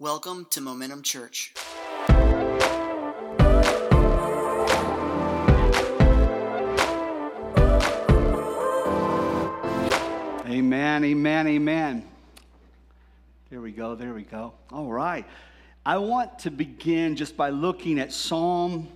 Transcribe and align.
Welcome 0.00 0.46
to 0.52 0.62
Momentum 0.62 1.02
Church. 1.02 1.52
Amen, 10.48 11.04
amen, 11.04 11.46
amen. 11.48 12.08
There 13.50 13.60
we 13.60 13.72
go, 13.72 13.94
there 13.94 14.14
we 14.14 14.22
go. 14.22 14.54
All 14.72 14.90
right. 14.90 15.26
I 15.84 15.98
want 15.98 16.38
to 16.38 16.50
begin 16.50 17.14
just 17.14 17.36
by 17.36 17.50
looking 17.50 18.00
at 18.00 18.10
Psalm 18.10 18.88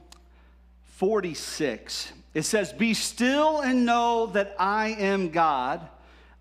46. 0.85 2.15
It 2.33 2.45
says, 2.45 2.73
Be 2.73 2.95
still 2.95 3.61
and 3.61 3.85
know 3.85 4.25
that 4.33 4.57
I 4.59 4.93
am 4.93 5.29
God. 5.29 5.87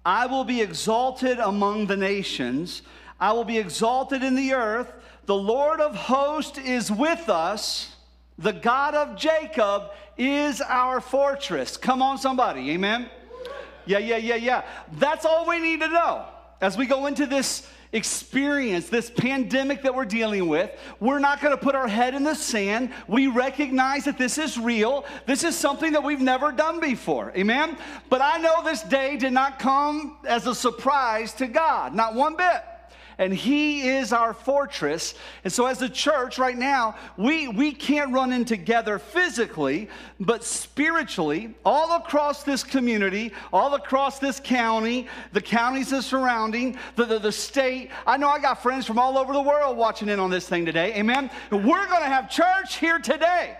I 0.05 0.27
will 0.27 0.45
be 0.45 0.61
exalted 0.61 1.39
among 1.39 1.87
the 1.87 1.97
nations. 1.97 2.81
I 3.23 3.31
will 3.31 3.45
be 3.45 3.57
exalted 3.57 4.21
in 4.21 4.35
the 4.35 4.53
earth. 4.53 4.91
The 5.27 5.33
Lord 5.33 5.79
of 5.79 5.95
hosts 5.95 6.57
is 6.57 6.91
with 6.91 7.29
us. 7.29 7.95
The 8.37 8.51
God 8.51 8.95
of 8.95 9.15
Jacob 9.15 9.91
is 10.17 10.59
our 10.59 10.99
fortress. 10.99 11.77
Come 11.77 12.01
on, 12.01 12.17
somebody. 12.17 12.71
Amen. 12.71 13.09
Yeah, 13.85 13.99
yeah, 13.99 14.17
yeah, 14.17 14.35
yeah. 14.35 14.65
That's 14.99 15.23
all 15.23 15.47
we 15.47 15.59
need 15.59 15.79
to 15.79 15.87
know 15.87 16.25
as 16.59 16.75
we 16.75 16.85
go 16.85 17.05
into 17.05 17.25
this 17.25 17.65
experience, 17.93 18.89
this 18.89 19.09
pandemic 19.09 19.83
that 19.83 19.95
we're 19.95 20.03
dealing 20.03 20.49
with. 20.49 20.71
We're 20.99 21.19
not 21.19 21.39
going 21.39 21.55
to 21.55 21.63
put 21.63 21.75
our 21.75 21.87
head 21.87 22.15
in 22.15 22.25
the 22.25 22.35
sand. 22.35 22.91
We 23.07 23.27
recognize 23.27 24.03
that 24.03 24.17
this 24.17 24.37
is 24.37 24.57
real. 24.57 25.05
This 25.27 25.45
is 25.45 25.57
something 25.57 25.93
that 25.93 26.03
we've 26.03 26.19
never 26.19 26.51
done 26.51 26.81
before. 26.81 27.31
Amen? 27.37 27.77
But 28.09 28.19
I 28.19 28.39
know 28.39 28.61
this 28.65 28.81
day 28.81 29.15
did 29.15 29.31
not 29.31 29.59
come 29.59 30.17
as 30.27 30.45
a 30.45 30.53
surprise 30.53 31.31
to 31.35 31.47
God, 31.47 31.95
not 31.95 32.15
one 32.15 32.35
bit 32.35 32.63
and 33.23 33.33
He 33.33 33.87
is 33.87 34.11
our 34.11 34.33
fortress. 34.33 35.15
And 35.43 35.51
so, 35.51 35.65
as 35.65 35.81
a 35.81 35.89
church 35.89 36.37
right 36.37 36.57
now, 36.57 36.95
we, 37.17 37.47
we 37.47 37.71
can't 37.71 38.11
run 38.11 38.33
in 38.33 38.43
together 38.43 38.99
physically, 38.99 39.89
but 40.19 40.43
spiritually, 40.43 41.55
all 41.65 41.95
across 41.95 42.43
this 42.43 42.63
community, 42.63 43.31
all 43.53 43.75
across 43.75 44.19
this 44.19 44.39
county, 44.39 45.07
the 45.31 45.41
counties 45.41 45.91
that 45.91 46.03
surrounding, 46.03 46.77
the, 46.95 47.05
the, 47.05 47.19
the 47.19 47.31
state. 47.31 47.89
I 48.05 48.17
know 48.17 48.27
I 48.27 48.39
got 48.39 48.61
friends 48.61 48.85
from 48.85 48.99
all 48.99 49.17
over 49.17 49.31
the 49.31 49.41
world 49.41 49.77
watching 49.77 50.09
in 50.09 50.19
on 50.19 50.29
this 50.29 50.47
thing 50.47 50.65
today. 50.65 50.93
Amen. 50.95 51.31
We're 51.49 51.87
going 51.87 52.01
to 52.01 52.09
have 52.09 52.29
church 52.29 52.75
here 52.75 52.99
today. 52.99 53.57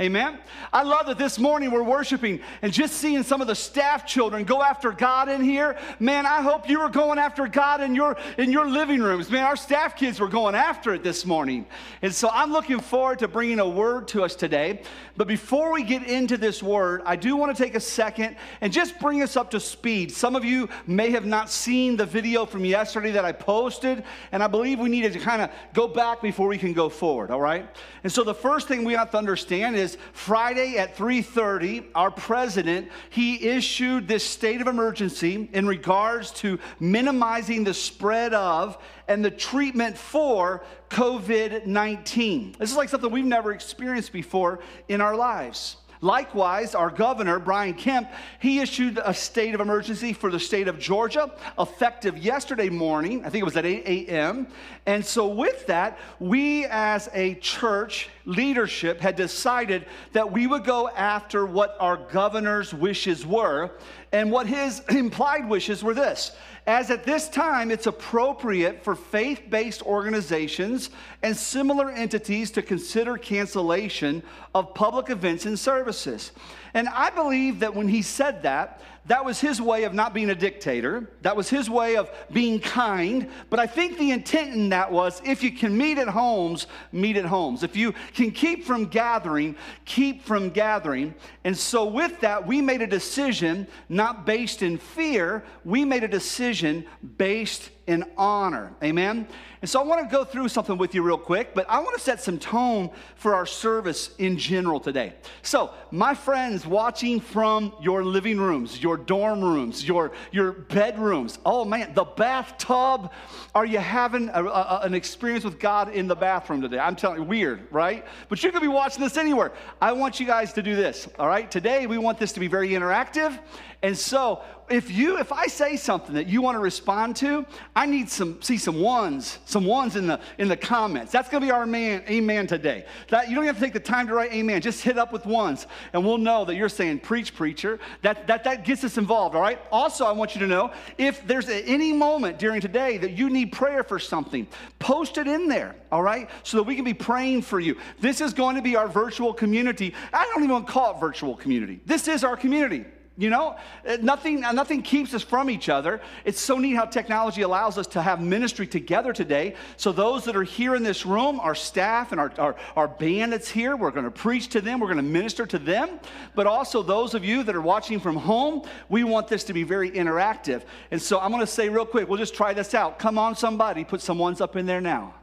Amen. 0.00 0.38
I 0.72 0.82
love 0.82 1.08
that 1.08 1.18
this 1.18 1.38
morning 1.38 1.70
we're 1.70 1.82
worshiping 1.82 2.40
and 2.62 2.72
just 2.72 2.94
seeing 2.94 3.22
some 3.22 3.42
of 3.42 3.46
the 3.46 3.54
staff 3.54 4.06
children 4.06 4.44
go 4.44 4.62
after 4.62 4.92
God 4.92 5.28
in 5.28 5.42
here. 5.42 5.76
Man, 5.98 6.24
I 6.24 6.40
hope 6.40 6.70
you 6.70 6.80
were 6.80 6.88
going 6.88 7.18
after 7.18 7.46
God 7.46 7.82
in 7.82 7.94
your 7.94 8.16
in 8.38 8.50
your 8.50 8.66
living 8.66 9.02
rooms. 9.02 9.30
Man, 9.30 9.44
our 9.44 9.56
staff 9.56 9.96
kids 9.96 10.18
were 10.18 10.28
going 10.28 10.54
after 10.54 10.94
it 10.94 11.02
this 11.02 11.26
morning. 11.26 11.66
And 12.00 12.14
so 12.14 12.30
I'm 12.32 12.50
looking 12.50 12.80
forward 12.80 13.18
to 13.18 13.28
bringing 13.28 13.60
a 13.60 13.68
word 13.68 14.08
to 14.08 14.24
us 14.24 14.34
today. 14.34 14.80
But 15.18 15.28
before 15.28 15.70
we 15.70 15.82
get 15.82 16.04
into 16.04 16.38
this 16.38 16.62
word, 16.62 17.02
I 17.04 17.16
do 17.16 17.36
want 17.36 17.54
to 17.54 17.62
take 17.62 17.74
a 17.74 17.80
second 17.80 18.36
and 18.62 18.72
just 18.72 18.98
bring 19.00 19.20
us 19.20 19.36
up 19.36 19.50
to 19.50 19.60
speed. 19.60 20.12
Some 20.12 20.34
of 20.34 20.46
you 20.46 20.70
may 20.86 21.10
have 21.10 21.26
not 21.26 21.50
seen 21.50 21.98
the 21.98 22.06
video 22.06 22.46
from 22.46 22.64
yesterday 22.64 23.10
that 23.10 23.26
I 23.26 23.32
posted, 23.32 24.02
and 24.32 24.42
I 24.42 24.46
believe 24.46 24.78
we 24.78 24.88
need 24.88 25.12
to 25.12 25.18
kind 25.18 25.42
of 25.42 25.50
go 25.74 25.86
back 25.86 26.22
before 26.22 26.48
we 26.48 26.56
can 26.56 26.72
go 26.72 26.88
forward, 26.88 27.30
all 27.30 27.40
right? 27.40 27.68
And 28.02 28.10
so 28.10 28.24
the 28.24 28.34
first 28.34 28.66
thing 28.66 28.82
we 28.82 28.94
have 28.94 29.10
to 29.10 29.18
understand 29.18 29.76
is 29.76 29.89
Friday 30.12 30.78
at 30.78 30.96
3:30, 30.96 31.84
our 31.94 32.10
president, 32.10 32.88
he 33.10 33.48
issued 33.48 34.08
this 34.08 34.24
state 34.24 34.60
of 34.60 34.66
emergency 34.66 35.48
in 35.52 35.66
regards 35.66 36.30
to 36.32 36.58
minimizing 36.78 37.64
the 37.64 37.74
spread 37.74 38.34
of 38.34 38.78
and 39.08 39.24
the 39.24 39.30
treatment 39.30 39.96
for 39.96 40.62
COVID 40.90 41.66
19. 41.66 42.56
This 42.58 42.70
is 42.70 42.76
like 42.76 42.88
something 42.88 43.10
we've 43.10 43.24
never 43.24 43.52
experienced 43.52 44.12
before 44.12 44.60
in 44.88 45.00
our 45.00 45.16
lives. 45.16 45.76
Likewise, 46.02 46.74
our 46.74 46.90
governor, 46.90 47.38
Brian 47.38 47.74
Kemp, 47.74 48.08
he 48.40 48.60
issued 48.60 48.98
a 49.04 49.12
state 49.12 49.54
of 49.54 49.60
emergency 49.60 50.14
for 50.14 50.30
the 50.30 50.40
state 50.40 50.66
of 50.66 50.78
Georgia, 50.78 51.30
effective 51.58 52.16
yesterday 52.16 52.70
morning. 52.70 53.24
I 53.24 53.28
think 53.28 53.42
it 53.42 53.44
was 53.44 53.56
at 53.56 53.66
8 53.66 54.08
a.m. 54.08 54.46
And 54.86 55.04
so, 55.04 55.28
with 55.28 55.66
that, 55.66 55.98
we 56.18 56.64
as 56.66 57.08
a 57.12 57.34
church 57.34 58.08
leadership 58.24 59.00
had 59.00 59.14
decided 59.14 59.86
that 60.12 60.32
we 60.32 60.46
would 60.46 60.64
go 60.64 60.88
after 60.88 61.44
what 61.44 61.76
our 61.80 61.96
governor's 61.96 62.72
wishes 62.72 63.26
were. 63.26 63.72
And 64.12 64.32
what 64.32 64.46
his 64.46 64.80
implied 64.88 65.48
wishes 65.48 65.84
were 65.84 65.94
this 65.94 66.32
as 66.66 66.90
at 66.90 67.04
this 67.04 67.28
time 67.28 67.70
it's 67.70 67.86
appropriate 67.86 68.84
for 68.84 68.94
faith 68.94 69.42
based 69.48 69.82
organizations 69.82 70.90
and 71.22 71.36
similar 71.36 71.90
entities 71.90 72.50
to 72.52 72.62
consider 72.62 73.16
cancellation 73.16 74.22
of 74.54 74.74
public 74.74 75.10
events 75.10 75.46
and 75.46 75.58
services. 75.58 76.32
And 76.74 76.88
I 76.88 77.10
believe 77.10 77.60
that 77.60 77.74
when 77.74 77.88
he 77.88 78.02
said 78.02 78.42
that, 78.42 78.80
that 79.06 79.24
was 79.24 79.40
his 79.40 79.60
way 79.60 79.84
of 79.84 79.94
not 79.94 80.14
being 80.14 80.30
a 80.30 80.34
dictator. 80.34 81.10
That 81.22 81.36
was 81.36 81.48
his 81.48 81.70
way 81.70 81.96
of 81.96 82.10
being 82.32 82.60
kind. 82.60 83.28
But 83.48 83.58
I 83.58 83.66
think 83.66 83.98
the 83.98 84.12
intent 84.12 84.54
in 84.54 84.68
that 84.68 84.92
was 84.92 85.20
if 85.24 85.42
you 85.42 85.50
can 85.50 85.76
meet 85.76 85.98
at 85.98 86.06
homes, 86.06 86.66
meet 86.92 87.16
at 87.16 87.24
homes. 87.24 87.62
If 87.62 87.76
you 87.76 87.92
can 88.14 88.30
keep 88.30 88.64
from 88.64 88.86
gathering, 88.86 89.56
keep 89.84 90.22
from 90.22 90.50
gathering. 90.50 91.14
And 91.44 91.56
so, 91.56 91.86
with 91.86 92.20
that, 92.20 92.46
we 92.46 92.60
made 92.60 92.82
a 92.82 92.86
decision 92.86 93.66
not 93.88 94.26
based 94.26 94.62
in 94.62 94.78
fear, 94.78 95.44
we 95.64 95.84
made 95.84 96.04
a 96.04 96.08
decision 96.08 96.84
based 97.16 97.70
in 97.90 98.04
honor. 98.16 98.72
Amen? 98.84 99.26
And 99.62 99.68
so 99.68 99.80
I 99.80 99.84
want 99.84 100.08
to 100.08 100.10
go 100.10 100.24
through 100.24 100.48
something 100.48 100.78
with 100.78 100.94
you 100.94 101.02
real 101.02 101.18
quick, 101.18 101.54
but 101.54 101.68
I 101.68 101.80
want 101.80 101.94
to 101.94 102.00
set 102.00 102.20
some 102.20 102.38
tone 102.38 102.88
for 103.16 103.34
our 103.34 103.44
service 103.44 104.14
in 104.16 104.38
general 104.38 104.80
today. 104.80 105.12
So, 105.42 105.74
my 105.90 106.14
friends 106.14 106.66
watching 106.66 107.20
from 107.20 107.74
your 107.82 108.02
living 108.02 108.38
rooms, 108.38 108.80
your 108.80 108.96
dorm 108.96 109.42
rooms, 109.42 109.86
your, 109.86 110.12
your 110.30 110.52
bedrooms, 110.52 111.40
oh 111.44 111.64
man, 111.64 111.92
the 111.92 112.04
bathtub, 112.04 113.10
are 113.54 113.66
you 113.66 113.78
having 113.78 114.30
a, 114.30 114.44
a, 114.44 114.80
an 114.84 114.94
experience 114.94 115.44
with 115.44 115.58
God 115.58 115.92
in 115.92 116.06
the 116.06 116.16
bathroom 116.16 116.62
today? 116.62 116.78
I'm 116.78 116.96
telling 116.96 117.18
you, 117.18 117.24
weird, 117.24 117.66
right? 117.70 118.06
But 118.28 118.42
you 118.42 118.52
could 118.52 118.62
be 118.62 118.68
watching 118.68 119.02
this 119.02 119.16
anywhere. 119.16 119.52
I 119.80 119.92
want 119.92 120.20
you 120.20 120.26
guys 120.26 120.52
to 120.54 120.62
do 120.62 120.76
this, 120.76 121.08
all 121.18 121.26
right? 121.26 121.50
Today, 121.50 121.86
we 121.86 121.98
want 121.98 122.18
this 122.18 122.32
to 122.32 122.40
be 122.40 122.46
very 122.46 122.70
interactive. 122.70 123.38
And 123.82 123.96
so, 123.96 124.42
if 124.68 124.90
you 124.90 125.18
if 125.18 125.32
I 125.32 125.46
say 125.46 125.76
something 125.76 126.14
that 126.14 126.28
you 126.28 126.42
want 126.42 126.54
to 126.54 126.60
respond 126.60 127.16
to, 127.16 127.44
I 127.74 127.86
need 127.86 128.08
some 128.08 128.40
see 128.40 128.56
some 128.56 128.80
ones, 128.80 129.38
some 129.44 129.64
ones 129.64 129.96
in 129.96 130.06
the 130.06 130.20
in 130.38 130.48
the 130.48 130.56
comments. 130.56 131.10
That's 131.10 131.28
going 131.28 131.40
to 131.40 131.46
be 131.46 131.50
our 131.50 131.66
man 131.66 132.04
amen 132.08 132.46
today. 132.46 132.84
That 133.08 133.28
you 133.28 133.34
don't 133.34 133.44
have 133.46 133.56
to 133.56 133.60
take 133.60 133.72
the 133.72 133.80
time 133.80 134.06
to 134.06 134.14
write 134.14 134.32
amen. 134.32 134.60
Just 134.60 134.82
hit 134.82 134.96
up 134.96 135.12
with 135.12 135.26
ones 135.26 135.66
and 135.92 136.04
we'll 136.04 136.18
know 136.18 136.44
that 136.44 136.54
you're 136.54 136.68
saying 136.68 137.00
preach 137.00 137.34
preacher. 137.34 137.80
That 138.02 138.26
that 138.28 138.44
that 138.44 138.64
gets 138.64 138.84
us 138.84 138.96
involved, 138.96 139.34
all 139.34 139.42
right? 139.42 139.60
Also, 139.72 140.04
I 140.04 140.12
want 140.12 140.34
you 140.34 140.40
to 140.42 140.46
know 140.46 140.72
if 140.98 141.26
there's 141.26 141.48
any 141.48 141.92
moment 141.92 142.38
during 142.38 142.60
today 142.60 142.98
that 142.98 143.12
you 143.12 143.28
need 143.28 143.52
prayer 143.52 143.82
for 143.82 143.98
something, 143.98 144.46
post 144.78 145.18
it 145.18 145.26
in 145.26 145.48
there, 145.48 145.74
all 145.90 146.02
right? 146.02 146.28
So 146.44 146.58
that 146.58 146.64
we 146.64 146.76
can 146.76 146.84
be 146.84 146.94
praying 146.94 147.42
for 147.42 147.58
you. 147.58 147.76
This 147.98 148.20
is 148.20 148.32
going 148.32 148.56
to 148.56 148.62
be 148.62 148.76
our 148.76 148.88
virtual 148.88 149.32
community. 149.32 149.94
I 150.12 150.30
don't 150.32 150.44
even 150.44 150.64
call 150.64 150.96
it 150.96 151.00
virtual 151.00 151.34
community. 151.34 151.80
This 151.86 152.06
is 152.06 152.22
our 152.24 152.36
community. 152.36 152.84
You 153.18 153.28
know, 153.28 153.56
uh, 153.86 153.98
nothing, 154.00 154.44
uh, 154.44 154.52
nothing 154.52 154.82
keeps 154.82 155.12
us 155.12 155.22
from 155.22 155.50
each 155.50 155.68
other. 155.68 156.00
It's 156.24 156.40
so 156.40 156.56
neat 156.56 156.74
how 156.74 156.86
technology 156.86 157.42
allows 157.42 157.76
us 157.76 157.86
to 157.88 158.00
have 158.00 158.20
ministry 158.20 158.66
together 158.66 159.12
today. 159.12 159.56
So, 159.76 159.92
those 159.92 160.24
that 160.24 160.36
are 160.36 160.42
here 160.44 160.74
in 160.74 160.82
this 160.82 161.04
room, 161.04 161.38
our 161.40 161.54
staff 161.54 162.12
and 162.12 162.20
our, 162.20 162.32
our, 162.38 162.56
our 162.76 162.88
band 162.88 163.34
here, 163.44 163.76
we're 163.76 163.90
going 163.90 164.04
to 164.04 164.10
preach 164.10 164.48
to 164.50 164.60
them, 164.60 164.80
we're 164.80 164.86
going 164.86 164.96
to 164.96 165.02
minister 165.02 165.44
to 165.46 165.58
them. 165.58 166.00
But 166.34 166.46
also, 166.46 166.82
those 166.82 167.14
of 167.14 167.24
you 167.24 167.42
that 167.42 167.54
are 167.54 167.60
watching 167.60 168.00
from 168.00 168.16
home, 168.16 168.62
we 168.88 169.04
want 169.04 169.28
this 169.28 169.44
to 169.44 169.52
be 169.52 169.64
very 169.64 169.90
interactive. 169.90 170.62
And 170.90 171.02
so, 171.02 171.20
I'm 171.20 171.30
going 171.30 171.40
to 171.40 171.46
say 171.46 171.68
real 171.68 171.86
quick, 171.86 172.08
we'll 172.08 172.18
just 172.18 172.34
try 172.34 172.54
this 172.54 172.74
out. 172.74 172.98
Come 172.98 173.18
on, 173.18 173.36
somebody, 173.36 173.84
put 173.84 174.00
some 174.00 174.18
ones 174.18 174.40
up 174.40 174.56
in 174.56 174.64
there 174.64 174.80
now. 174.80 175.14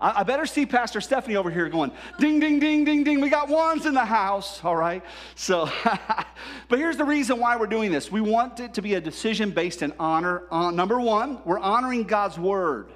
I, 0.00 0.22
better 0.22 0.46
see 0.46 0.64
Pastor 0.64 1.00
Stephanie 1.00 1.36
over 1.36 1.50
here 1.50 1.68
going, 1.68 1.92
ding, 2.18 2.40
ding, 2.40 2.58
ding, 2.58 2.84
ding, 2.84 3.04
ding. 3.04 3.20
We 3.20 3.28
got 3.28 3.48
ones 3.48 3.84
in 3.84 3.92
the 3.92 4.04
house, 4.04 4.64
all 4.64 4.76
right? 4.76 5.04
So, 5.34 5.68
but 6.68 6.78
here's 6.78 6.96
the 6.96 7.04
reason 7.04 7.38
why 7.38 7.56
we're 7.56 7.66
doing 7.66 7.92
this. 7.92 8.10
We 8.10 8.20
want 8.20 8.60
it 8.60 8.74
to 8.74 8.82
be 8.82 8.94
a 8.94 9.00
decision 9.00 9.50
based 9.50 9.82
in 9.82 9.92
honor. 9.98 10.44
Uh, 10.50 10.70
number 10.70 10.98
one, 10.98 11.40
we're 11.44 11.58
honoring 11.58 12.04
God's 12.04 12.38
word. 12.38 12.92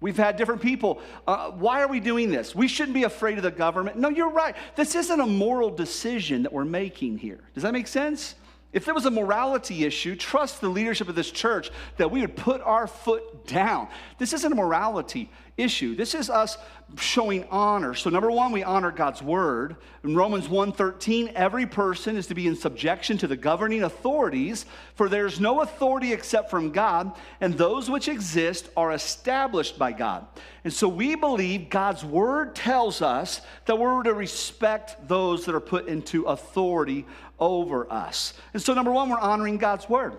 We've 0.00 0.16
had 0.16 0.36
different 0.36 0.62
people. 0.62 1.00
Uh, 1.26 1.50
why 1.50 1.82
are 1.82 1.88
we 1.88 2.00
doing 2.00 2.30
this? 2.30 2.54
We 2.54 2.68
shouldn't 2.68 2.94
be 2.94 3.02
afraid 3.02 3.36
of 3.36 3.42
the 3.42 3.50
government. 3.50 3.98
No, 3.98 4.08
you're 4.08 4.30
right. 4.30 4.56
This 4.76 4.94
isn't 4.94 5.20
a 5.20 5.26
moral 5.26 5.70
decision 5.70 6.44
that 6.44 6.52
we're 6.52 6.64
making 6.64 7.18
here. 7.18 7.40
Does 7.54 7.64
that 7.64 7.72
make 7.72 7.86
sense? 7.86 8.34
If 8.72 8.84
there 8.84 8.94
was 8.94 9.04
a 9.04 9.10
morality 9.10 9.84
issue, 9.84 10.14
trust 10.14 10.60
the 10.60 10.68
leadership 10.68 11.08
of 11.08 11.16
this 11.16 11.30
church 11.30 11.70
that 11.96 12.10
we 12.10 12.20
would 12.20 12.36
put 12.36 12.60
our 12.60 12.86
foot 12.86 13.46
down. 13.46 13.88
This 14.18 14.32
isn't 14.32 14.52
a 14.52 14.54
morality 14.54 15.28
issue. 15.60 15.94
This 15.94 16.14
is 16.14 16.30
us 16.30 16.56
showing 16.98 17.44
honor. 17.50 17.94
So 17.94 18.10
number 18.10 18.30
1, 18.30 18.50
we 18.50 18.64
honor 18.64 18.90
God's 18.90 19.22
word. 19.22 19.76
In 20.02 20.16
Romans 20.16 20.48
1:13, 20.48 21.32
every 21.34 21.66
person 21.66 22.16
is 22.16 22.26
to 22.28 22.34
be 22.34 22.46
in 22.46 22.56
subjection 22.56 23.16
to 23.18 23.26
the 23.26 23.36
governing 23.36 23.82
authorities, 23.84 24.66
for 24.94 25.08
there's 25.08 25.38
no 25.38 25.60
authority 25.60 26.12
except 26.12 26.50
from 26.50 26.72
God, 26.72 27.12
and 27.40 27.54
those 27.54 27.88
which 27.88 28.08
exist 28.08 28.68
are 28.76 28.92
established 28.92 29.78
by 29.78 29.92
God. 29.92 30.26
And 30.64 30.72
so 30.72 30.88
we 30.88 31.14
believe 31.14 31.70
God's 31.70 32.04
word 32.04 32.54
tells 32.56 33.02
us 33.02 33.40
that 33.66 33.78
we're 33.78 34.02
to 34.02 34.14
respect 34.14 35.06
those 35.06 35.44
that 35.44 35.54
are 35.54 35.60
put 35.60 35.86
into 35.86 36.24
authority 36.24 37.06
over 37.38 37.90
us. 37.92 38.34
And 38.52 38.62
so 38.62 38.74
number 38.74 38.90
1, 38.90 39.08
we're 39.08 39.18
honoring 39.18 39.58
God's 39.58 39.88
word. 39.88 40.14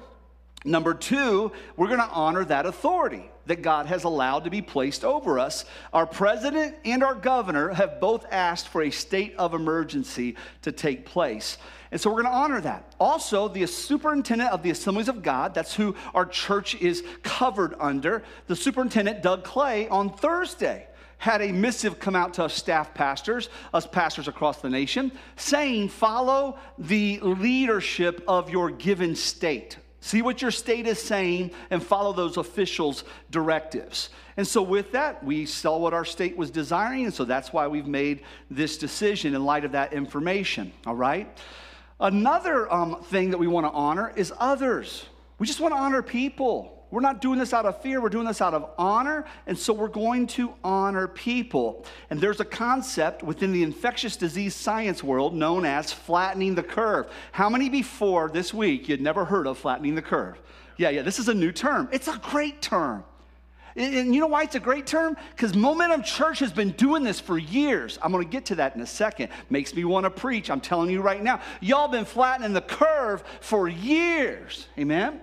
Number 0.64 0.94
two, 0.94 1.52
we're 1.76 1.88
going 1.88 2.00
to 2.00 2.10
honor 2.10 2.46
that 2.46 2.68
authority 2.68 3.30
that 3.52 3.62
God 3.62 3.86
has 3.88 4.06
allowed 4.06 4.46
to 4.46 4.50
be 4.50 4.62
placed 4.62 5.04
over 5.04 5.38
us. 5.38 5.66
Our 5.92 6.06
president 6.06 6.74
and 6.86 7.04
our 7.04 7.14
governor 7.14 7.74
have 7.74 8.00
both 8.00 8.26
asked 8.32 8.70
for 8.70 8.82
a 8.82 8.90
state 8.90 9.36
of 9.38 9.54
emergency 9.54 10.38
to 10.62 10.72
take 10.72 11.04
place. 11.06 11.58
And 11.92 12.00
so 12.00 12.10
we're 12.10 12.22
going 12.22 12.34
to 12.34 12.40
honor 12.40 12.62
that. 12.62 12.96
Also, 12.98 13.50
the 13.50 13.66
superintendent 13.68 14.52
of 14.52 14.64
the 14.64 14.70
Assemblies 14.70 15.10
of 15.10 15.22
God, 15.22 15.54
that's 15.54 15.76
who 15.76 15.98
our 16.14 16.26
church 16.26 16.76
is 16.76 17.04
covered 17.24 17.76
under, 17.78 18.24
the 18.48 18.56
superintendent, 18.56 19.22
Doug 19.22 19.44
Clay, 19.44 19.90
on 19.90 20.14
Thursday 20.14 20.88
had 21.18 21.42
a 21.42 21.52
missive 21.52 22.00
come 22.00 22.16
out 22.16 22.36
to 22.36 22.46
us 22.46 22.54
staff 22.54 22.94
pastors, 22.94 23.50
us 23.74 23.86
pastors 23.86 24.30
across 24.30 24.62
the 24.62 24.70
nation, 24.70 25.12
saying, 25.36 25.90
follow 25.90 26.58
the 26.78 27.20
leadership 27.20 28.24
of 28.30 28.50
your 28.50 28.72
given 28.72 29.14
state. 29.14 29.78
See 30.04 30.24
what 30.24 30.42
your 30.42 30.50
state 30.50 30.88
is 30.88 31.00
saying 31.00 31.52
and 31.70 31.82
follow 31.82 32.12
those 32.12 32.38
officials' 32.38 33.04
directives. 33.30 34.10
And 34.36 34.48
so, 34.48 34.64
with 34.64 34.94
that, 34.94 35.24
we 35.24 35.46
saw 35.46 35.78
what 35.78 35.94
our 35.94 36.06
state 36.06 36.36
was 36.36 36.50
desiring, 36.50 37.06
and 37.06 37.14
so 37.14 37.24
that's 37.24 37.54
why 37.54 37.68
we've 37.68 37.88
made 37.88 38.24
this 38.50 38.78
decision 38.78 39.36
in 39.36 39.46
light 39.46 39.64
of 39.64 39.74
that 39.74 39.94
information, 39.94 40.74
all 40.88 40.96
right? 40.96 41.38
Another 42.00 42.72
um, 42.74 43.04
thing 43.04 43.30
that 43.30 43.38
we 43.38 43.46
want 43.46 43.68
to 43.68 43.72
honor 43.72 44.12
is 44.16 44.34
others. 44.40 45.06
We 45.38 45.46
just 45.46 45.60
want 45.60 45.76
to 45.76 45.80
honor 45.80 46.02
people. 46.02 46.81
We're 46.92 47.02
not 47.02 47.22
doing 47.22 47.40
this 47.40 47.54
out 47.54 47.66
of 47.66 47.82
fear, 47.82 48.02
we're 48.02 48.10
doing 48.10 48.28
this 48.28 48.42
out 48.42 48.54
of 48.54 48.70
honor. 48.78 49.26
And 49.48 49.58
so 49.58 49.74
we're 49.74 49.88
going 49.88 50.28
to 50.28 50.54
honor 50.64 51.08
people. 51.08 51.86
And 52.10 52.20
there's 52.20 52.42
a 52.42 52.46
concept 52.46 53.24
within 53.24 53.54
the 53.54 53.64
infectious 53.64 54.18
disease 54.18 54.54
science 54.54 55.02
world 55.02 55.34
known 55.34 55.66
as 55.66 55.94
flattening 55.94 56.54
the 56.54 56.64
curve. 56.64 57.10
How 57.32 57.50
many 57.50 57.70
before 57.70 58.30
this 58.30 58.54
week 58.54 58.90
you'd 58.90 59.02
never 59.02 59.24
heard 59.24 59.48
of 59.48 59.58
flattening 59.58 59.96
the 59.96 60.02
curve? 60.02 60.40
Yeah, 60.78 60.90
yeah, 60.90 61.02
this 61.02 61.18
is 61.18 61.30
a 61.30 61.34
new 61.34 61.52
term. 61.54 61.88
It's 61.92 62.10
a 62.10 62.20
great 62.22 62.62
term. 62.62 63.06
And 63.76 64.14
you 64.14 64.20
know 64.20 64.28
why 64.28 64.44
it's 64.44 64.56
a 64.56 64.60
great 64.60 64.86
term? 64.86 65.16
Because 65.30 65.56
Momentum 65.56 66.04
Church 66.04 66.40
has 66.40 66.52
been 66.52 66.72
doing 66.72 67.04
this 67.04 67.22
for 67.22 67.38
years. 67.38 67.98
I'm 68.02 68.12
going 68.12 68.26
to 68.26 68.30
get 68.30 68.46
to 68.48 68.56
that 68.56 68.76
in 68.76 68.82
a 68.82 68.86
second. 68.86 69.30
Makes 69.50 69.74
me 69.74 69.86
want 69.86 70.04
to 70.04 70.10
preach. 70.10 70.50
I'm 70.50 70.60
telling 70.60 70.90
you 70.90 71.02
right 71.02 71.24
now. 71.24 71.40
Y'all 71.62 71.88
been 71.88 72.04
flattening 72.04 72.52
the 72.52 72.62
curve 72.62 73.24
for 73.40 73.70
years. 73.70 74.68
Amen? 74.78 75.22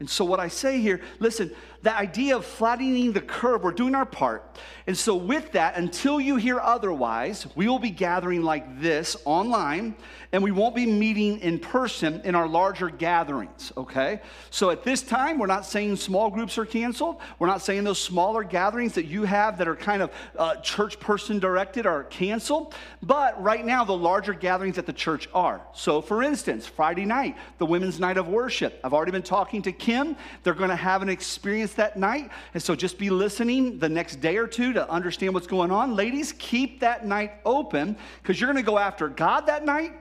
And 0.00 0.10
so, 0.10 0.24
what 0.24 0.40
I 0.40 0.48
say 0.48 0.80
here, 0.80 1.00
listen, 1.20 1.50
the 1.84 1.94
idea 1.94 2.34
of 2.34 2.46
flattening 2.46 3.12
the 3.12 3.20
curve, 3.20 3.62
we're 3.62 3.70
doing 3.70 3.94
our 3.94 4.06
part. 4.06 4.56
And 4.86 4.96
so, 4.96 5.14
with 5.14 5.52
that, 5.52 5.76
until 5.76 6.18
you 6.18 6.36
hear 6.36 6.58
otherwise, 6.58 7.46
we 7.54 7.68
will 7.68 7.78
be 7.78 7.90
gathering 7.90 8.42
like 8.42 8.80
this 8.80 9.16
online, 9.26 9.94
and 10.32 10.42
we 10.42 10.50
won't 10.50 10.74
be 10.74 10.86
meeting 10.86 11.38
in 11.40 11.58
person 11.58 12.22
in 12.24 12.34
our 12.34 12.48
larger 12.48 12.88
gatherings, 12.88 13.72
okay? 13.76 14.20
So, 14.50 14.70
at 14.70 14.82
this 14.82 15.02
time, 15.02 15.38
we're 15.38 15.46
not 15.46 15.66
saying 15.66 15.96
small 15.96 16.30
groups 16.30 16.56
are 16.56 16.64
canceled. 16.64 17.20
We're 17.38 17.46
not 17.46 17.60
saying 17.60 17.84
those 17.84 18.00
smaller 18.00 18.44
gatherings 18.44 18.94
that 18.94 19.04
you 19.04 19.24
have 19.24 19.58
that 19.58 19.68
are 19.68 19.76
kind 19.76 20.00
of 20.00 20.10
uh, 20.38 20.56
church 20.56 20.98
person 20.98 21.38
directed 21.38 21.84
are 21.84 22.04
canceled. 22.04 22.74
But 23.02 23.42
right 23.42 23.64
now, 23.64 23.84
the 23.84 23.96
larger 23.96 24.32
gatherings 24.32 24.78
at 24.78 24.86
the 24.86 24.92
church 24.92 25.28
are. 25.34 25.60
So, 25.74 26.00
for 26.00 26.22
instance, 26.22 26.66
Friday 26.66 27.04
night, 27.04 27.36
the 27.58 27.66
Women's 27.66 28.00
Night 28.00 28.16
of 28.16 28.28
Worship. 28.28 28.80
I've 28.82 28.94
already 28.94 29.12
been 29.12 29.22
talking 29.22 29.60
to 29.62 29.72
Kim. 29.72 30.16
They're 30.42 30.54
going 30.54 30.70
to 30.70 30.76
have 30.76 31.02
an 31.02 31.10
experience 31.10 31.73
that 31.74 31.96
night. 31.96 32.30
And 32.54 32.62
so 32.62 32.74
just 32.74 32.98
be 32.98 33.10
listening 33.10 33.78
the 33.78 33.88
next 33.88 34.16
day 34.16 34.36
or 34.36 34.46
two 34.46 34.72
to 34.72 34.88
understand 34.90 35.34
what's 35.34 35.46
going 35.46 35.70
on. 35.70 35.94
Ladies, 35.94 36.32
keep 36.38 36.80
that 36.80 37.06
night 37.06 37.34
open 37.44 37.96
because 38.22 38.40
you're 38.40 38.50
going 38.50 38.62
to 38.62 38.66
go 38.66 38.78
after 38.78 39.08
God 39.08 39.46
that 39.46 39.64
night 39.64 39.92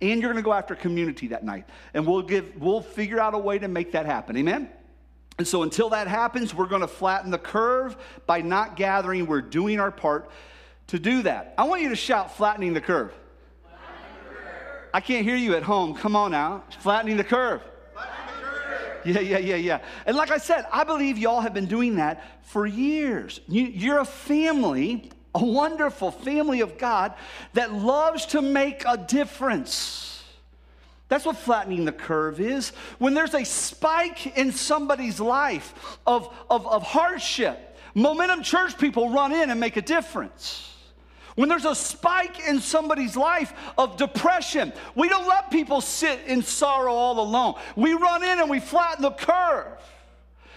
and 0.00 0.20
you're 0.20 0.32
going 0.32 0.42
to 0.42 0.46
go 0.46 0.52
after 0.52 0.74
community 0.74 1.28
that 1.28 1.44
night. 1.44 1.66
And 1.94 2.06
we'll 2.06 2.22
give 2.22 2.52
we'll 2.58 2.80
figure 2.80 3.20
out 3.20 3.34
a 3.34 3.38
way 3.38 3.58
to 3.58 3.68
make 3.68 3.92
that 3.92 4.06
happen. 4.06 4.36
Amen. 4.36 4.70
And 5.38 5.46
so 5.46 5.62
until 5.62 5.88
that 5.90 6.06
happens, 6.06 6.54
we're 6.54 6.66
going 6.66 6.82
to 6.82 6.88
flatten 6.88 7.30
the 7.30 7.38
curve 7.38 7.96
by 8.26 8.40
not 8.40 8.76
gathering. 8.76 9.26
We're 9.26 9.42
doing 9.42 9.80
our 9.80 9.90
part 9.90 10.30
to 10.88 10.98
do 10.98 11.22
that. 11.22 11.54
I 11.58 11.64
want 11.64 11.82
you 11.82 11.88
to 11.88 11.96
shout 11.96 12.36
flattening 12.36 12.72
the 12.72 12.80
curve. 12.80 13.12
I 14.92 15.00
can't 15.00 15.24
hear 15.24 15.34
you 15.34 15.56
at 15.56 15.64
home. 15.64 15.94
Come 15.94 16.14
on 16.14 16.30
now. 16.30 16.62
Flattening 16.78 17.16
the 17.16 17.24
curve. 17.24 17.62
Yeah, 19.04 19.20
yeah, 19.20 19.38
yeah, 19.38 19.56
yeah. 19.56 19.78
And 20.06 20.16
like 20.16 20.30
I 20.30 20.38
said, 20.38 20.66
I 20.72 20.84
believe 20.84 21.18
y'all 21.18 21.40
have 21.40 21.54
been 21.54 21.66
doing 21.66 21.96
that 21.96 22.24
for 22.42 22.66
years. 22.66 23.40
You, 23.48 23.92
are 23.92 24.00
a 24.00 24.04
family, 24.04 25.10
a 25.34 25.44
wonderful 25.44 26.10
family 26.10 26.60
of 26.60 26.78
God 26.78 27.14
that 27.52 27.72
loves 27.72 28.26
to 28.26 28.42
make 28.42 28.84
a 28.86 28.96
difference. 28.96 30.22
That's 31.08 31.24
what 31.24 31.36
flattening 31.36 31.84
the 31.84 31.92
curve 31.92 32.40
is. 32.40 32.70
When 32.98 33.14
there's 33.14 33.34
a 33.34 33.44
spike 33.44 34.38
in 34.38 34.52
somebody's 34.52 35.20
life 35.20 35.98
of, 36.06 36.34
of, 36.50 36.66
of 36.66 36.82
hardship, 36.82 37.78
momentum 37.94 38.42
church 38.42 38.78
people 38.78 39.10
run 39.10 39.32
in 39.32 39.50
and 39.50 39.60
make 39.60 39.76
a 39.76 39.82
difference. 39.82 40.73
When 41.34 41.48
there's 41.48 41.64
a 41.64 41.74
spike 41.74 42.46
in 42.46 42.60
somebody's 42.60 43.16
life 43.16 43.52
of 43.76 43.96
depression, 43.96 44.72
we 44.94 45.08
don't 45.08 45.26
let 45.26 45.50
people 45.50 45.80
sit 45.80 46.20
in 46.26 46.42
sorrow 46.42 46.92
all 46.92 47.20
alone. 47.20 47.54
We 47.74 47.94
run 47.94 48.22
in 48.22 48.38
and 48.38 48.48
we 48.48 48.60
flatten 48.60 49.02
the 49.02 49.10
curve. 49.10 49.78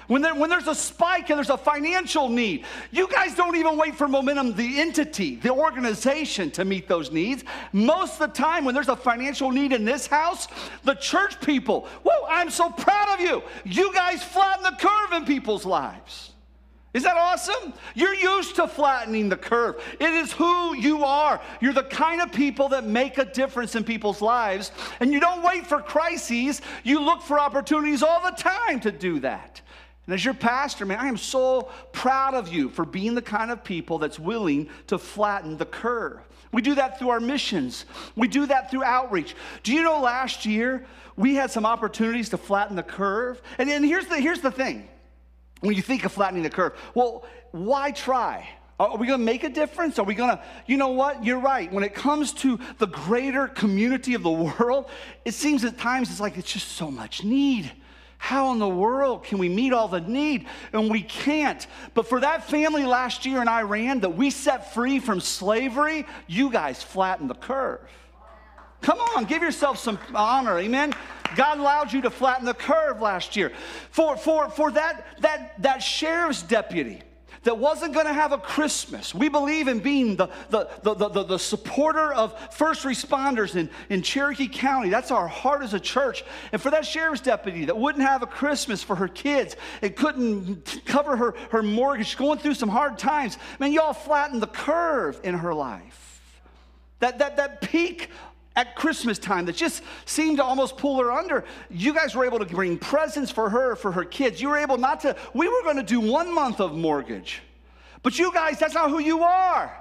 When, 0.08 0.22
there, 0.22 0.34
when 0.34 0.50
there's 0.50 0.68
a 0.68 0.76
spike 0.76 1.30
and 1.30 1.38
there's 1.38 1.50
a 1.50 1.58
financial 1.58 2.30
need, 2.30 2.64
you 2.92 3.10
guys 3.10 3.36
don't 3.36 3.58
even 3.58 3.76
wait 3.76 3.96
for 3.96 4.08
momentum, 4.08 4.56
the 4.56 4.80
entity, 4.80 5.36
the 5.36 5.52
organization 5.52 6.50
to 6.52 6.64
meet 6.64 6.88
those 6.88 7.12
needs. 7.12 7.44
Most 7.74 8.14
of 8.14 8.20
the 8.20 8.34
time, 8.34 8.64
when 8.64 8.74
there's 8.74 8.88
a 8.88 8.96
financial 8.96 9.52
need 9.52 9.74
in 9.74 9.84
this 9.84 10.08
house, 10.08 10.48
the 10.86 10.94
church 10.94 11.42
people, 11.42 11.90
whoa, 12.04 12.26
I'm 12.30 12.50
so 12.50 12.70
proud 12.70 13.16
of 13.16 13.20
you. 13.20 13.44
You 13.66 13.94
guys 13.94 14.24
flatten 14.24 14.64
the 14.64 14.78
curve 14.80 15.14
in 15.14 15.26
people's 15.26 15.66
lives. 15.66 16.32
Is 16.94 17.04
that 17.04 17.18
awesome? 17.18 17.74
You're 17.96 18.16
used 18.16 18.56
to 18.56 18.68
flattening 18.68 19.30
the 19.30 19.38
curve. 19.38 19.84
It 20.00 20.10
is 20.10 20.32
who 20.32 20.76
you 20.76 21.04
are. 21.04 21.42
You're 21.62 21.74
the 21.74 21.84
kind 21.84 22.22
of 22.22 22.32
people 22.32 22.70
that 22.70 22.86
make 22.86 23.18
a 23.18 23.26
difference 23.26 23.76
in 23.76 23.84
people's 23.84 24.22
lives. 24.22 24.72
And 25.00 25.14
you 25.14 25.20
don't 25.20 25.44
wait 25.44 25.68
for 25.68 25.82
crises, 25.82 26.62
you 26.84 27.00
look 27.00 27.22
for 27.22 27.40
opportunities 27.40 28.02
all 28.02 28.22
the 28.22 28.32
time 28.32 28.80
to 28.82 28.92
do 28.92 29.20
that. 29.20 29.62
And 30.06 30.14
as 30.14 30.24
your 30.24 30.34
pastor, 30.34 30.86
man, 30.86 31.00
I 31.00 31.08
am 31.08 31.18
so 31.18 31.70
proud 31.92 32.34
of 32.34 32.48
you 32.48 32.70
for 32.70 32.86
being 32.86 33.14
the 33.14 33.22
kind 33.22 33.52
of 33.52 33.64
people 33.64 33.98
that's 33.98 34.18
willing 34.18 34.70
to 34.88 34.98
flatten 34.98 35.58
the 35.58 35.66
curve. 35.66 36.22
We 36.54 36.62
do 36.62 36.76
that 36.76 36.98
through 36.98 37.10
our 37.10 37.20
missions, 37.20 37.86
we 38.16 38.30
do 38.30 38.46
that 38.46 38.72
through 38.72 38.86
outreach. 38.86 39.36
Do 39.64 39.74
you 39.74 39.84
know 39.84 40.00
last 40.00 40.46
year 40.46 40.86
we 41.18 41.36
had 41.36 41.52
some 41.52 41.66
opportunities 41.66 42.30
to 42.30 42.38
flatten 42.38 42.78
the 42.78 42.84
curve? 42.84 43.42
And, 43.58 43.70
and 43.70 43.84
here's, 43.84 44.08
the, 44.08 44.16
here's 44.16 44.40
the 44.40 44.52
thing 44.52 44.88
when 45.62 45.76
you 45.76 45.82
think 45.82 46.06
of 46.06 46.12
flattening 46.12 46.44
the 46.44 46.50
curve, 46.50 46.74
well, 46.94 47.26
why 47.52 47.92
try? 47.92 48.48
Are 48.80 48.96
we 48.96 49.08
going 49.08 49.20
to 49.20 49.26
make 49.26 49.44
a 49.44 49.50
difference? 49.50 49.98
Are 49.98 50.06
we 50.06 50.14
going 50.14 50.30
to, 50.30 50.44
you 50.68 50.78
know 50.78 50.90
what? 50.90 51.24
You're 51.26 51.40
right. 51.40 51.72
When 51.72 51.84
it 51.84 51.96
comes 51.96 52.32
to 52.34 52.60
the 52.78 52.86
greater 52.86 53.48
community 53.48 54.14
of 54.14 54.22
the 54.22 54.32
world, 54.32 54.90
it 55.26 55.34
seems 55.34 55.64
at 55.64 55.80
times 55.80 56.12
it's 56.12 56.20
like 56.20 56.38
it's 56.38 56.52
just 56.52 56.74
so 56.74 56.92
much 56.92 57.24
need. 57.24 57.72
How 58.20 58.52
in 58.52 58.60
the 58.60 58.68
world 58.68 59.24
can 59.24 59.40
we 59.40 59.50
meet 59.50 59.74
all 59.74 59.88
the 59.88 60.02
need? 60.02 60.48
And 60.74 60.92
we 60.92 61.02
can't. 61.02 61.66
But 61.96 62.08
for 62.08 62.20
that 62.20 62.50
family 62.50 62.84
last 62.86 63.26
year 63.26 63.42
in 63.42 63.48
Iran 63.48 64.02
that 64.02 64.16
we 64.16 64.30
set 64.30 64.74
free 64.74 65.00
from 65.00 65.22
slavery, 65.22 66.06
you 66.28 66.52
guys 66.52 66.82
flattened 66.82 67.30
the 67.30 67.36
curve. 67.36 67.80
Come 68.82 69.00
on, 69.00 69.26
give 69.26 69.42
yourself 69.42 69.80
some 69.80 69.98
honor. 70.14 70.60
Amen. 70.60 70.94
God 71.36 71.60
allowed 71.60 71.94
you 71.94 72.02
to 72.02 72.10
flatten 72.10 72.46
the 72.46 72.54
curve 72.54 73.02
last 73.02 73.36
year. 73.36 73.52
For, 73.92 74.18
for, 74.18 74.50
for 74.50 74.72
that, 74.72 75.06
that, 75.22 75.62
that 75.62 75.80
sheriff's 75.80 76.44
deputy 76.44 77.02
that 77.48 77.58
wasn't 77.58 77.94
going 77.94 78.06
to 78.06 78.14
have 78.14 78.34
a 78.34 78.38
Christmas. 78.38 79.16
We 79.16 79.30
believe 79.30 79.70
in 79.70 79.80
being 79.80 80.18
the, 80.18 80.28
the, 80.50 80.68
the, 80.84 80.94
the, 80.96 81.24
the 81.24 81.38
supporter 81.40 82.12
of 82.12 82.54
first 82.54 82.84
responders 82.84 83.56
in, 83.56 83.70
in 83.90 84.02
Cherokee 84.02 84.50
County. 84.50 84.90
That's 84.90 85.12
our 85.12 85.30
heart 85.30 85.64
as 85.64 85.74
a 85.74 85.80
church. 85.80 86.26
And 86.52 86.62
for 86.62 86.72
that 86.72 86.86
sheriff's 86.86 87.22
deputy 87.22 87.64
that 87.64 87.78
wouldn't 87.78 88.04
have 88.04 88.22
a 88.22 88.28
Christmas 88.28 88.84
for 88.84 88.98
her 88.98 89.08
kids 89.08 89.56
and 89.82 89.96
couldn't 89.96 90.82
cover 90.84 91.16
her, 91.16 91.36
her 91.52 91.64
mortgage, 91.64 92.18
going 92.18 92.40
through 92.40 92.56
some 92.56 92.68
hard 92.68 92.98
times, 92.98 93.38
man, 93.60 93.72
y'all 93.72 93.94
flattened 93.94 94.42
the 94.42 94.48
curve 94.48 95.18
in 95.24 95.34
her 95.34 95.54
life. 95.54 96.22
That, 97.00 97.20
that, 97.20 97.38
that 97.38 97.62
peak 97.62 98.10
at 98.58 98.76
Christmas 98.76 99.20
time 99.20 99.46
that 99.46 99.56
just 99.56 99.84
seemed 100.06 100.38
to 100.38 100.44
almost 100.44 100.78
pull 100.78 101.00
her 101.00 101.12
under. 101.12 101.46
You 101.70 101.94
guys 101.94 102.16
were 102.16 102.26
able 102.26 102.40
to 102.40 102.46
bring 102.46 102.78
presents 102.78 103.32
for 103.32 103.50
her, 103.50 103.76
for 103.76 103.92
her 103.92 104.04
kids. 104.04 104.42
You 104.42 104.50
were 104.50 104.58
able 104.58 104.78
not 104.78 105.00
to, 105.02 105.16
we 105.34 105.48
were 105.48 105.62
going 105.62 105.78
to 105.78 105.84
do 105.84 106.00
one 106.00 106.34
month 106.34 106.60
of 106.60 106.74
mortgage. 106.74 107.42
But 108.02 108.18
you 108.18 108.34
guys, 108.34 108.60
that's 108.60 108.74
not 108.74 108.90
who 108.90 109.00
you 109.00 109.22
are. 109.22 109.72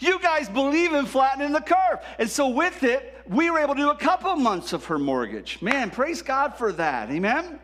You 0.00 0.18
guys 0.18 0.48
believe 0.48 0.94
in 0.94 1.04
flattening 1.04 1.52
the 1.52 1.60
curve. 1.60 2.00
And 2.18 2.28
so, 2.28 2.48
with 2.48 2.82
it, 2.82 3.22
we 3.28 3.50
were 3.50 3.58
able 3.58 3.74
to 3.74 3.80
do 3.80 3.90
a 3.90 3.96
couple 3.96 4.34
months 4.36 4.72
of 4.72 4.86
her 4.86 4.98
mortgage. 4.98 5.60
Man, 5.60 5.90
praise 5.90 6.22
God 6.22 6.56
for 6.56 6.72
that. 6.72 7.10
Amen. 7.10 7.60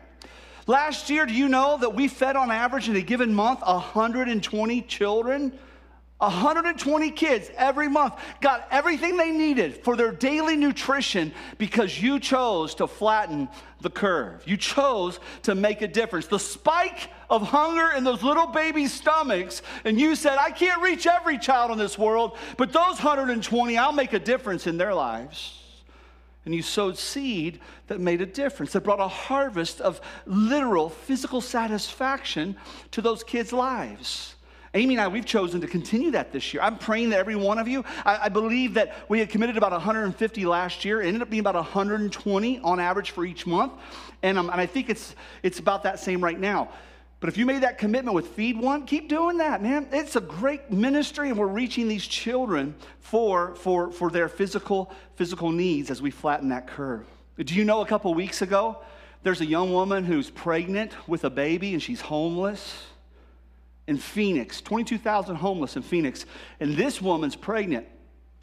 Last 0.67 1.09
year, 1.09 1.25
do 1.25 1.33
you 1.33 1.49
know 1.49 1.77
that 1.79 1.95
we 1.95 2.07
fed 2.07 2.35
on 2.35 2.51
average 2.51 2.89
in 2.89 2.95
a 2.95 3.01
given 3.01 3.33
month 3.33 3.61
120 3.61 4.81
children? 4.83 5.57
120 6.19 7.11
kids 7.11 7.49
every 7.55 7.87
month 7.87 8.13
got 8.41 8.67
everything 8.71 9.15
they 9.15 9.31
needed 9.31 9.83
for 9.83 9.95
their 9.95 10.11
daily 10.11 10.57
nutrition 10.57 11.31
because 11.57 12.01
you 12.01 12.19
chose 12.19 12.75
to 12.75 12.87
flatten 12.87 13.47
the 13.79 13.89
curve. 13.89 14.43
You 14.45 14.57
chose 14.57 15.19
to 15.43 15.55
make 15.55 15.81
a 15.81 15.87
difference. 15.87 16.27
The 16.27 16.37
spike 16.37 17.09
of 17.29 17.41
hunger 17.41 17.95
in 17.95 18.03
those 18.03 18.21
little 18.21 18.47
baby 18.47 18.87
stomachs, 18.87 19.61
and 19.85 19.97
you 19.97 20.13
said, 20.15 20.37
I 20.37 20.51
can't 20.51 20.81
reach 20.81 21.07
every 21.07 21.37
child 21.37 21.71
in 21.71 21.77
this 21.77 21.97
world, 21.97 22.37
but 22.57 22.73
those 22.73 22.97
120, 22.97 23.77
I'll 23.77 23.93
make 23.93 24.11
a 24.11 24.19
difference 24.19 24.67
in 24.67 24.77
their 24.77 24.93
lives. 24.93 25.55
And 26.43 26.53
you 26.53 26.61
sowed 26.61 26.97
seed 26.97 27.61
that 27.87 28.01
made 28.01 28.21
a 28.21 28.25
difference, 28.25 28.73
that 28.73 28.83
brought 28.83 28.99
a 28.99 29.07
harvest 29.07 29.79
of 29.79 30.01
literal 30.25 30.89
physical 30.89 31.39
satisfaction 31.39 32.57
to 32.91 33.01
those 33.01 33.23
kids' 33.23 33.53
lives. 33.53 34.35
Amy 34.73 34.95
and 34.95 35.01
I, 35.01 35.07
we've 35.07 35.25
chosen 35.25 35.61
to 35.61 35.67
continue 35.67 36.11
that 36.11 36.31
this 36.31 36.53
year. 36.53 36.61
I'm 36.61 36.77
praying 36.77 37.09
that 37.09 37.19
every 37.19 37.35
one 37.35 37.57
of 37.57 37.67
you, 37.67 37.83
I, 38.05 38.25
I, 38.25 38.29
believe 38.29 38.75
that 38.75 38.95
we 39.09 39.19
had 39.19 39.29
committed 39.29 39.57
about 39.57 39.71
150 39.71 40.45
last 40.45 40.85
year. 40.85 41.01
It 41.01 41.07
ended 41.07 41.23
up 41.23 41.29
being 41.29 41.39
about 41.39 41.55
120 41.55 42.59
on 42.59 42.79
average 42.79 43.11
for 43.11 43.25
each 43.25 43.47
month. 43.47 43.73
And, 44.21 44.37
um, 44.37 44.49
and 44.51 44.61
I 44.61 44.67
think 44.67 44.89
it's, 44.89 45.15
it's 45.41 45.57
about 45.57 45.83
that 45.83 45.99
same 45.99 46.23
right 46.23 46.39
now. 46.39 46.69
But 47.19 47.29
if 47.29 47.37
you 47.37 47.45
made 47.45 47.63
that 47.63 47.77
commitment 47.77 48.15
with 48.15 48.27
Feed 48.27 48.57
One, 48.57 48.85
keep 48.85 49.09
doing 49.09 49.39
that, 49.39 49.61
man. 49.61 49.87
It's 49.91 50.15
a 50.15 50.21
great 50.21 50.71
ministry, 50.71 51.29
and 51.29 51.37
we're 51.37 51.47
reaching 51.47 51.87
these 51.87 52.07
children 52.07 52.75
for, 52.99 53.55
for, 53.55 53.91
for 53.91 54.09
their 54.09 54.29
physical, 54.29 54.91
physical 55.15 55.51
needs 55.51 55.91
as 55.91 56.01
we 56.01 56.11
flatten 56.11 56.49
that 56.49 56.67
curve. 56.67 57.05
Do 57.37 57.55
you 57.55 57.65
know 57.65 57.81
a 57.81 57.85
couple 57.85 58.13
weeks 58.13 58.41
ago, 58.41 58.77
there's 59.23 59.41
a 59.41 59.45
young 59.45 59.73
woman 59.73 60.05
who's 60.05 60.29
pregnant 60.29 60.93
with 61.07 61.25
a 61.25 61.29
baby 61.29 61.73
and 61.73 61.83
she's 61.83 61.99
homeless? 61.99 62.85
In 63.89 63.97
Phoenix, 63.97 64.61
22,000 64.61 65.35
homeless 65.35 65.75
in 65.75 65.81
Phoenix. 65.81 66.25
And 66.59 66.77
this 66.77 67.01
woman's 67.01 67.35
pregnant. 67.35 67.87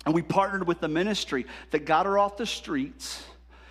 And 0.04 0.12
we 0.12 0.20
partnered 0.20 0.66
with 0.66 0.80
the 0.80 0.88
ministry 0.88 1.46
that 1.70 1.86
got 1.86 2.04
her 2.04 2.18
off 2.18 2.36
the 2.36 2.46
streets 2.46 3.24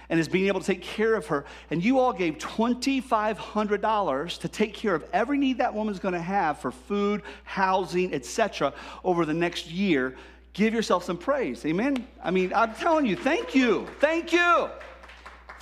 and 0.08 0.18
is 0.18 0.30
being 0.30 0.48
able 0.48 0.62
to 0.62 0.66
take 0.66 0.82
care 0.82 1.16
of 1.16 1.28
her. 1.28 1.44
And 1.70 1.84
you 1.84 2.00
all 2.00 2.14
gave 2.14 2.38
$2,500 2.38 4.40
to 4.40 4.48
take 4.48 4.74
care 4.74 4.96
of 4.96 5.04
every 5.12 5.38
need 5.38 5.58
that 5.58 5.74
woman's 5.74 6.00
gonna 6.00 6.22
have 6.22 6.60
for 6.60 6.72
food, 6.72 7.24
housing, 7.44 8.14
etc. 8.14 8.72
over 9.04 9.26
the 9.26 9.34
next 9.34 9.70
year. 9.70 10.16
Give 10.54 10.74
yourself 10.74 11.04
some 11.04 11.18
praise. 11.18 11.66
Amen? 11.66 12.08
I 12.24 12.32
mean, 12.32 12.54
I'm 12.54 12.74
telling 12.76 13.06
you, 13.06 13.18
thank 13.18 13.54
you. 13.54 13.86
Thank 14.00 14.32
you 14.32 14.70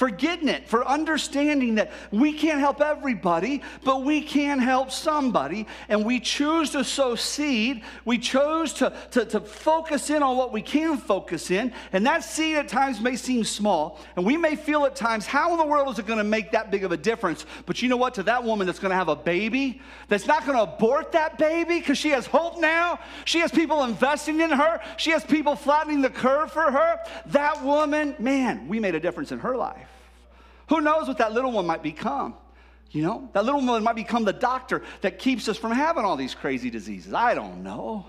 for 0.04 0.10
getting 0.10 0.50
it, 0.50 0.68
for 0.68 0.86
understanding 0.86 1.76
that 1.76 1.90
we 2.12 2.34
can't 2.34 2.60
help 2.60 2.82
everybody, 2.82 3.62
but 3.86 4.04
we 4.04 4.22
can 4.22 4.60
help 4.60 4.92
somebody. 4.92 5.66
And 5.88 6.04
we 6.04 6.20
choose 6.20 6.72
to 6.72 6.84
sow 6.84 7.16
seed. 7.16 7.84
We 8.04 8.18
chose 8.18 8.74
to, 8.74 8.92
to, 9.12 9.24
to, 9.24 9.40
focus 9.40 10.10
in 10.10 10.22
on 10.22 10.36
what 10.36 10.52
we 10.52 10.62
can 10.62 10.98
focus 10.98 11.52
in. 11.52 11.72
And 11.94 12.06
that 12.06 12.26
seed 12.26 12.58
at 12.58 12.68
times 12.68 13.00
may 13.00 13.16
seem 13.16 13.46
small. 13.46 14.02
And 14.18 14.26
we 14.26 14.36
may 14.36 14.58
feel 14.58 14.84
at 14.84 14.94
times, 14.94 15.26
how 15.26 15.54
in 15.54 15.58
the 15.58 15.66
world 15.66 15.88
is 15.94 16.00
it 16.00 16.06
going 16.06 16.18
to 16.18 16.26
make 16.26 16.52
that 16.52 16.70
big 16.70 16.84
of 16.84 16.92
a 16.92 16.98
difference? 16.98 17.46
But 17.66 17.82
you 17.82 17.88
know 17.88 17.96
what? 17.96 18.16
To 18.16 18.24
that 18.24 18.44
woman 18.44 18.68
that's 18.68 18.80
going 18.80 18.92
to 18.92 18.98
have 18.98 19.08
a 19.08 19.16
baby, 19.16 19.82
that's 20.10 20.28
not 20.28 20.46
going 20.46 20.58
to 20.58 20.64
abort 20.64 21.14
that 21.14 21.38
baby 21.38 21.80
because 21.80 21.98
she 21.98 22.10
has 22.10 22.26
hope 22.26 22.60
now, 22.60 23.00
she 23.24 23.40
has 23.40 23.54
people 23.54 23.86
investing 23.86 24.42
in 24.42 24.50
her, 24.50 24.82
she 24.98 25.12
has 25.12 25.24
people 25.24 25.56
flattening 25.56 26.02
the 26.02 26.10
curve 26.10 26.52
for 26.52 26.70
her. 26.70 27.00
That 27.28 27.64
woman, 27.64 28.18
man, 28.20 28.68
we 28.68 28.82
made 28.82 28.96
a 28.96 29.00
difference 29.00 29.32
in 29.32 29.40
her 29.40 29.56
life. 29.56 29.93
Who 30.70 30.82
knows 30.82 31.08
what 31.08 31.18
that 31.18 31.34
little 31.34 31.52
one 31.52 31.66
might 31.66 31.84
become? 31.84 32.36
You 32.92 33.02
know, 33.02 33.30
that 33.34 33.44
little 33.44 33.66
one 33.66 33.84
might 33.84 33.96
become 33.96 34.24
the 34.24 34.34
doctor 34.34 34.84
that 35.02 35.18
keeps 35.18 35.48
us 35.48 35.58
from 35.58 35.72
having 35.72 36.06
all 36.06 36.16
these 36.16 36.36
crazy 36.36 36.70
diseases. 36.70 37.14
I 37.14 37.34
don't 37.34 37.64
know, 37.64 38.06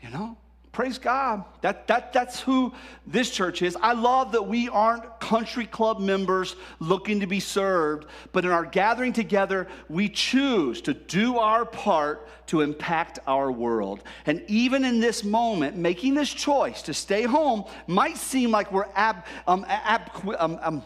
you 0.00 0.10
know. 0.10 0.36
Praise 0.70 0.98
God. 0.98 1.44
That, 1.62 1.88
that, 1.88 2.12
that's 2.12 2.38
who 2.38 2.72
this 3.04 3.30
church 3.30 3.62
is. 3.62 3.76
I 3.82 3.94
love 3.94 4.30
that 4.30 4.46
we 4.46 4.68
aren't 4.68 5.18
country 5.18 5.66
club 5.66 5.98
members 5.98 6.54
looking 6.78 7.18
to 7.18 7.26
be 7.26 7.40
served, 7.40 8.06
but 8.30 8.44
in 8.44 8.52
our 8.52 8.64
gathering 8.64 9.12
together, 9.12 9.66
we 9.88 10.08
choose 10.08 10.80
to 10.82 10.94
do 10.94 11.38
our 11.38 11.64
part 11.64 12.28
to 12.48 12.60
impact 12.60 13.18
our 13.26 13.50
world. 13.50 14.04
And 14.24 14.44
even 14.46 14.84
in 14.84 15.00
this 15.00 15.24
moment, 15.24 15.76
making 15.76 16.14
this 16.14 16.32
choice 16.32 16.82
to 16.82 16.94
stay 16.94 17.24
home 17.24 17.64
might 17.88 18.16
seem 18.16 18.52
like 18.52 18.70
we're 18.70 18.86
ab, 18.94 19.24
um, 19.48 19.66
ab, 19.68 20.10
um, 20.38 20.60
um, 20.62 20.82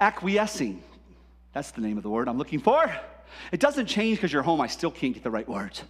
acquiescing. 0.00 0.82
That's 1.52 1.70
the 1.70 1.80
name 1.80 1.96
of 1.96 2.02
the 2.02 2.10
word 2.10 2.28
I'm 2.28 2.38
looking 2.38 2.60
for. 2.60 2.94
It 3.52 3.60
doesn't 3.60 3.86
change 3.86 4.18
because 4.18 4.32
you're 4.32 4.42
home. 4.42 4.60
I 4.60 4.66
still 4.66 4.90
can't 4.90 5.14
get 5.14 5.22
the 5.22 5.30
right 5.30 5.48
words. 5.48 5.82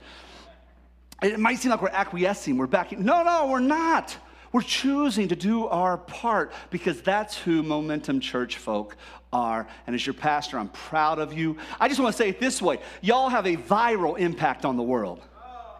It 1.22 1.38
might 1.38 1.58
seem 1.58 1.70
like 1.70 1.80
we're 1.80 1.88
acquiescing, 1.88 2.56
we're 2.56 2.66
backing. 2.66 3.04
No, 3.04 3.22
no, 3.22 3.46
we're 3.46 3.60
not. 3.60 4.16
We're 4.52 4.62
choosing 4.62 5.28
to 5.28 5.36
do 5.36 5.66
our 5.66 5.96
part 5.98 6.52
because 6.70 7.02
that's 7.02 7.36
who 7.36 7.62
Momentum 7.62 8.20
Church 8.20 8.58
folk 8.58 8.96
are. 9.32 9.66
And 9.86 9.94
as 9.94 10.06
your 10.06 10.14
pastor, 10.14 10.58
I'm 10.58 10.68
proud 10.68 11.18
of 11.18 11.32
you. 11.32 11.56
I 11.80 11.88
just 11.88 12.00
want 12.00 12.14
to 12.14 12.16
say 12.16 12.28
it 12.28 12.40
this 12.40 12.62
way 12.62 12.78
y'all 13.00 13.28
have 13.28 13.46
a 13.46 13.56
viral 13.56 14.18
impact 14.18 14.64
on 14.64 14.76
the 14.76 14.82
world. 14.82 15.20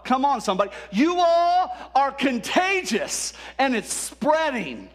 Come 0.03 0.25
on, 0.25 0.41
somebody. 0.41 0.71
You 0.91 1.19
all 1.19 1.71
are 1.95 2.13
contagious 2.13 3.33
and 3.59 3.75
it's 3.75 3.93
spreading. 3.93 4.91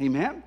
Amen. 0.00 0.42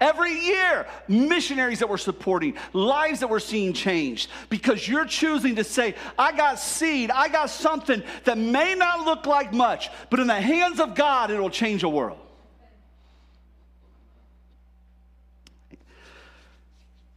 Every 0.00 0.32
year, 0.32 0.86
missionaries 1.08 1.80
that 1.80 1.88
we're 1.88 1.98
supporting, 1.98 2.56
lives 2.72 3.20
that 3.20 3.28
we're 3.28 3.38
seeing 3.38 3.74
changed 3.74 4.30
because 4.48 4.88
you're 4.88 5.04
choosing 5.04 5.56
to 5.56 5.64
say, 5.64 5.94
I 6.18 6.32
got 6.34 6.58
seed, 6.58 7.10
I 7.10 7.28
got 7.28 7.50
something 7.50 8.02
that 8.24 8.38
may 8.38 8.74
not 8.74 9.04
look 9.04 9.26
like 9.26 9.52
much, 9.52 9.90
but 10.08 10.18
in 10.18 10.26
the 10.26 10.40
hands 10.40 10.80
of 10.80 10.94
God, 10.94 11.30
it'll 11.30 11.50
change 11.50 11.82
a 11.82 11.88
world. 11.88 12.18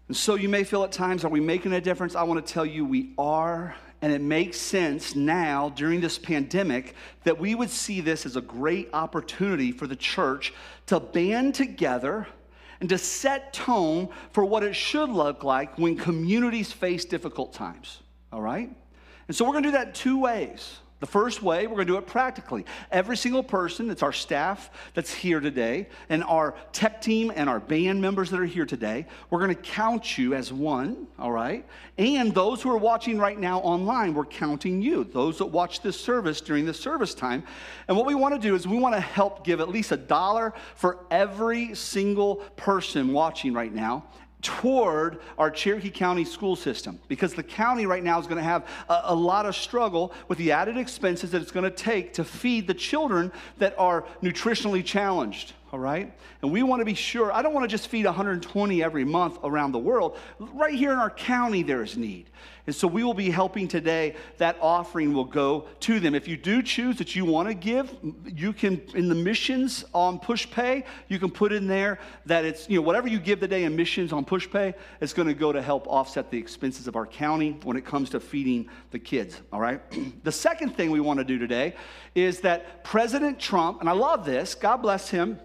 And 0.10 0.18
so 0.18 0.36
you 0.36 0.50
may 0.50 0.66
feel 0.66 0.84
at 0.84 0.92
times, 0.92 1.24
are 1.24 1.30
we 1.30 1.40
making 1.40 1.72
a 1.72 1.82
difference? 1.82 2.16
I 2.16 2.24
want 2.24 2.46
to 2.46 2.54
tell 2.54 2.66
you 2.66 2.86
we 2.86 3.14
are. 3.18 3.76
And 4.02 4.12
it 4.12 4.22
makes 4.22 4.58
sense 4.58 5.16
now 5.16 5.70
during 5.70 6.02
this 6.02 6.20
pandemic 6.20 6.94
that 7.24 7.40
we 7.40 7.56
would 7.56 7.70
see 7.70 8.02
this 8.02 8.26
as 8.26 8.36
a 8.36 8.42
great 8.42 8.90
opportunity 8.92 9.72
for 9.72 9.88
the 9.88 9.96
church 9.96 10.54
to 10.88 11.00
band 11.00 11.56
together 11.56 12.28
and 12.84 12.90
to 12.90 12.98
set 12.98 13.54
tone 13.54 14.10
for 14.32 14.44
what 14.44 14.62
it 14.62 14.76
should 14.76 15.08
look 15.08 15.46
like 15.46 15.78
when 15.78 15.96
communities 15.96 16.74
face 16.74 17.06
difficult 17.06 17.54
times. 17.54 18.02
All 18.30 18.42
right? 18.42 18.70
And 19.30 19.38
so 19.38 19.46
we're 19.46 19.54
going 19.54 19.64
to 19.64 19.70
do 19.70 19.78
that 19.78 19.96
two 19.96 20.20
ways. 20.20 20.80
The 21.04 21.08
first 21.08 21.44
way, 21.44 21.68
we're 21.68 21.76
going 21.76 21.88
to 21.88 21.94
do 21.96 21.98
it 21.98 22.08
practically. 22.08 22.66
Every 22.90 23.18
single 23.18 23.44
person, 23.44 23.90
that's 23.90 24.04
our 24.04 24.14
staff 24.14 24.70
that's 24.94 25.14
here 25.14 25.42
today, 25.42 25.90
and 26.08 26.24
our 26.24 26.56
tech 26.72 27.02
team 27.02 27.30
and 27.36 27.50
our 27.50 27.60
band 27.60 28.02
members 28.02 28.30
that 28.30 28.40
are 28.40 28.46
here 28.46 28.66
today, 28.66 29.06
we're 29.30 29.40
going 29.40 29.54
to 29.54 29.62
count 29.62 30.18
you 30.18 30.34
as 30.34 30.54
one, 30.54 31.08
all 31.20 31.34
right? 31.34 31.66
And 31.98 32.34
those 32.34 32.62
who 32.62 32.72
are 32.72 32.78
watching 32.78 33.20
right 33.20 33.38
now 33.38 33.60
online, 33.60 34.14
we're 34.14 34.24
counting 34.24 34.82
you, 34.82 35.04
those 35.04 35.40
that 35.40 35.48
watch 35.48 35.82
this 35.82 36.00
service 36.00 36.40
during 36.40 36.66
the 36.66 36.74
service 36.74 37.14
time. 37.14 37.44
And 37.90 37.98
what 37.98 38.06
we 38.06 38.16
want 38.16 38.34
to 38.36 38.40
do 38.40 38.56
is 38.56 38.66
we 38.66 38.80
want 38.80 38.96
to 38.96 39.02
help 39.02 39.44
give 39.44 39.60
at 39.60 39.68
least 39.68 39.92
a 39.92 39.98
dollar 39.98 40.54
for 40.74 41.00
every 41.12 41.76
single 41.76 42.38
person 42.56 43.12
watching 43.12 43.52
right 43.52 43.74
now 43.74 44.06
toward 44.44 45.20
our 45.38 45.50
Cherokee 45.50 45.90
County 45.90 46.26
school 46.26 46.56
system 46.56 47.00
because 47.08 47.34
the 47.34 47.44
county 47.44 47.86
right 47.86 48.04
now 48.04 48.20
is 48.20 48.28
going 48.28 48.38
to 48.38 48.44
have 48.44 48.68
a, 48.90 49.02
a, 49.06 49.16
lot 49.16 49.46
of 49.46 49.56
struggle 49.56 50.14
with 50.28 50.38
the 50.38 50.52
added 50.52 50.78
expenses 50.78 51.32
that 51.32 51.42
it's 51.42 51.52
going 51.52 51.64
to 51.64 51.72
take 51.72 52.14
to 52.14 52.24
feed 52.24 52.68
the 52.68 52.74
children 52.74 53.32
that 53.58 53.74
are 53.80 54.06
nutritionally 54.22 54.84
challenged 54.84 55.54
all 55.74 55.80
right? 55.80 56.14
And 56.44 56.52
we 56.52 56.62
want 56.62 56.82
to 56.82 56.86
be 56.86 56.94
sure, 56.94 57.34
I 57.34 57.42
don't 57.42 57.52
want 57.52 57.64
to 57.64 57.68
just 57.68 57.88
feed 57.88 58.06
120 58.06 58.84
every 58.84 59.04
month 59.04 59.40
around 59.44 59.72
the 59.72 59.80
world. 59.80 60.20
Right 60.38 60.76
here 60.76 60.94
in 60.94 61.00
our 61.00 61.10
county, 61.10 61.64
there 61.64 61.82
is 61.82 61.98
need. 61.98 62.30
And 62.66 62.76
so 62.76 62.88
we 62.88 63.04
will 63.04 63.16
be 63.16 63.32
helping 63.32 63.68
today. 63.68 64.16
That 64.38 64.56
offering 64.62 65.14
will 65.14 65.26
go 65.26 65.66
to 65.82 66.00
them. 66.00 66.14
If 66.14 66.28
you 66.28 66.38
do 66.38 66.62
choose 66.62 66.98
that 67.00 67.16
you 67.16 67.26
want 67.26 67.50
to 67.50 67.56
give, 67.56 67.92
you 68.26 68.54
can, 68.54 68.82
in 68.94 69.10
the 69.10 69.16
missions 69.16 69.84
on 69.96 70.20
PushPay, 70.20 70.86
you 71.10 71.18
can 71.18 71.32
put 71.32 71.52
in 71.52 71.68
there 71.68 72.00
that 72.28 72.46
it's, 72.46 72.70
you 72.70 72.78
know, 72.78 72.84
whatever 72.84 73.08
you 73.08 73.20
give 73.20 73.40
today 73.40 73.64
in 73.64 73.76
missions 73.76 74.14
on 74.14 74.24
PushPay, 74.24 74.76
it's 75.02 75.12
going 75.12 75.28
to 75.28 75.34
go 75.34 75.52
to 75.52 75.62
help 75.62 75.88
offset 75.88 76.30
the 76.30 76.38
expenses 76.38 76.88
of 76.88 76.96
our 76.96 77.08
county 77.08 77.58
when 77.64 77.76
it 77.78 77.84
comes 77.84 78.12
to 78.12 78.20
feeding 78.20 78.70
the 78.92 79.00
kids, 79.00 79.42
all 79.52 79.60
right? 79.60 79.82
the 80.24 80.32
second 80.32 80.78
thing 80.78 80.92
we 80.92 81.00
want 81.00 81.18
to 81.18 81.26
do 81.26 81.40
today 81.40 81.76
is 82.14 82.42
that 82.42 82.84
President 82.84 83.40
Trump, 83.40 83.82
and 83.82 83.90
I 83.90 83.94
love 83.94 84.24
this, 84.24 84.54
God 84.54 84.78
bless 84.78 85.10
him, 85.10 85.40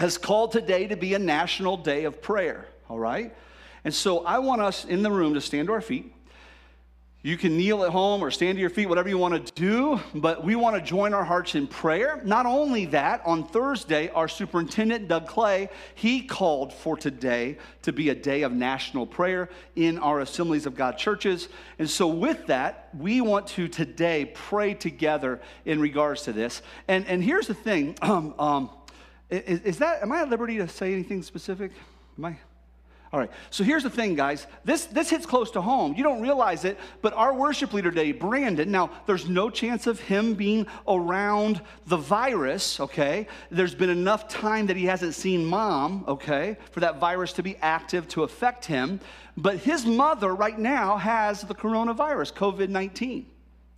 has 0.00 0.16
called 0.16 0.50
today 0.50 0.86
to 0.86 0.96
be 0.96 1.12
a 1.12 1.18
national 1.18 1.76
day 1.76 2.04
of 2.04 2.22
prayer, 2.22 2.66
all 2.88 2.98
right? 2.98 3.36
And 3.84 3.92
so 3.92 4.24
I 4.24 4.38
want 4.38 4.62
us 4.62 4.86
in 4.86 5.02
the 5.02 5.10
room 5.10 5.34
to 5.34 5.42
stand 5.42 5.68
to 5.68 5.74
our 5.74 5.82
feet. 5.82 6.12
You 7.22 7.36
can 7.36 7.58
kneel 7.58 7.84
at 7.84 7.90
home 7.90 8.24
or 8.24 8.30
stand 8.30 8.56
to 8.56 8.60
your 8.62 8.70
feet, 8.70 8.88
whatever 8.88 9.10
you 9.10 9.18
want 9.18 9.46
to 9.46 9.52
do, 9.52 10.00
but 10.14 10.42
we 10.42 10.56
want 10.56 10.76
to 10.76 10.80
join 10.80 11.12
our 11.12 11.22
hearts 11.22 11.54
in 11.54 11.66
prayer. 11.66 12.22
Not 12.24 12.46
only 12.46 12.86
that, 12.86 13.20
on 13.26 13.46
Thursday, 13.46 14.08
our 14.08 14.26
superintendent, 14.26 15.06
Doug 15.06 15.26
Clay, 15.26 15.68
he 15.94 16.22
called 16.22 16.72
for 16.72 16.96
today 16.96 17.58
to 17.82 17.92
be 17.92 18.08
a 18.08 18.14
day 18.14 18.40
of 18.40 18.52
national 18.52 19.06
prayer 19.06 19.50
in 19.76 19.98
our 19.98 20.20
Assemblies 20.20 20.64
of 20.64 20.74
God 20.74 20.96
churches. 20.96 21.50
And 21.78 21.90
so, 21.90 22.08
with 22.08 22.46
that, 22.46 22.88
we 22.96 23.20
want 23.20 23.48
to 23.48 23.68
today 23.68 24.24
pray 24.24 24.72
together 24.72 25.42
in 25.66 25.78
regards 25.78 26.22
to 26.22 26.32
this. 26.32 26.62
And, 26.88 27.06
and 27.06 27.22
here's 27.22 27.48
the 27.48 27.54
thing 27.54 27.98
um, 28.02 28.34
um, 28.38 28.70
is, 29.30 29.60
is 29.60 29.78
that, 29.78 30.02
am 30.02 30.12
I 30.12 30.22
at 30.22 30.30
liberty 30.30 30.58
to 30.58 30.68
say 30.68 30.92
anything 30.92 31.22
specific? 31.22 31.72
Am 32.18 32.24
I? 32.24 32.36
All 33.12 33.18
right, 33.18 33.30
so 33.50 33.64
here's 33.64 33.82
the 33.82 33.90
thing, 33.90 34.14
guys. 34.14 34.46
This, 34.64 34.84
this 34.86 35.10
hits 35.10 35.26
close 35.26 35.50
to 35.52 35.60
home. 35.60 35.94
You 35.96 36.04
don't 36.04 36.22
realize 36.22 36.64
it, 36.64 36.78
but 37.02 37.12
our 37.14 37.34
worship 37.34 37.72
leader 37.72 37.90
today, 37.90 38.12
Brandon, 38.12 38.70
now 38.70 38.90
there's 39.06 39.28
no 39.28 39.50
chance 39.50 39.88
of 39.88 39.98
him 39.98 40.34
being 40.34 40.68
around 40.86 41.60
the 41.86 41.96
virus, 41.96 42.78
okay? 42.78 43.26
There's 43.50 43.74
been 43.74 43.90
enough 43.90 44.28
time 44.28 44.68
that 44.68 44.76
he 44.76 44.84
hasn't 44.84 45.16
seen 45.16 45.44
mom, 45.44 46.04
okay, 46.06 46.56
for 46.70 46.78
that 46.80 47.00
virus 47.00 47.32
to 47.32 47.42
be 47.42 47.56
active 47.56 48.06
to 48.08 48.22
affect 48.22 48.64
him. 48.64 49.00
But 49.36 49.56
his 49.56 49.84
mother 49.84 50.32
right 50.32 50.58
now 50.58 50.96
has 50.96 51.40
the 51.40 51.54
coronavirus, 51.54 52.34
COVID 52.34 52.68
19. 52.68 53.26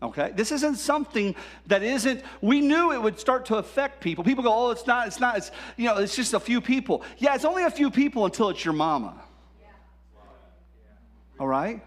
Okay, 0.02 0.32
this 0.35 0.50
isn't 0.50 0.76
something 0.76 1.37
that 1.68 1.85
isn't. 1.85 2.25
We 2.40 2.61
knew 2.61 2.92
it 2.92 3.00
would 3.00 3.21
start 3.21 3.47
to 3.47 3.56
affect 3.56 4.00
people. 4.00 4.25
People 4.25 4.42
go, 4.42 4.52
"Oh, 4.52 4.71
it's 4.73 4.87
not. 4.87 5.06
It's 5.06 5.21
not. 5.21 5.37
It's 5.37 5.52
you 5.76 5.85
know, 5.87 5.99
it's 5.99 6.16
just 6.16 6.35
a 6.35 6.40
few 6.40 6.61
people." 6.61 7.02
Yeah, 7.18 7.37
it's 7.37 7.44
only 7.44 7.62
a 7.62 7.71
few 7.71 7.88
people 7.90 8.25
until 8.25 8.49
it's 8.49 8.64
your 8.64 8.75
mama. 8.75 9.14
All 11.38 11.47
right. 11.47 11.80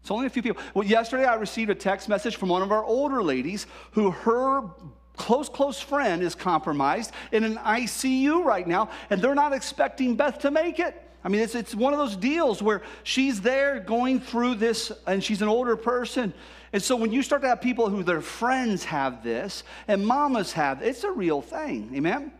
It's 0.00 0.10
only 0.10 0.26
a 0.26 0.30
few 0.30 0.42
people. 0.42 0.62
Well, 0.74 0.86
yesterday 0.86 1.24
I 1.24 1.34
received 1.34 1.70
a 1.70 1.74
text 1.74 2.08
message 2.08 2.36
from 2.36 2.48
one 2.48 2.62
of 2.62 2.70
our 2.70 2.84
older 2.84 3.22
ladies 3.22 3.66
who 3.92 4.10
her 4.10 4.62
close, 5.16 5.48
close 5.48 5.80
friend 5.80 6.22
is 6.22 6.34
compromised 6.34 7.12
in 7.32 7.42
an 7.44 7.56
ICU 7.56 8.44
right 8.44 8.66
now, 8.66 8.90
and 9.10 9.20
they're 9.20 9.34
not 9.34 9.52
expecting 9.52 10.14
Beth 10.14 10.38
to 10.40 10.50
make 10.50 10.78
it. 10.78 11.02
I 11.24 11.28
mean, 11.28 11.40
it's, 11.40 11.56
it's 11.56 11.74
one 11.74 11.92
of 11.92 11.98
those 11.98 12.14
deals 12.14 12.62
where 12.62 12.82
she's 13.02 13.40
there 13.40 13.80
going 13.80 14.20
through 14.20 14.56
this, 14.56 14.92
and 15.08 15.24
she's 15.24 15.42
an 15.42 15.48
older 15.48 15.76
person. 15.76 16.32
And 16.76 16.82
so 16.82 16.94
when 16.94 17.10
you 17.10 17.22
start 17.22 17.40
to 17.40 17.48
have 17.48 17.62
people 17.62 17.88
who 17.88 18.02
their 18.02 18.20
friends 18.20 18.84
have 18.84 19.24
this 19.24 19.64
and 19.88 20.06
mamas 20.06 20.52
have, 20.52 20.82
it's 20.82 21.04
a 21.04 21.10
real 21.10 21.40
thing. 21.40 21.90
Amen? 21.94 22.30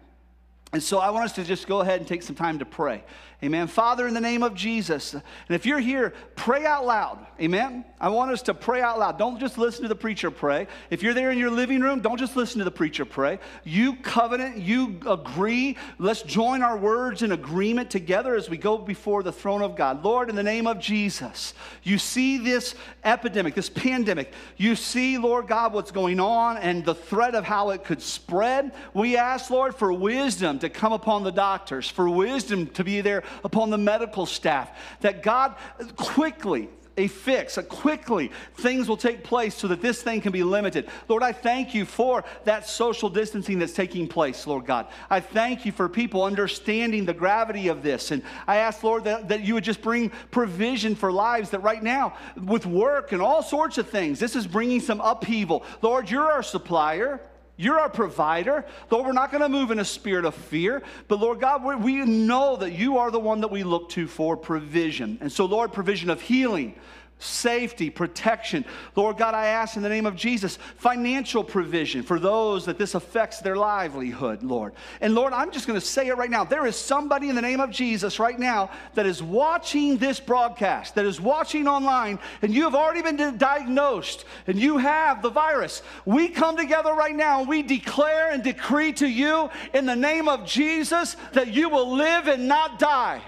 And 0.75 0.83
so 0.83 0.99
I 0.99 1.09
want 1.09 1.25
us 1.25 1.33
to 1.37 1.43
just 1.43 1.67
go 1.67 1.81
ahead 1.81 2.01
and 2.01 2.07
take 2.07 2.23
some 2.23 2.37
time 2.37 2.59
to 2.59 2.67
pray. 2.67 3.03
Amen. 3.45 3.67
Father, 3.67 4.07
in 4.07 4.15
the 4.15 4.21
name 4.21 4.43
of 4.43 4.55
Jesus. 4.55 5.13
And 5.13 5.23
if 5.51 5.67
you're 5.67 5.79
here, 5.79 6.15
pray 6.37 6.65
out 6.65 6.87
loud. 6.87 7.27
Amen. 7.39 7.85
I 8.01 8.09
want 8.09 8.31
us 8.31 8.41
to 8.43 8.55
pray 8.55 8.81
out 8.81 8.99
loud. 8.99 9.19
Don't 9.19 9.39
just 9.39 9.59
listen 9.59 9.83
to 9.83 9.89
the 9.89 9.95
preacher 9.95 10.31
pray. 10.31 10.67
If 10.89 11.03
you're 11.03 11.13
there 11.13 11.31
in 11.31 11.37
your 11.37 11.51
living 11.51 11.83
room, 11.83 12.01
don't 12.01 12.17
just 12.17 12.35
listen 12.35 12.61
to 12.61 12.65
the 12.65 12.71
preacher 12.71 13.05
pray. 13.05 13.39
You 13.63 13.97
covenant, 13.97 14.57
you 14.57 15.01
agree. 15.07 15.77
Let's 15.99 16.23
join 16.23 16.63
our 16.63 16.79
words 16.79 17.21
in 17.21 17.33
agreement 17.33 17.91
together 17.91 18.35
as 18.37 18.49
we 18.49 18.57
go 18.57 18.79
before 18.79 19.23
the 19.23 19.33
throne 19.33 19.61
of 19.61 19.77
God. 19.77 20.03
Lord, 20.03 20.31
in 20.31 20.37
the 20.37 20.43
name 20.43 20.67
of 20.67 20.79
Jesus, 20.79 21.53
you 21.83 21.99
see 21.99 22.39
this 22.39 22.75
epidemic, 23.05 23.55
this 23.55 23.69
pandemic. 23.69 24.33
You 24.57 24.77
see, 24.77 25.19
Lord 25.19 25.47
God, 25.47 25.75
what's 25.75 25.91
going 25.91 26.21
on 26.21 26.57
and 26.57 26.87
the 26.87 26.95
threat 26.95 27.35
of 27.35 27.45
how 27.45 27.69
it 27.69 27.85
could 27.85 28.01
spread. 28.01 28.73
We 28.95 29.19
ask, 29.19 29.51
Lord, 29.51 29.75
for 29.75 29.93
wisdom 29.93 30.59
to 30.61 30.71
come 30.71 30.95
upon 30.95 31.23
the 31.23 31.33
doctors, 31.33 31.87
for 31.87 32.09
wisdom 32.09 32.69
to 32.69 32.83
be 32.83 33.03
there 33.03 33.25
upon 33.45 33.71
the 33.71 33.79
medical 33.79 34.27
staff, 34.27 34.71
that 35.01 35.23
God 35.23 35.55
quickly, 35.97 36.69
a 36.99 37.09
fix, 37.09 37.59
a 37.59 37.63
quickly, 37.63 38.31
things 38.55 38.89
will 38.89 38.97
take 38.97 39.23
place 39.23 39.55
so 39.55 39.69
that 39.69 39.83
this 39.83 40.03
thing 40.03 40.21
can 40.23 40.33
be 40.33 40.43
limited. 40.43 40.89
Lord, 41.09 41.23
I 41.23 41.33
thank 41.33 41.75
you 41.75 41.85
for 41.85 42.25
that 42.45 42.67
social 42.67 43.11
distancing 43.11 43.59
that's 43.59 43.75
taking 43.75 44.09
place, 44.09 44.47
Lord 44.47 44.65
God. 44.65 44.87
I 45.11 45.21
thank 45.21 45.67
you 45.67 45.73
for 45.73 45.91
people 45.91 46.23
understanding 46.23 47.05
the 47.05 47.13
gravity 47.13 47.69
of 47.69 47.83
this. 47.83 48.13
And 48.13 48.23
I 48.47 48.57
ask, 48.57 48.83
Lord, 48.83 49.05
that, 49.05 49.29
that 49.29 49.45
you 49.45 49.55
would 49.55 49.65
just 49.65 49.83
bring 49.83 50.11
provision 50.31 50.95
for 50.95 51.13
lives 51.13 51.51
that 51.51 51.61
right 51.61 51.83
now, 51.83 52.17
with 52.43 52.65
work 52.65 53.13
and 53.13 53.21
all 53.21 53.43
sorts 53.43 53.77
of 53.77 53.91
things, 53.91 54.19
this 54.19 54.35
is 54.35 54.47
bringing 54.47 54.81
some 54.81 55.03
upheaval. 55.03 55.65
Lord, 55.83 56.11
you're 56.11 56.33
our 56.33 56.43
supplier. 56.43 57.21
You're 57.57 57.79
our 57.79 57.89
provider. 57.89 58.65
Lord, 58.91 59.07
we're 59.07 59.13
not 59.13 59.31
going 59.31 59.43
to 59.43 59.49
move 59.49 59.71
in 59.71 59.79
a 59.79 59.85
spirit 59.85 60.25
of 60.25 60.35
fear, 60.35 60.83
but 61.09 61.21
Lord 61.21 61.41
God, 61.41 61.65
we 61.83 61.97
know 62.05 62.57
that 62.57 62.73
you 62.73 62.99
are 62.99 63.11
the 63.11 63.21
one 63.21 63.41
that 63.41 63.51
we 63.51 63.63
look 63.63 63.89
to 63.91 64.07
for 64.07 64.37
provision. 64.37 65.19
And 65.21 65.33
so, 65.33 65.47
Lord, 65.47 65.73
provision 65.73 66.11
of 66.11 66.21
healing, 66.21 66.75
safety, 67.19 67.89
protection. 67.89 68.65
Lord 68.95 69.17
God, 69.17 69.35
I 69.35 69.47
ask 69.47 69.77
in 69.77 69.83
the 69.83 69.89
name 69.89 70.05
of 70.05 70.17
Jesus, 70.17 70.59
financial 70.77 71.43
provision 71.43 72.03
for 72.03 72.19
those 72.19 72.67
that 72.67 72.79
this 72.79 72.95
affects 72.95 73.41
their 73.41 73.57
livelihood, 73.57 74.43
Lord. 74.43 74.75
And 75.01 75.15
Lord, 75.15 75.33
I'm 75.33 75.51
just 75.51 75.67
going 75.67 75.81
to 75.81 75.85
say 75.85 76.09
it 76.09 76.17
right 76.17 76.31
now. 76.31 76.45
There 76.45 76.67
is 76.67 76.77
somebody 76.77 77.31
in 77.31 77.35
the 77.35 77.43
name 77.43 77.61
of 77.61 77.71
Jesus 77.71 78.19
right 78.19 78.39
now 78.39 78.71
that 78.95 79.07
is 79.07 79.23
watching 79.23 79.97
this 79.97 80.21
broadcast, 80.21 80.95
that 80.97 81.07
is 81.07 81.21
watching 81.21 81.67
online, 81.67 82.19
and 82.43 82.55
you 82.55 82.65
have 82.65 82.75
already 82.75 83.03
been 83.03 83.39
diagnosed 83.39 84.27
and 84.47 84.59
you 84.59 84.77
have 84.77 85.23
the 85.23 85.31
virus. 85.31 85.83
We 86.05 86.29
come 86.29 86.57
together 86.57 86.93
right 86.93 87.17
now 87.17 87.41
and 87.41 87.49
we 87.49 87.63
declare 87.63 88.31
and 88.31 88.43
decree 88.43 88.93
to 88.95 89.07
you 89.07 89.49
in 89.73 89.87
the 89.87 89.97
name 89.97 90.29
of 90.29 90.47
Jesus 90.47 91.17
that 91.33 91.49
you 91.49 91.71
will 91.71 91.97
live 91.97 92.27
and 92.27 92.47
not 92.47 92.79
die. 92.79 93.23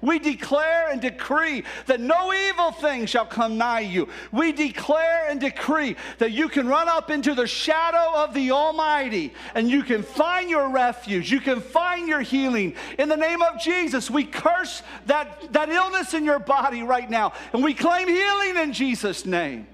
We 0.00 0.18
declare 0.18 0.90
and 0.90 1.00
decree 1.00 1.64
that 1.86 2.00
no 2.00 2.32
evil 2.32 2.72
thing 2.72 3.06
shall 3.06 3.26
come 3.26 3.58
nigh 3.58 3.80
you. 3.80 4.08
We 4.30 4.52
declare 4.52 5.28
and 5.28 5.40
decree 5.40 5.96
that 6.18 6.32
you 6.32 6.48
can 6.48 6.68
run 6.68 6.88
up 6.88 7.10
into 7.10 7.34
the 7.34 7.46
shadow 7.46 8.22
of 8.22 8.34
the 8.34 8.50
Almighty 8.52 9.32
and 9.54 9.70
you 9.70 9.82
can 9.82 10.02
find 10.02 10.48
your 10.48 10.68
refuge. 10.70 11.30
You 11.30 11.40
can 11.40 11.60
find 11.60 12.08
your 12.08 12.20
healing. 12.20 12.74
In 12.98 13.08
the 13.08 13.16
name 13.16 13.42
of 13.42 13.60
Jesus, 13.60 14.10
we 14.10 14.24
curse 14.24 14.82
that, 15.06 15.52
that 15.52 15.68
illness 15.68 16.14
in 16.14 16.24
your 16.24 16.38
body 16.38 16.82
right 16.82 17.08
now 17.08 17.32
and 17.52 17.62
we 17.62 17.74
claim 17.74 18.08
healing 18.08 18.56
in 18.56 18.72
Jesus' 18.72 19.26
name. 19.26 19.66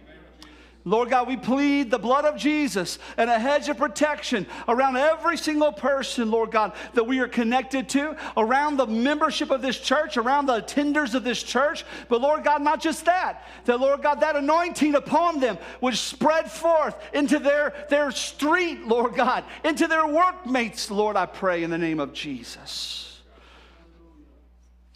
Lord 0.84 1.10
God, 1.10 1.28
we 1.28 1.36
plead 1.36 1.90
the 1.90 1.98
blood 1.98 2.24
of 2.24 2.36
Jesus 2.36 2.98
and 3.16 3.28
a 3.28 3.38
hedge 3.38 3.68
of 3.68 3.76
protection 3.76 4.46
around 4.68 4.96
every 4.96 5.36
single 5.36 5.72
person, 5.72 6.30
Lord 6.30 6.50
God, 6.50 6.72
that 6.94 7.06
we 7.06 7.18
are 7.18 7.28
connected 7.28 7.88
to, 7.90 8.16
around 8.36 8.76
the 8.76 8.86
membership 8.86 9.50
of 9.50 9.60
this 9.60 9.78
church, 9.78 10.16
around 10.16 10.46
the 10.46 10.62
attenders 10.62 11.14
of 11.14 11.24
this 11.24 11.42
church. 11.42 11.84
But 12.08 12.20
Lord 12.20 12.44
God, 12.44 12.62
not 12.62 12.80
just 12.80 13.04
that, 13.04 13.46
that 13.64 13.80
Lord 13.80 14.02
God, 14.02 14.20
that 14.20 14.36
anointing 14.36 14.94
upon 14.94 15.40
them 15.40 15.58
would 15.80 15.96
spread 15.96 16.50
forth 16.50 16.96
into 17.12 17.38
their, 17.38 17.74
their 17.90 18.10
street, 18.10 18.86
Lord 18.86 19.14
God, 19.14 19.44
into 19.64 19.88
their 19.88 20.06
workmates, 20.06 20.90
Lord, 20.90 21.16
I 21.16 21.26
pray 21.26 21.64
in 21.64 21.70
the 21.70 21.78
name 21.78 22.00
of 22.00 22.12
Jesus. 22.12 23.20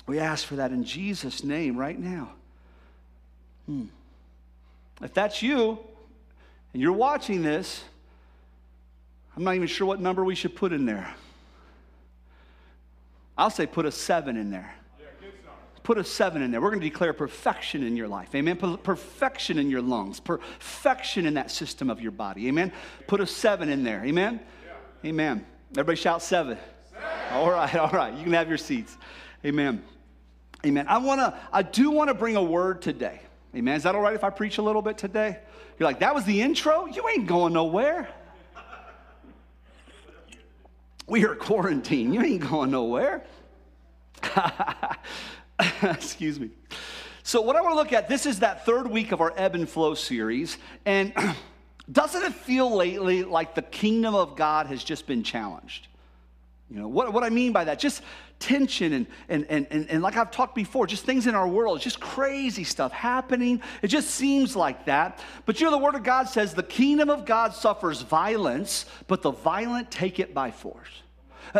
We 0.06 0.18
ask 0.18 0.46
for 0.46 0.56
that 0.56 0.72
in 0.72 0.84
Jesus' 0.84 1.44
name 1.44 1.76
right 1.76 1.98
now. 1.98 2.32
Hmm. 3.66 3.86
If 5.02 5.14
that's 5.14 5.42
you 5.42 5.78
and 6.72 6.82
you're 6.82 6.92
watching 6.92 7.42
this, 7.42 7.84
I'm 9.36 9.44
not 9.44 9.54
even 9.54 9.68
sure 9.68 9.86
what 9.86 10.00
number 10.00 10.24
we 10.24 10.34
should 10.34 10.54
put 10.54 10.72
in 10.72 10.86
there. 10.86 11.12
I'll 13.36 13.50
say 13.50 13.66
put 13.66 13.86
a 13.86 13.92
seven 13.92 14.36
in 14.36 14.50
there. 14.50 14.74
Put 15.82 15.98
a 15.98 16.04
seven 16.04 16.42
in 16.42 16.52
there. 16.52 16.60
We're 16.60 16.70
going 16.70 16.80
to 16.80 16.88
declare 16.88 17.12
perfection 17.12 17.82
in 17.82 17.96
your 17.96 18.06
life. 18.06 18.32
Amen. 18.36 18.56
Perfection 18.56 19.58
in 19.58 19.68
your 19.68 19.82
lungs. 19.82 20.20
Perfection 20.20 21.26
in 21.26 21.34
that 21.34 21.50
system 21.50 21.90
of 21.90 22.00
your 22.00 22.12
body. 22.12 22.46
Amen. 22.46 22.70
Put 23.08 23.20
a 23.20 23.26
seven 23.26 23.68
in 23.68 23.82
there. 23.82 24.04
Amen. 24.04 24.40
Amen. 25.04 25.44
Everybody 25.72 25.96
shout 25.96 26.22
seven. 26.22 26.56
seven. 26.92 27.08
All 27.32 27.50
right. 27.50 27.74
All 27.74 27.90
right. 27.90 28.14
You 28.14 28.22
can 28.22 28.32
have 28.34 28.48
your 28.48 28.58
seats. 28.58 28.96
Amen. 29.44 29.82
Amen. 30.64 30.86
I 30.86 30.98
want 30.98 31.20
to, 31.20 31.36
I 31.52 31.62
do 31.62 31.90
want 31.90 32.08
to 32.08 32.14
bring 32.14 32.36
a 32.36 32.42
word 32.42 32.80
today. 32.80 33.20
Amen. 33.54 33.76
Is 33.76 33.82
that 33.82 33.94
all 33.94 34.00
right 34.00 34.14
if 34.14 34.24
I 34.24 34.30
preach 34.30 34.58
a 34.58 34.62
little 34.62 34.82
bit 34.82 34.96
today? 34.96 35.38
You're 35.78 35.88
like, 35.88 36.00
that 36.00 36.14
was 36.14 36.24
the 36.24 36.40
intro? 36.40 36.86
You 36.86 37.08
ain't 37.08 37.26
going 37.26 37.52
nowhere. 37.52 38.08
We 41.06 41.24
are 41.26 41.34
quarantined. 41.34 42.14
You 42.14 42.22
ain't 42.22 42.48
going 42.48 42.70
nowhere. 42.70 43.24
Excuse 45.82 46.40
me. 46.40 46.50
So, 47.24 47.40
what 47.40 47.56
I 47.56 47.60
want 47.60 47.72
to 47.72 47.76
look 47.76 47.92
at, 47.92 48.08
this 48.08 48.26
is 48.26 48.40
that 48.40 48.64
third 48.64 48.86
week 48.86 49.12
of 49.12 49.20
our 49.20 49.32
ebb 49.36 49.54
and 49.54 49.68
flow 49.68 49.94
series. 49.94 50.56
And 50.86 51.12
doesn't 51.92 52.22
it 52.22 52.32
feel 52.32 52.74
lately 52.74 53.24
like 53.24 53.54
the 53.54 53.62
kingdom 53.62 54.14
of 54.14 54.36
God 54.36 54.66
has 54.68 54.82
just 54.82 55.06
been 55.06 55.22
challenged? 55.22 55.88
You 56.70 56.80
know, 56.80 56.88
what, 56.88 57.12
what 57.12 57.22
I 57.22 57.28
mean 57.28 57.52
by 57.52 57.64
that, 57.64 57.78
just 57.78 58.02
tension 58.38 58.94
and, 58.94 59.06
and, 59.28 59.46
and, 59.50 59.66
and, 59.70 59.90
and 59.90 60.02
like 60.02 60.16
I've 60.16 60.30
talked 60.30 60.54
before, 60.54 60.86
just 60.86 61.04
things 61.04 61.26
in 61.26 61.34
our 61.34 61.46
world, 61.46 61.80
just 61.80 62.00
crazy 62.00 62.64
stuff 62.64 62.92
happening. 62.92 63.60
It 63.82 63.88
just 63.88 64.10
seems 64.10 64.56
like 64.56 64.86
that. 64.86 65.20
But 65.44 65.60
you 65.60 65.66
know, 65.66 65.70
the 65.70 65.78
Word 65.78 65.94
of 65.94 66.02
God 66.02 66.28
says 66.28 66.54
the 66.54 66.62
kingdom 66.62 67.10
of 67.10 67.26
God 67.26 67.54
suffers 67.54 68.00
violence, 68.00 68.86
but 69.06 69.20
the 69.20 69.32
violent 69.32 69.90
take 69.90 70.18
it 70.18 70.32
by 70.32 70.50
force. 70.50 71.01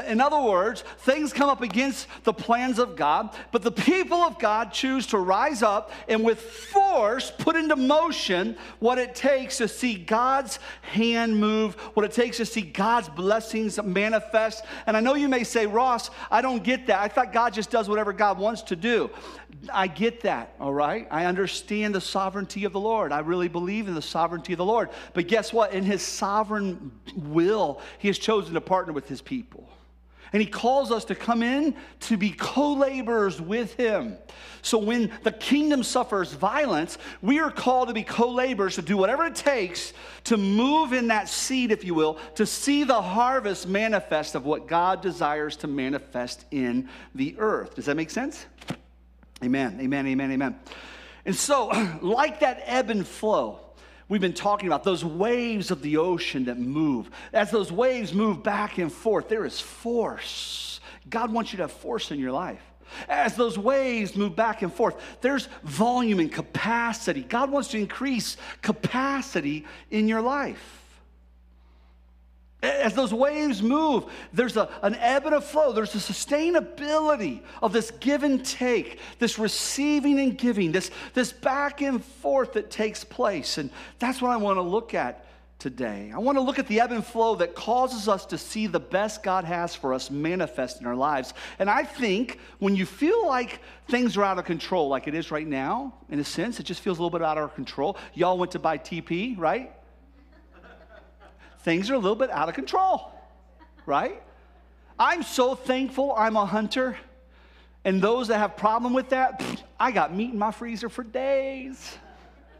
In 0.06 0.20
other 0.20 0.40
words, 0.40 0.82
things 0.98 1.32
come 1.32 1.48
up 1.48 1.60
against 1.60 2.06
the 2.24 2.32
plans 2.32 2.78
of 2.78 2.96
God, 2.96 3.34
but 3.50 3.62
the 3.62 3.72
people 3.72 4.18
of 4.18 4.38
God 4.38 4.72
choose 4.72 5.06
to 5.08 5.18
rise 5.18 5.62
up 5.62 5.90
and 6.08 6.24
with 6.24 6.40
force 6.40 7.30
put 7.30 7.56
into 7.56 7.76
motion 7.76 8.56
what 8.78 8.98
it 8.98 9.14
takes 9.14 9.58
to 9.58 9.68
see 9.68 9.94
God's 9.94 10.58
hand 10.82 11.38
move, 11.38 11.74
what 11.94 12.04
it 12.04 12.12
takes 12.12 12.38
to 12.38 12.46
see 12.46 12.62
God's 12.62 13.08
blessings 13.08 13.82
manifest. 13.82 14.64
And 14.86 14.96
I 14.96 15.00
know 15.00 15.14
you 15.14 15.28
may 15.28 15.44
say, 15.44 15.66
Ross, 15.66 16.10
I 16.30 16.42
don't 16.42 16.62
get 16.62 16.86
that. 16.86 17.00
I 17.00 17.08
thought 17.08 17.32
God 17.32 17.52
just 17.52 17.70
does 17.70 17.88
whatever 17.88 18.12
God 18.12 18.38
wants 18.38 18.62
to 18.62 18.76
do. 18.76 19.10
I 19.72 19.87
get 19.87 20.22
that, 20.22 20.55
all 20.59 20.72
right? 20.72 21.07
I 21.11 21.27
understand 21.27 21.94
the 21.94 22.01
sovereignty 22.01 22.64
of 22.64 22.72
the 22.72 22.81
Lord. 22.81 23.12
I 23.12 23.20
really 23.20 23.48
believe 23.48 23.88
in 23.88 23.94
the 23.94 24.03
sovereignty 24.03 24.53
of 24.55 24.59
the 24.59 24.64
Lord. 24.64 24.90
But 25.14 25.29
guess 25.29 25.53
what? 25.53 25.72
In 25.72 25.85
his 25.85 26.03
sovereign 26.03 26.92
will, 27.16 27.81
he 27.98 28.09
has 28.09 28.18
chosen 28.18 28.55
to 28.55 28.61
partner 28.61 28.92
with 28.92 29.09
his 29.09 29.20
people. 29.20 29.68
And 30.33 30.40
he 30.40 30.48
calls 30.48 30.90
us 30.90 31.05
to 31.07 31.14
come 31.14 31.42
in 31.42 31.77
to 32.01 32.16
be 32.16 32.31
co 32.31 32.72
laborers 32.72 33.40
with 33.40 33.75
him. 33.75 34.16
So 34.62 34.79
when 34.79 35.12
the 35.25 35.33
kingdom 35.33 35.83
suffers 35.83 36.33
violence, 36.33 36.96
we 37.20 37.38
are 37.38 37.51
called 37.51 37.88
to 37.88 37.94
be 37.94 38.03
co 38.03 38.31
laborers, 38.31 38.77
to 38.77 38.83
do 38.83 38.96
whatever 38.96 39.27
it 39.27 39.35
takes 39.35 39.92
to 40.25 40.37
move 40.37 40.92
in 40.92 41.09
that 41.09 41.29
seed, 41.29 41.70
if 41.70 41.85
you 41.85 41.94
will, 41.94 42.18
to 42.37 42.46
see 42.46 42.85
the 42.85 43.03
harvest 43.03 43.68
manifest 43.68 44.35
of 44.35 44.46
what 44.46 44.66
God 44.66 45.03
desires 45.03 45.57
to 45.57 45.66
manifest 45.66 46.46
in 46.51 46.88
the 47.14 47.35
earth. 47.38 47.75
Does 47.75 47.87
that 47.87 47.96
make 47.96 48.11
sense? 48.11 48.46
Amen, 49.42 49.78
amen, 49.81 50.07
amen, 50.07 50.31
amen. 50.33 50.61
And 51.24 51.35
so, 51.35 51.68
like 52.02 52.40
that 52.40 52.62
ebb 52.64 52.90
and 52.90 53.07
flow, 53.07 53.61
we've 54.09 54.20
been 54.20 54.33
talking 54.33 54.68
about 54.68 54.85
those 54.85 55.05
waves 55.05 55.70
of 55.70 55.83
the 55.83 55.96
ocean 55.96 56.44
that 56.44 56.59
move. 56.59 57.11
As 57.33 57.50
those 57.50 57.72
waves 57.72 58.12
move 58.12 58.42
back 58.42 58.78
and 58.78 58.92
forth, 58.92 59.28
there 59.28 59.44
is 59.44 59.61
force. 59.61 60.81
God 61.09 61.33
wants 61.33 61.52
you 61.52 61.59
to 61.59 61.64
have 61.64 61.72
force 61.72 62.11
in 62.11 62.18
your 62.18 62.33
life. 62.33 62.62
As 63.09 63.37
those 63.37 63.59
waves 63.59 64.14
move 64.14 64.37
back 64.37 64.62
and 64.62 64.72
forth, 64.72 64.96
there's 65.22 65.48
volume 65.62 66.20
and 66.20 66.31
capacity. 66.31 67.22
God 67.22 67.50
wants 67.50 67.68
to 67.68 67.78
increase 67.78 68.37
capacity 68.61 69.64
in 69.90 70.09
your 70.09 70.20
life. 70.20 70.81
As 72.62 72.94
those 72.94 73.12
waves 73.12 73.61
move, 73.61 74.05
there's 74.33 74.57
a, 74.57 74.68
an 74.83 74.94
ebb 74.94 75.27
and 75.27 75.35
a 75.35 75.40
flow. 75.40 75.72
There's 75.72 75.94
a 75.96 75.98
sustainability 75.98 77.40
of 77.61 77.72
this 77.72 77.90
give 77.90 78.22
and 78.22 78.44
take, 78.44 79.01
this 79.18 79.37
receiving 79.37 80.20
and 80.20 80.38
giving, 80.38 80.70
this, 80.70 80.92
this 81.12 81.33
back 81.33 81.83
and 81.83 82.05
forth 82.05 82.53
that 82.53 82.70
takes 82.70 83.03
place. 83.03 83.59
And 83.59 83.70
that's 83.98 84.22
what 84.22 84.31
I 84.31 84.37
want 84.37 84.59
to 84.59 84.62
look 84.62 84.94
at 84.94 85.27
today. 85.59 86.12
I 86.14 86.18
want 86.18 86.38
to 86.38 86.42
look 86.42 86.61
at 86.61 86.68
the 86.68 86.81
ebb 86.81 86.92
and 86.92 87.05
flow 87.05 87.35
that 87.37 87.57
causes 87.57 88.09
us 88.09 88.27
to 88.27 88.38
see 88.38 88.68
the 88.68 88.81
best 88.81 89.25
God 89.25 89.44
has 89.44 89.75
for 89.75 89.92
us 89.92 90.09
manifest 90.09 90.81
in 90.81 90.87
our 90.87 90.96
lives. 90.96 91.35
And 91.59 91.68
I 91.68 91.83
think 91.83 92.38
when 92.61 92.77
you 92.77 92.87
feel 92.87 93.27
like 93.27 93.61
things 93.88 94.16
are 94.16 94.25
out 94.25 94.38
of 94.38 94.44
control, 94.44 94.88
like 94.88 95.09
it 95.09 95.14
is 95.14 95.33
right 95.33 95.46
now, 95.46 95.94
in 96.11 96.20
a 96.20 96.25
sense, 96.25 96.61
it 96.61 96.64
just 96.64 96.81
feels 96.81 96.98
a 96.98 97.03
little 97.03 97.16
bit 97.16 97.25
out 97.25 97.38
of 97.38 97.42
our 97.42 97.48
control. 97.48 97.96
Y'all 98.14 98.38
went 98.38 98.53
to 98.53 98.59
buy 98.61 98.79
TP, 98.79 99.37
right? 99.38 99.72
Things 101.62 101.90
are 101.90 101.94
a 101.94 101.98
little 101.98 102.16
bit 102.16 102.31
out 102.31 102.48
of 102.48 102.55
control, 102.55 103.12
right? 103.87 104.22
I'm 104.98 105.22
so 105.22 105.55
thankful 105.55 106.14
I'm 106.16 106.37
a 106.37 106.46
hunter. 106.46 106.96
And 107.85 108.01
those 108.01 108.29
that 108.29 108.38
have 108.38 108.57
problem 108.57 108.92
with 108.92 109.09
that, 109.11 109.42
I 109.79 109.90
got 109.90 110.14
meat 110.14 110.33
in 110.33 110.38
my 110.38 110.53
freezer 110.53 110.88
for 110.88 111.03
days, 111.03 111.96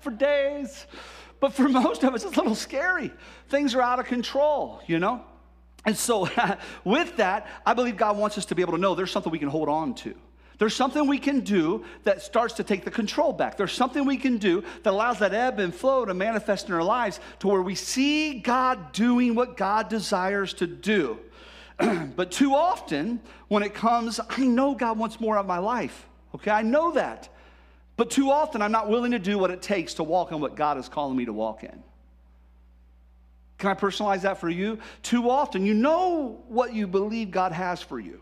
for 0.01 0.11
days. 0.11 0.87
But 1.39 1.53
for 1.53 1.69
most 1.69 2.03
of 2.03 2.15
us, 2.15 2.25
it's 2.25 2.37
a 2.37 2.41
little 2.41 2.55
scary. 2.55 3.13
Things 3.49 3.75
are 3.75 3.83
out 3.83 3.99
of 3.99 4.07
control, 4.07 4.81
you 4.87 4.99
know? 4.99 5.25
And 5.85 5.97
so, 5.97 6.29
with 6.85 7.17
that, 7.17 7.49
I 7.67 7.75
believe 7.75 7.97
God 7.97 8.17
wants 8.17 8.39
us 8.39 8.47
to 8.47 8.55
be 8.55 8.63
able 8.63 8.73
to 8.73 8.79
know 8.79 8.95
there's 8.95 9.11
something 9.11 9.33
we 9.33 9.39
can 9.39 9.49
hold 9.49 9.69
on 9.69 9.95
to. 9.97 10.15
There's 10.63 10.77
something 10.77 11.09
we 11.09 11.19
can 11.19 11.41
do 11.41 11.85
that 12.05 12.23
starts 12.23 12.55
to 12.55 12.63
take 12.63 12.85
the 12.85 12.91
control 12.93 13.33
back. 13.33 13.57
There's 13.57 13.73
something 13.73 14.05
we 14.05 14.17
can 14.17 14.39
do 14.39 14.63
that 14.85 14.93
allows 14.93 15.19
that 15.19 15.35
ebb 15.35 15.59
and 15.59 15.75
flow 15.75 16.05
to 16.05 16.15
manifest 16.15 16.69
in 16.69 16.73
our 16.73 16.85
lives 16.85 17.19
to 17.41 17.49
where 17.49 17.63
we 17.63 17.75
see 17.75 18.35
God 18.35 18.93
doing 18.93 19.35
what 19.35 19.57
God 19.57 19.89
desires 19.89 20.55
to 20.55 20.69
do. 20.69 21.19
but 22.15 22.31
too 22.31 22.55
often, 22.55 23.19
when 23.49 23.65
it 23.65 23.75
comes, 23.75 24.21
I 24.29 24.45
know 24.45 24.73
God 24.77 25.01
wants 25.01 25.19
more 25.19 25.37
of 25.37 25.47
my 25.47 25.59
life. 25.59 26.07
Okay, 26.33 26.53
I 26.53 26.63
know 26.63 26.93
that. 26.93 27.29
But 27.97 28.13
too 28.13 28.31
often, 28.31 28.63
I'm 28.63 28.71
not 28.71 28.89
willing 28.89 29.11
to 29.11 29.19
do 29.19 29.39
what 29.39 29.51
it 29.51 29.63
takes 29.63 29.95
to 29.95 30.05
walk 30.05 30.31
in 30.31 30.39
what 30.39 30.55
God 30.55 30.79
is 30.79 30.89
calling 30.89 31.17
me 31.17 31.25
to 31.25 31.33
walk 31.33 31.65
in. 31.65 31.83
Can 33.59 33.71
I 33.71 33.75
personalize 33.75 34.21
that 34.21 34.39
for 34.39 34.49
you? 34.49 34.79
Too 35.03 35.29
often, 35.29 35.67
you 35.67 35.75
know 35.75 36.41
what 36.47 36.73
you 36.73 36.87
believe 36.87 37.33
God 37.33 37.51
has 37.51 37.83
for 37.83 37.99
you 37.99 38.21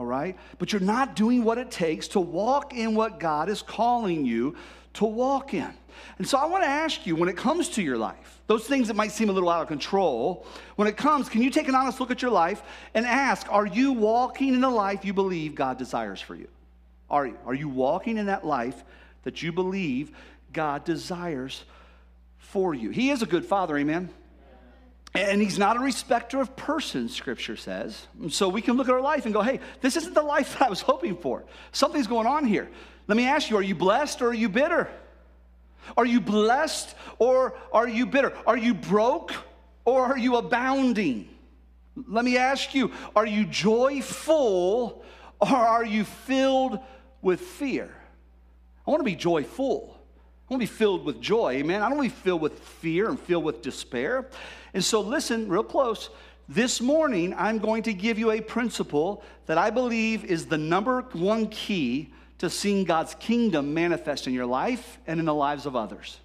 all 0.00 0.06
right? 0.06 0.34
But 0.58 0.72
you're 0.72 0.80
not 0.80 1.14
doing 1.14 1.44
what 1.44 1.58
it 1.58 1.70
takes 1.70 2.08
to 2.08 2.20
walk 2.20 2.72
in 2.72 2.94
what 2.94 3.20
God 3.20 3.50
is 3.50 3.60
calling 3.60 4.24
you 4.24 4.56
to 4.94 5.04
walk 5.04 5.52
in. 5.52 5.70
And 6.16 6.26
so 6.26 6.38
I 6.38 6.46
want 6.46 6.64
to 6.64 6.68
ask 6.70 7.06
you 7.06 7.14
when 7.14 7.28
it 7.28 7.36
comes 7.36 7.68
to 7.70 7.82
your 7.82 7.98
life, 7.98 8.40
those 8.46 8.64
things 8.64 8.88
that 8.88 8.96
might 8.96 9.12
seem 9.12 9.28
a 9.28 9.32
little 9.32 9.50
out 9.50 9.60
of 9.60 9.68
control, 9.68 10.46
when 10.76 10.88
it 10.88 10.96
comes, 10.96 11.28
can 11.28 11.42
you 11.42 11.50
take 11.50 11.68
an 11.68 11.74
honest 11.74 12.00
look 12.00 12.10
at 12.10 12.22
your 12.22 12.30
life 12.30 12.62
and 12.94 13.04
ask, 13.04 13.46
are 13.52 13.66
you 13.66 13.92
walking 13.92 14.54
in 14.54 14.62
the 14.62 14.70
life 14.70 15.04
you 15.04 15.12
believe 15.12 15.54
God 15.54 15.76
desires 15.76 16.18
for 16.18 16.34
you? 16.34 16.48
Are 17.10 17.26
you? 17.26 17.36
Are 17.44 17.52
you 17.54 17.68
walking 17.68 18.16
in 18.16 18.24
that 18.24 18.46
life 18.46 18.82
that 19.24 19.42
you 19.42 19.52
believe 19.52 20.12
God 20.50 20.82
desires 20.82 21.62
for 22.38 22.74
you? 22.74 22.88
He 22.88 23.10
is 23.10 23.20
a 23.20 23.26
good 23.26 23.44
father, 23.44 23.76
amen? 23.76 24.08
And 25.12 25.42
he's 25.42 25.58
not 25.58 25.76
a 25.76 25.80
respecter 25.80 26.40
of 26.40 26.54
persons, 26.54 27.14
scripture 27.14 27.56
says. 27.56 28.06
So 28.28 28.48
we 28.48 28.62
can 28.62 28.76
look 28.76 28.88
at 28.88 28.94
our 28.94 29.00
life 29.00 29.24
and 29.24 29.34
go, 29.34 29.42
hey, 29.42 29.58
this 29.80 29.96
isn't 29.96 30.14
the 30.14 30.22
life 30.22 30.52
that 30.58 30.66
I 30.66 30.70
was 30.70 30.80
hoping 30.80 31.16
for. 31.16 31.44
Something's 31.72 32.06
going 32.06 32.26
on 32.26 32.44
here. 32.44 32.70
Let 33.08 33.16
me 33.16 33.26
ask 33.26 33.50
you, 33.50 33.56
are 33.56 33.62
you 33.62 33.74
blessed 33.74 34.22
or 34.22 34.28
are 34.28 34.34
you 34.34 34.48
bitter? 34.48 34.88
Are 35.96 36.06
you 36.06 36.20
blessed 36.20 36.94
or 37.18 37.56
are 37.72 37.88
you 37.88 38.06
bitter? 38.06 38.32
Are 38.46 38.56
you 38.56 38.74
broke 38.74 39.34
or 39.84 40.04
are 40.04 40.18
you 40.18 40.36
abounding? 40.36 41.28
Let 42.06 42.24
me 42.24 42.36
ask 42.36 42.74
you, 42.74 42.92
are 43.16 43.26
you 43.26 43.44
joyful 43.46 45.04
or 45.40 45.48
are 45.48 45.84
you 45.84 46.04
filled 46.04 46.78
with 47.20 47.40
fear? 47.40 47.92
I 48.86 48.90
want 48.90 49.00
to 49.00 49.04
be 49.04 49.16
joyful. 49.16 49.99
I 50.50 50.54
want 50.54 50.62
to 50.62 50.68
be 50.68 50.78
filled 50.78 51.04
with 51.04 51.20
joy, 51.20 51.52
amen. 51.52 51.80
I 51.80 51.88
don't 51.88 51.98
want 51.98 52.10
to 52.10 52.16
be 52.16 52.22
filled 52.22 52.40
with 52.40 52.58
fear 52.58 53.08
and 53.08 53.20
filled 53.20 53.44
with 53.44 53.62
despair. 53.62 54.26
And 54.74 54.82
so, 54.82 55.00
listen 55.00 55.48
real 55.48 55.62
close. 55.62 56.10
This 56.48 56.80
morning, 56.80 57.32
I'm 57.38 57.58
going 57.58 57.84
to 57.84 57.92
give 57.92 58.18
you 58.18 58.32
a 58.32 58.40
principle 58.40 59.22
that 59.46 59.58
I 59.58 59.70
believe 59.70 60.24
is 60.24 60.46
the 60.46 60.58
number 60.58 61.02
one 61.12 61.46
key 61.50 62.12
to 62.38 62.50
seeing 62.50 62.82
God's 62.82 63.14
kingdom 63.14 63.72
manifest 63.72 64.26
in 64.26 64.34
your 64.34 64.44
life 64.44 64.98
and 65.06 65.20
in 65.20 65.26
the 65.26 65.34
lives 65.34 65.66
of 65.66 65.76
others. 65.76 66.18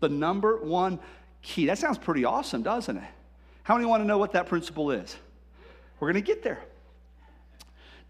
The 0.00 0.10
number 0.10 0.58
one 0.58 0.98
key. 1.40 1.64
That 1.64 1.78
sounds 1.78 1.96
pretty 1.96 2.26
awesome, 2.26 2.62
doesn't 2.62 2.98
it? 2.98 3.04
How 3.62 3.74
many 3.74 3.86
want 3.86 4.02
to 4.02 4.06
know 4.06 4.18
what 4.18 4.32
that 4.32 4.48
principle 4.48 4.90
is? 4.90 5.16
We're 5.98 6.12
going 6.12 6.22
to 6.22 6.26
get 6.26 6.42
there. 6.42 6.60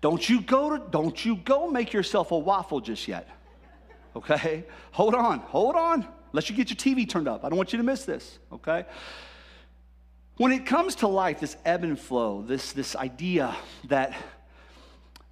Don't 0.01 0.29
you 0.29 0.41
go 0.41 0.77
to 0.77 0.91
don't 0.91 1.25
you 1.25 1.37
go 1.37 1.71
make 1.71 1.93
yourself 1.93 2.33
a 2.33 2.39
waffle 2.39 2.81
just 2.81 3.07
yet. 3.07 3.29
Okay? 4.17 4.65
Hold 4.93 5.15
on. 5.15 5.41
Hold 5.41 5.77
on. 5.77 6.07
Unless 6.33 6.49
you 6.49 6.57
get 6.57 6.71
your 6.71 6.77
TV 6.77 7.09
turned 7.09 7.29
up. 7.29 7.45
I 7.45 7.49
don't 7.49 7.57
want 7.57 7.73
you 7.73 7.79
to 7.79 7.85
miss 7.85 8.05
this, 8.05 8.39
okay? 8.53 8.87
When 10.39 10.51
it 10.51 10.65
comes 10.65 10.97
to 10.97 11.09
life, 11.09 11.41
this 11.41 11.57
ebb 11.65 11.85
and 11.85 11.99
flow, 11.99 12.43
this, 12.43 12.73
this 12.73 12.97
idea 12.97 13.55
that, 13.89 14.17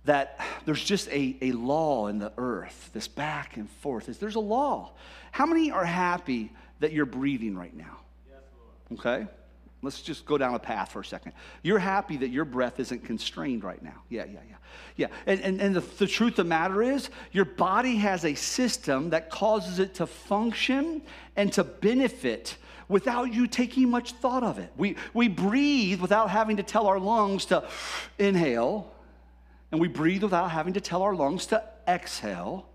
that 0.04 0.38
there's 0.66 0.84
just 0.84 1.08
a, 1.08 1.36
a 1.40 1.52
law 1.52 2.08
in 2.08 2.18
the 2.18 2.32
earth, 2.36 2.90
this 2.92 3.08
back 3.08 3.56
and 3.56 3.68
forth, 3.68 4.10
is 4.10 4.18
there's 4.18 4.34
a 4.34 4.40
law. 4.40 4.92
How 5.32 5.46
many 5.46 5.70
are 5.70 5.84
happy 5.84 6.52
that 6.80 6.92
you're 6.92 7.06
breathing 7.06 7.56
right 7.56 7.74
now? 7.74 7.98
Okay? 8.92 9.26
Let's 9.82 10.02
just 10.02 10.26
go 10.26 10.36
down 10.36 10.54
a 10.54 10.58
path 10.58 10.92
for 10.92 11.00
a 11.00 11.04
second. 11.04 11.32
You're 11.62 11.78
happy 11.78 12.18
that 12.18 12.28
your 12.28 12.44
breath 12.44 12.78
isn't 12.78 13.04
constrained 13.04 13.64
right 13.64 13.82
now. 13.82 14.02
Yeah, 14.10 14.24
yeah, 14.26 14.40
yeah. 14.48 14.56
Yeah. 14.96 15.08
And, 15.26 15.40
and, 15.40 15.60
and 15.60 15.76
the, 15.76 15.80
the 15.80 16.06
truth 16.06 16.32
of 16.32 16.36
the 16.36 16.44
matter 16.44 16.82
is, 16.82 17.10
your 17.32 17.44
body 17.44 17.96
has 17.96 18.24
a 18.24 18.34
system 18.34 19.10
that 19.10 19.30
causes 19.30 19.78
it 19.78 19.94
to 19.94 20.06
function 20.06 21.02
and 21.36 21.52
to 21.54 21.64
benefit 21.64 22.56
without 22.88 23.32
you 23.32 23.46
taking 23.46 23.88
much 23.88 24.12
thought 24.12 24.42
of 24.42 24.58
it. 24.58 24.72
We, 24.76 24.96
we 25.14 25.28
breathe 25.28 26.00
without 26.00 26.28
having 26.28 26.56
to 26.56 26.62
tell 26.62 26.86
our 26.86 26.98
lungs 26.98 27.46
to 27.46 27.64
inhale, 28.18 28.92
and 29.70 29.80
we 29.80 29.88
breathe 29.88 30.22
without 30.24 30.50
having 30.50 30.74
to 30.74 30.80
tell 30.80 31.02
our 31.02 31.14
lungs 31.14 31.46
to 31.46 31.62
exhale. 31.86 32.66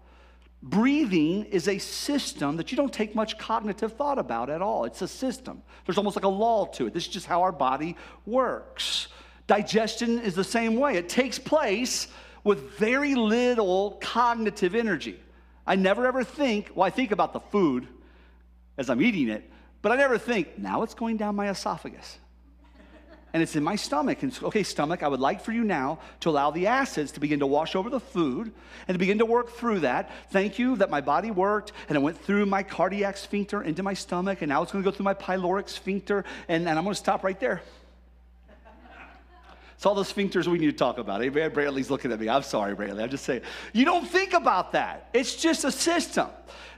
Breathing 0.63 1.43
is 1.45 1.67
a 1.67 1.77
system 1.77 2.57
that 2.57 2.71
you 2.71 2.77
don't 2.77 2.93
take 2.93 3.13
much 3.13 3.37
cognitive 3.37 3.93
thought 3.93 4.17
about 4.17 4.49
at 4.49 4.61
all. 4.61 4.85
It's 4.85 5.01
a 5.01 5.07
system. 5.07 5.61
There's 5.85 5.97
almost 5.97 6.15
like 6.15 6.25
a 6.25 6.29
law 6.29 6.65
to 6.67 6.87
it. 6.87 6.93
This 6.93 7.03
is 7.03 7.09
just 7.09 7.27
how 7.27 7.43
our 7.43 7.51
body 7.51 7.97
works. 8.25 9.09
Digestion 9.47 10.19
is 10.19 10.33
the 10.33 10.43
same 10.43 10.75
way, 10.75 10.95
it 10.95 11.09
takes 11.09 11.37
place 11.39 12.07
with 12.43 12.77
very 12.77 13.15
little 13.15 13.97
cognitive 14.01 14.75
energy. 14.75 15.19
I 15.67 15.75
never 15.75 16.05
ever 16.05 16.23
think, 16.23 16.71
well, 16.75 16.85
I 16.85 16.91
think 16.91 17.11
about 17.11 17.33
the 17.33 17.39
food 17.39 17.87
as 18.77 18.89
I'm 18.89 19.01
eating 19.01 19.29
it, 19.29 19.49
but 19.81 19.91
I 19.91 19.95
never 19.95 20.17
think, 20.17 20.57
now 20.57 20.83
it's 20.83 20.93
going 20.93 21.17
down 21.17 21.35
my 21.35 21.49
esophagus. 21.49 22.17
and 23.33 23.43
it's 23.43 23.57
in 23.57 23.63
my 23.63 23.75
stomach. 23.75 24.23
And 24.23 24.37
okay, 24.43 24.63
stomach, 24.63 25.03
I 25.03 25.09
would 25.09 25.19
like 25.19 25.41
for 25.41 25.51
you 25.51 25.65
now 25.65 25.99
to 26.21 26.29
allow 26.29 26.51
the 26.51 26.67
acids 26.67 27.11
to 27.11 27.19
begin 27.19 27.39
to 27.39 27.45
wash 27.45 27.75
over 27.75 27.89
the 27.89 27.99
food 27.99 28.53
and 28.87 28.95
to 28.95 28.99
begin 28.99 29.17
to 29.17 29.25
work 29.25 29.49
through 29.51 29.81
that. 29.81 30.09
Thank 30.29 30.57
you 30.57 30.77
that 30.77 30.89
my 30.89 31.01
body 31.01 31.31
worked 31.31 31.73
and 31.89 31.97
it 31.97 32.01
went 32.01 32.17
through 32.17 32.45
my 32.45 32.63
cardiac 32.63 33.17
sphincter 33.17 33.61
into 33.61 33.83
my 33.83 33.93
stomach, 33.93 34.41
and 34.41 34.47
now 34.47 34.61
it's 34.61 34.71
going 34.71 34.83
to 34.83 34.89
go 34.89 34.95
through 34.95 35.03
my 35.03 35.13
pyloric 35.13 35.67
sphincter, 35.67 36.23
and, 36.47 36.67
and 36.67 36.77
I'm 36.77 36.85
going 36.85 36.93
to 36.93 36.99
stop 36.99 37.25
right 37.25 37.39
there. 37.39 37.61
It's 39.75 39.85
all 39.85 39.95
the 39.95 40.03
sphincters 40.03 40.47
we 40.47 40.57
need 40.57 40.67
to 40.67 40.73
talk 40.73 40.97
about. 40.99 41.21
Hey, 41.21 41.29
Brantley's 41.29 41.91
looking 41.91 42.11
at 42.11 42.19
me. 42.19 42.29
I'm 42.29 42.43
sorry, 42.43 42.75
Brantley. 42.75 43.03
I'm 43.03 43.09
just 43.09 43.25
saying. 43.25 43.41
You 43.73 43.83
don't 43.83 44.07
think 44.07 44.33
about 44.33 44.71
that. 44.71 45.09
It's 45.13 45.35
just 45.35 45.65
a 45.65 45.71
system. 45.71 46.27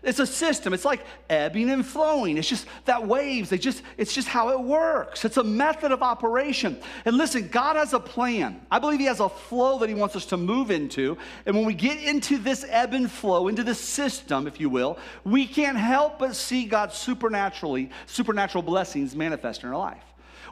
It's 0.02 0.20
a 0.20 0.26
system. 0.26 0.74
It's 0.74 0.86
like 0.86 1.06
ebbing 1.30 1.70
and 1.70 1.86
flowing. 1.86 2.38
It's 2.38 2.50
just 2.50 2.66
that 2.86 3.06
waves, 3.06 3.50
they 3.50 3.58
just, 3.58 3.84
it's 3.98 4.14
just 4.14 4.28
how 4.28 4.50
it 4.50 4.60
works. 4.60 5.26
It's 5.26 5.38
a 5.38 5.44
method 5.44 5.92
of 5.92 6.02
operation. 6.02 6.78
And 7.06 7.18
listen, 7.18 7.50
God 7.50 7.76
has 7.76 7.94
a 7.94 8.00
plan. 8.00 8.62
I 8.72 8.80
believe 8.80 9.00
He 9.00 9.06
has 9.06 9.20
a 9.20 9.30
flow 9.30 9.78
that 9.80 9.90
He 9.90 9.96
wants 9.96 10.16
us 10.16 10.26
to 10.28 10.38
move 10.38 10.72
into. 10.72 11.18
And 11.46 11.56
when 11.56 11.66
we 11.66 11.76
get 11.76 12.02
into 12.02 12.38
this 12.38 12.66
ebb 12.68 12.94
and 12.94 13.12
flow, 13.12 13.48
into 13.48 13.64
this 13.64 13.80
system, 13.80 14.48
if 14.48 14.60
you 14.60 14.70
will, 14.70 14.98
we 15.24 15.46
can't 15.46 15.78
help 15.78 16.20
but 16.20 16.36
see 16.36 16.66
God's 16.66 16.96
supernaturally, 16.96 17.92
supernatural 18.08 18.64
blessings 18.64 19.16
manifest 19.16 19.64
in 19.64 19.70
our 19.70 19.78
life. 19.78 20.04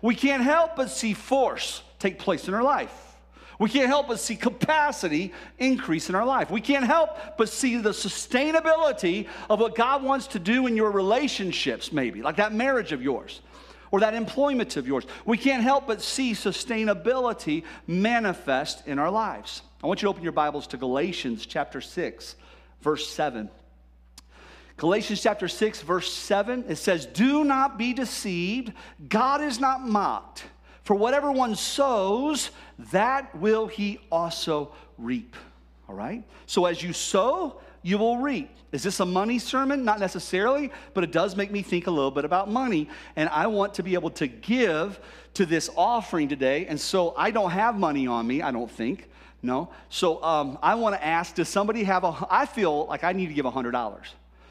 We 0.01 0.13
can't 0.13 0.43
help 0.43 0.75
but 0.75 0.91
see 0.91 1.13
force 1.13 1.81
take 1.99 2.19
place 2.19 2.47
in 2.47 2.53
our 2.53 2.63
life. 2.63 2.93
We 3.59 3.69
can't 3.69 3.87
help 3.87 4.09
but 4.09 4.19
see 4.19 4.35
capacity 4.35 5.33
increase 5.57 6.09
in 6.09 6.15
our 6.15 6.25
life. 6.25 6.51
We 6.51 6.61
can't 6.61 6.85
help 6.85 7.37
but 7.37 7.49
see 7.49 7.77
the 7.77 7.91
sustainability 7.91 9.27
of 9.49 9.59
what 9.59 9.75
God 9.75 10.03
wants 10.03 10.27
to 10.27 10.39
do 10.39 10.67
in 10.67 10.75
your 10.75 10.91
relationships, 10.91 11.93
maybe, 11.93 12.21
like 12.21 12.35
that 12.37 12.53
marriage 12.53 12.91
of 12.91 13.01
yours 13.01 13.41
or 13.91 14.01
that 14.01 14.13
employment 14.13 14.75
of 14.75 14.87
yours. 14.87 15.05
We 15.25 15.37
can't 15.37 15.63
help 15.63 15.87
but 15.87 16.01
see 16.01 16.33
sustainability 16.33 17.63
manifest 17.87 18.85
in 18.87 18.99
our 18.99 19.11
lives. 19.11 19.61
I 19.83 19.87
want 19.87 20.01
you 20.01 20.07
to 20.07 20.09
open 20.09 20.23
your 20.23 20.33
Bibles 20.33 20.67
to 20.67 20.77
Galatians 20.77 21.45
chapter 21.45 21.79
6, 21.79 22.35
verse 22.81 23.07
7. 23.07 23.49
Galatians 24.77 25.21
chapter 25.21 25.47
6, 25.47 25.81
verse 25.83 26.11
7, 26.11 26.65
it 26.67 26.75
says, 26.75 27.05
Do 27.05 27.45
not 27.45 27.77
be 27.77 27.93
deceived, 27.93 28.73
God 29.07 29.41
is 29.41 29.59
not 29.61 29.87
mocked. 29.87 30.43
For 30.85 30.93
whatever 30.95 31.31
one 31.31 31.55
sows, 31.55 32.51
that 32.91 33.35
will 33.35 33.65
he 33.65 33.99
also 34.11 34.71
reap. 34.99 35.35
All 35.89 35.95
right? 35.95 36.23
So 36.45 36.65
as 36.65 36.81
you 36.81 36.93
sow, 36.93 37.59
you 37.81 37.97
will 37.97 38.19
reap. 38.19 38.51
Is 38.71 38.83
this 38.83 38.99
a 38.99 39.05
money 39.05 39.39
sermon? 39.39 39.83
Not 39.83 39.99
necessarily, 39.99 40.71
but 40.93 41.03
it 41.03 41.11
does 41.11 41.35
make 41.35 41.51
me 41.51 41.63
think 41.63 41.87
a 41.87 41.91
little 41.91 42.11
bit 42.11 42.23
about 42.23 42.51
money. 42.51 42.87
And 43.15 43.29
I 43.29 43.47
want 43.47 43.73
to 43.75 43.83
be 43.83 43.95
able 43.95 44.11
to 44.11 44.27
give 44.27 44.99
to 45.33 45.47
this 45.47 45.71
offering 45.75 46.29
today. 46.29 46.67
And 46.67 46.79
so 46.79 47.15
I 47.17 47.31
don't 47.31 47.49
have 47.49 47.79
money 47.79 48.05
on 48.05 48.27
me, 48.27 48.43
I 48.43 48.51
don't 48.51 48.69
think. 48.69 49.09
No. 49.41 49.71
So 49.89 50.21
um, 50.23 50.59
I 50.61 50.75
want 50.75 50.93
to 50.93 51.03
ask 51.03 51.33
does 51.33 51.49
somebody 51.49 51.83
have 51.83 52.03
a, 52.03 52.15
I 52.29 52.45
feel 52.45 52.85
like 52.85 53.03
I 53.03 53.11
need 53.11 53.27
to 53.27 53.33
give 53.33 53.45
$100. 53.45 53.97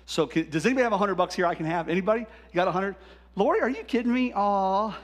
So 0.06 0.26
can, 0.26 0.50
does 0.50 0.66
anybody 0.66 0.82
have 0.82 0.92
100 0.92 1.14
bucks 1.14 1.36
here 1.36 1.46
I 1.46 1.54
can 1.54 1.66
have? 1.66 1.88
Anybody? 1.88 2.22
You 2.22 2.54
got 2.54 2.66
100? 2.66 2.96
Lori, 3.36 3.60
are 3.60 3.68
you 3.68 3.84
kidding 3.84 4.12
me? 4.12 4.32
Aw. 4.34 4.96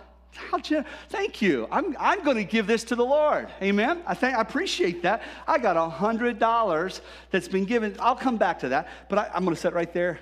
You, 0.69 0.85
thank 1.09 1.43
you. 1.43 1.69
I'm, 1.71 1.97
I'm 1.99 2.25
going 2.25 2.37
to 2.37 2.45
give 2.45 2.67
this 2.67 2.85
to 2.85 2.97
the 2.97 3.05
Lord. 3.05 3.49
Amen. 3.63 4.03
I, 4.07 4.15
think, 4.15 4.37
I 4.37 4.41
appreciate 4.41 5.03
that. 5.03 5.23
I 5.47 5.59
got 5.59 5.77
a 5.77 5.91
$100 5.91 7.01
that's 7.31 7.49
been 7.49 7.65
given. 7.65 7.97
I'll 7.99 8.17
come 8.17 8.37
back 8.37 8.59
to 8.61 8.69
that, 8.71 8.89
but 9.09 9.19
I, 9.19 9.31
I'm 9.35 9.45
going 9.45 9.55
to 9.55 9.61
set 9.61 9.75
right 9.75 9.93
there. 9.93 10.21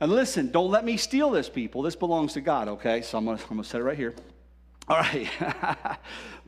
And 0.00 0.10
listen, 0.10 0.50
don't 0.50 0.70
let 0.70 0.84
me 0.84 0.96
steal 0.96 1.30
this, 1.30 1.48
people. 1.48 1.82
This 1.82 1.96
belongs 1.96 2.32
to 2.32 2.40
God, 2.40 2.68
okay? 2.68 3.02
So 3.02 3.18
I'm 3.18 3.24
going 3.24 3.36
to, 3.36 3.42
I'm 3.44 3.50
going 3.50 3.62
to 3.62 3.68
set 3.68 3.80
it 3.80 3.84
right 3.84 3.96
here. 3.96 4.14
All 4.88 4.96
right. 4.96 5.28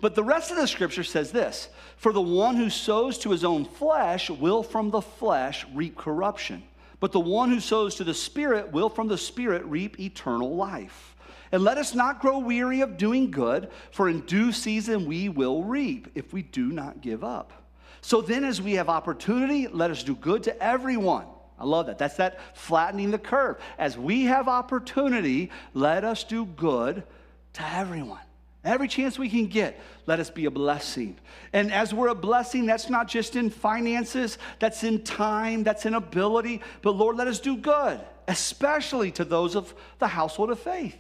but 0.01 0.15
the 0.15 0.25
rest 0.25 0.51
of 0.51 0.57
the 0.57 0.67
scripture 0.67 1.05
says 1.05 1.31
this 1.31 1.69
For 1.97 2.13
the 2.13 2.21
one 2.21 2.57
who 2.57 2.71
sows 2.71 3.19
to 3.19 3.31
his 3.31 3.45
own 3.45 3.65
flesh 3.65 4.29
will 4.31 4.63
from 4.63 4.91
the 4.91 5.01
flesh 5.01 5.65
reap 5.73 5.97
corruption, 5.97 6.65
but 7.01 7.13
the 7.13 7.21
one 7.21 7.51
who 7.51 7.61
sows 7.61 7.95
to 7.97 8.05
the 8.05 8.15
Spirit 8.15 8.73
will 8.73 8.89
from 8.89 9.09
the 9.09 9.19
Spirit 9.19 9.65
reap 9.67 10.01
eternal 10.01 10.57
life. 10.57 11.14
And 11.55 11.63
let 11.63 11.79
us 11.79 11.95
not 11.95 12.19
grow 12.21 12.39
weary 12.41 12.81
of 12.81 12.97
doing 12.97 13.31
good, 13.31 13.71
for 13.93 14.09
in 14.09 14.23
due 14.23 14.51
season 14.51 15.07
we 15.07 15.29
will 15.29 15.63
reap 15.63 16.09
if 16.17 16.33
we 16.33 16.43
do 16.43 16.73
not 16.73 17.01
give 17.01 17.23
up. 17.23 17.53
So 18.01 18.21
then, 18.21 18.43
as 18.43 18.61
we 18.61 18.73
have 18.73 18.89
opportunity, 18.89 19.69
let 19.69 19.93
us 19.93 20.03
do 20.03 20.17
good 20.17 20.43
to 20.43 20.61
everyone. 20.61 21.27
I 21.57 21.65
love 21.65 21.87
that. 21.87 21.97
That's 21.97 22.17
that 22.17 22.41
flattening 22.57 23.13
the 23.13 23.21
curve. 23.21 23.59
As 23.79 23.97
we 23.97 24.25
have 24.25 24.49
opportunity, 24.49 25.53
let 25.75 26.03
us 26.03 26.25
do 26.25 26.45
good 26.45 27.05
to 27.53 27.63
everyone. 27.73 28.19
Every 28.65 28.89
chance 28.89 29.17
we 29.17 29.29
can 29.29 29.47
get, 29.47 29.81
let 30.07 30.19
us 30.19 30.31
be 30.31 30.47
a 30.47 30.51
blessing. 30.51 31.17
And 31.53 31.73
as 31.73 31.95
we're 31.95 32.09
a 32.09 32.17
blessing, 32.17 32.67
that's 32.67 32.91
not 32.91 33.07
just 33.07 33.37
in 33.37 33.49
finances, 33.49 34.39
that's 34.59 34.83
in 34.83 35.05
time, 35.05 35.63
that's 35.63 35.87
in 35.87 35.95
ability, 35.95 36.63
but 36.83 36.97
Lord, 36.97 37.17
let 37.17 37.29
us 37.29 37.39
do 37.39 37.57
good, 37.57 38.01
especially 38.27 39.13
to 39.13 39.25
those 39.25 39.55
of 39.55 39.73
the 40.01 40.09
household 40.09 40.51
of 40.51 40.59
faith. 40.59 40.97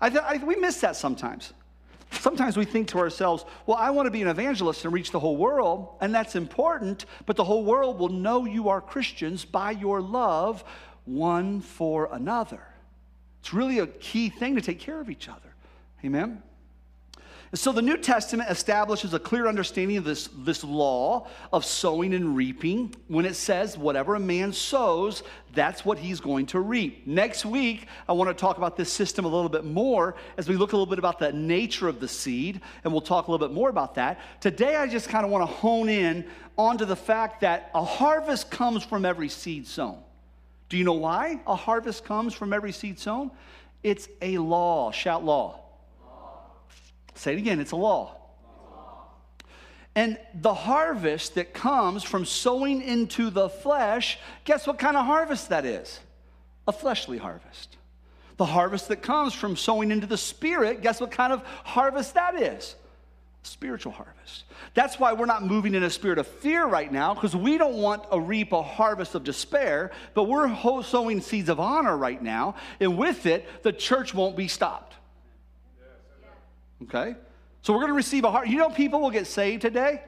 I, 0.00 0.10
th- 0.10 0.22
I, 0.22 0.36
we 0.38 0.56
miss 0.56 0.80
that 0.80 0.96
sometimes. 0.96 1.52
Sometimes 2.10 2.56
we 2.56 2.64
think 2.64 2.88
to 2.88 2.98
ourselves, 2.98 3.44
well, 3.66 3.76
I 3.76 3.90
want 3.90 4.06
to 4.06 4.10
be 4.10 4.22
an 4.22 4.28
evangelist 4.28 4.84
and 4.84 4.94
reach 4.94 5.10
the 5.10 5.20
whole 5.20 5.36
world, 5.36 5.96
and 6.00 6.14
that's 6.14 6.36
important, 6.36 7.04
but 7.26 7.36
the 7.36 7.44
whole 7.44 7.64
world 7.64 7.98
will 7.98 8.08
know 8.08 8.46
you 8.46 8.70
are 8.70 8.80
Christians 8.80 9.44
by 9.44 9.72
your 9.72 10.00
love 10.00 10.64
one 11.04 11.60
for 11.60 12.08
another. 12.12 12.62
It's 13.40 13.52
really 13.52 13.78
a 13.78 13.86
key 13.86 14.30
thing 14.30 14.54
to 14.56 14.60
take 14.60 14.80
care 14.80 15.00
of 15.00 15.10
each 15.10 15.28
other. 15.28 15.54
Amen? 16.04 16.42
So 17.54 17.72
the 17.72 17.80
New 17.80 17.96
Testament 17.96 18.50
establishes 18.50 19.14
a 19.14 19.18
clear 19.18 19.46
understanding 19.46 19.96
of 19.96 20.04
this, 20.04 20.28
this 20.38 20.62
law 20.62 21.26
of 21.50 21.64
sowing 21.64 22.12
and 22.12 22.36
reaping 22.36 22.94
when 23.08 23.24
it 23.24 23.34
says, 23.34 23.78
whatever 23.78 24.16
a 24.16 24.20
man 24.20 24.52
sows, 24.52 25.22
that's 25.54 25.82
what 25.82 25.98
he's 25.98 26.20
going 26.20 26.44
to 26.46 26.60
reap. 26.60 27.06
Next 27.06 27.46
week, 27.46 27.86
I 28.06 28.12
want 28.12 28.28
to 28.28 28.34
talk 28.34 28.58
about 28.58 28.76
this 28.76 28.92
system 28.92 29.24
a 29.24 29.28
little 29.28 29.48
bit 29.48 29.64
more 29.64 30.14
as 30.36 30.46
we 30.46 30.56
look 30.56 30.72
a 30.72 30.76
little 30.76 30.90
bit 30.90 30.98
about 30.98 31.18
the 31.18 31.32
nature 31.32 31.88
of 31.88 32.00
the 32.00 32.08
seed, 32.08 32.60
and 32.84 32.92
we'll 32.92 33.00
talk 33.00 33.28
a 33.28 33.30
little 33.30 33.48
bit 33.48 33.54
more 33.54 33.70
about 33.70 33.94
that. 33.94 34.20
Today, 34.40 34.76
I 34.76 34.86
just 34.86 35.08
kind 35.08 35.24
of 35.24 35.30
want 35.30 35.42
to 35.42 35.54
hone 35.54 35.88
in 35.88 36.26
onto 36.58 36.84
the 36.84 36.96
fact 36.96 37.40
that 37.40 37.70
a 37.74 37.82
harvest 37.82 38.50
comes 38.50 38.84
from 38.84 39.06
every 39.06 39.30
seed 39.30 39.66
sown. 39.66 39.98
Do 40.68 40.76
you 40.76 40.84
know 40.84 40.92
why 40.92 41.40
a 41.46 41.56
harvest 41.56 42.04
comes 42.04 42.34
from 42.34 42.52
every 42.52 42.72
seed 42.72 42.98
sown? 42.98 43.30
It's 43.82 44.06
a 44.20 44.36
law. 44.36 44.90
Shout 44.90 45.24
law. 45.24 45.60
Say 47.18 47.32
it 47.32 47.38
again, 47.38 47.58
it's 47.58 47.72
a 47.72 47.76
law. 47.76 48.14
And 49.96 50.18
the 50.34 50.54
harvest 50.54 51.34
that 51.34 51.52
comes 51.52 52.04
from 52.04 52.24
sowing 52.24 52.80
into 52.80 53.30
the 53.30 53.48
flesh, 53.48 54.18
guess 54.44 54.68
what 54.68 54.78
kind 54.78 54.96
of 54.96 55.04
harvest 55.04 55.48
that 55.48 55.64
is? 55.64 55.98
A 56.68 56.72
fleshly 56.72 57.18
harvest. 57.18 57.76
The 58.36 58.44
harvest 58.44 58.86
that 58.88 59.02
comes 59.02 59.34
from 59.34 59.56
sowing 59.56 59.90
into 59.90 60.06
the 60.06 60.16
spirit, 60.16 60.80
guess 60.80 61.00
what 61.00 61.10
kind 61.10 61.32
of 61.32 61.42
harvest 61.64 62.14
that 62.14 62.40
is? 62.40 62.76
Spiritual 63.42 63.90
harvest. 63.90 64.44
That's 64.74 65.00
why 65.00 65.12
we're 65.14 65.26
not 65.26 65.44
moving 65.44 65.74
in 65.74 65.82
a 65.82 65.90
spirit 65.90 66.18
of 66.18 66.28
fear 66.28 66.64
right 66.64 66.92
now, 66.92 67.14
because 67.14 67.34
we 67.34 67.58
don't 67.58 67.78
want 67.78 68.08
to 68.12 68.20
reap 68.20 68.52
a 68.52 68.62
harvest 68.62 69.16
of 69.16 69.24
despair, 69.24 69.90
but 70.14 70.24
we're 70.24 70.54
sowing 70.84 71.20
seeds 71.20 71.48
of 71.48 71.58
honor 71.58 71.96
right 71.96 72.22
now. 72.22 72.54
And 72.78 72.96
with 72.96 73.26
it, 73.26 73.64
the 73.64 73.72
church 73.72 74.14
won't 74.14 74.36
be 74.36 74.46
stopped. 74.46 74.94
Okay? 76.84 77.16
So 77.62 77.72
we're 77.72 77.80
going 77.80 77.90
to 77.90 77.96
receive 77.96 78.24
a 78.24 78.30
heart. 78.30 78.48
You 78.48 78.58
know, 78.58 78.70
people 78.70 79.00
will 79.00 79.10
get 79.10 79.26
saved 79.26 79.62
today, 79.62 80.02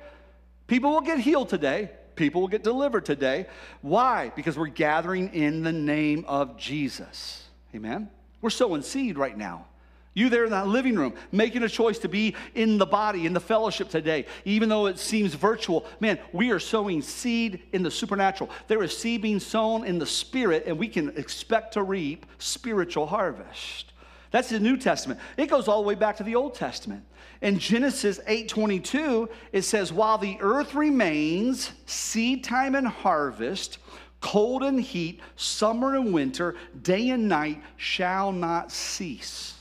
people 0.67 0.91
will 0.91 1.01
get 1.01 1.19
healed 1.19 1.49
today, 1.49 1.91
people 2.17 2.41
will 2.41 2.49
get 2.49 2.63
delivered 2.63 3.05
today. 3.05 3.47
Why? 3.83 4.33
Because 4.37 4.59
we're 4.59 4.67
gathering 4.67 5.35
in 5.35 5.63
the 5.63 5.73
name 5.73 6.25
of 6.29 6.57
Jesus. 6.57 7.49
Amen? 7.75 8.11
We're 8.41 8.51
sowing 8.51 8.83
seed 8.83 9.19
right 9.19 9.37
now. 9.37 9.67
You 10.13 10.29
there 10.29 10.45
in 10.45 10.51
that 10.51 10.67
living 10.67 10.97
room, 10.97 11.15
making 11.31 11.63
a 11.63 11.69
choice 11.69 11.99
to 12.01 12.09
be 12.09 12.35
in 12.55 12.79
the 12.79 12.87
body, 12.87 13.27
in 13.27 13.33
the 13.33 13.41
fellowship 13.41 13.89
today, 13.89 14.27
even 14.45 14.69
though 14.69 14.87
it 14.87 14.99
seems 14.99 15.35
virtual. 15.35 15.87
Man, 16.01 16.19
we 16.33 16.51
are 16.51 16.59
sowing 16.59 17.01
seed 17.01 17.63
in 17.73 17.85
the 17.85 17.93
supernatural. 17.93 18.51
There 18.67 18.83
is 18.83 18.97
seed 18.97 19.23
being 19.23 19.39
sown 19.39 19.85
in 19.85 20.01
the 20.01 20.07
spirit, 20.07 20.65
and 20.67 20.79
we 20.79 20.89
can 20.89 21.17
expect 21.17 21.75
to 21.75 21.85
reap 21.85 22.27
spiritual 22.39 23.07
harvest. 23.07 23.93
That's 24.31 24.51
the 24.51 24.61
New 24.61 24.77
Testament. 24.77 25.19
It 25.37 25.47
goes 25.51 25.67
all 25.67 25.83
the 25.83 25.89
way 25.89 25.95
back 25.95 26.17
to 26.19 26.23
the 26.23 26.37
Old 26.37 26.55
Testament. 26.55 27.05
In 27.41 27.59
Genesis 27.59 28.21
8:22, 28.27 29.29
it 29.53 29.63
says, 29.63 29.93
"While 29.93 30.19
the 30.19 30.37
earth 30.41 30.75
remains, 30.75 31.73
seed 31.87 32.45
time 32.45 32.75
and 32.75 32.87
harvest, 32.87 33.79
cold 34.21 34.63
and 34.63 34.81
heat, 34.81 35.21
summer 35.37 35.97
and 35.97 36.13
winter, 36.13 36.55
day 36.81 37.09
and 37.09 37.29
night 37.29 37.63
shall 37.77 38.31
not 38.31 38.71
cease." 38.71 39.55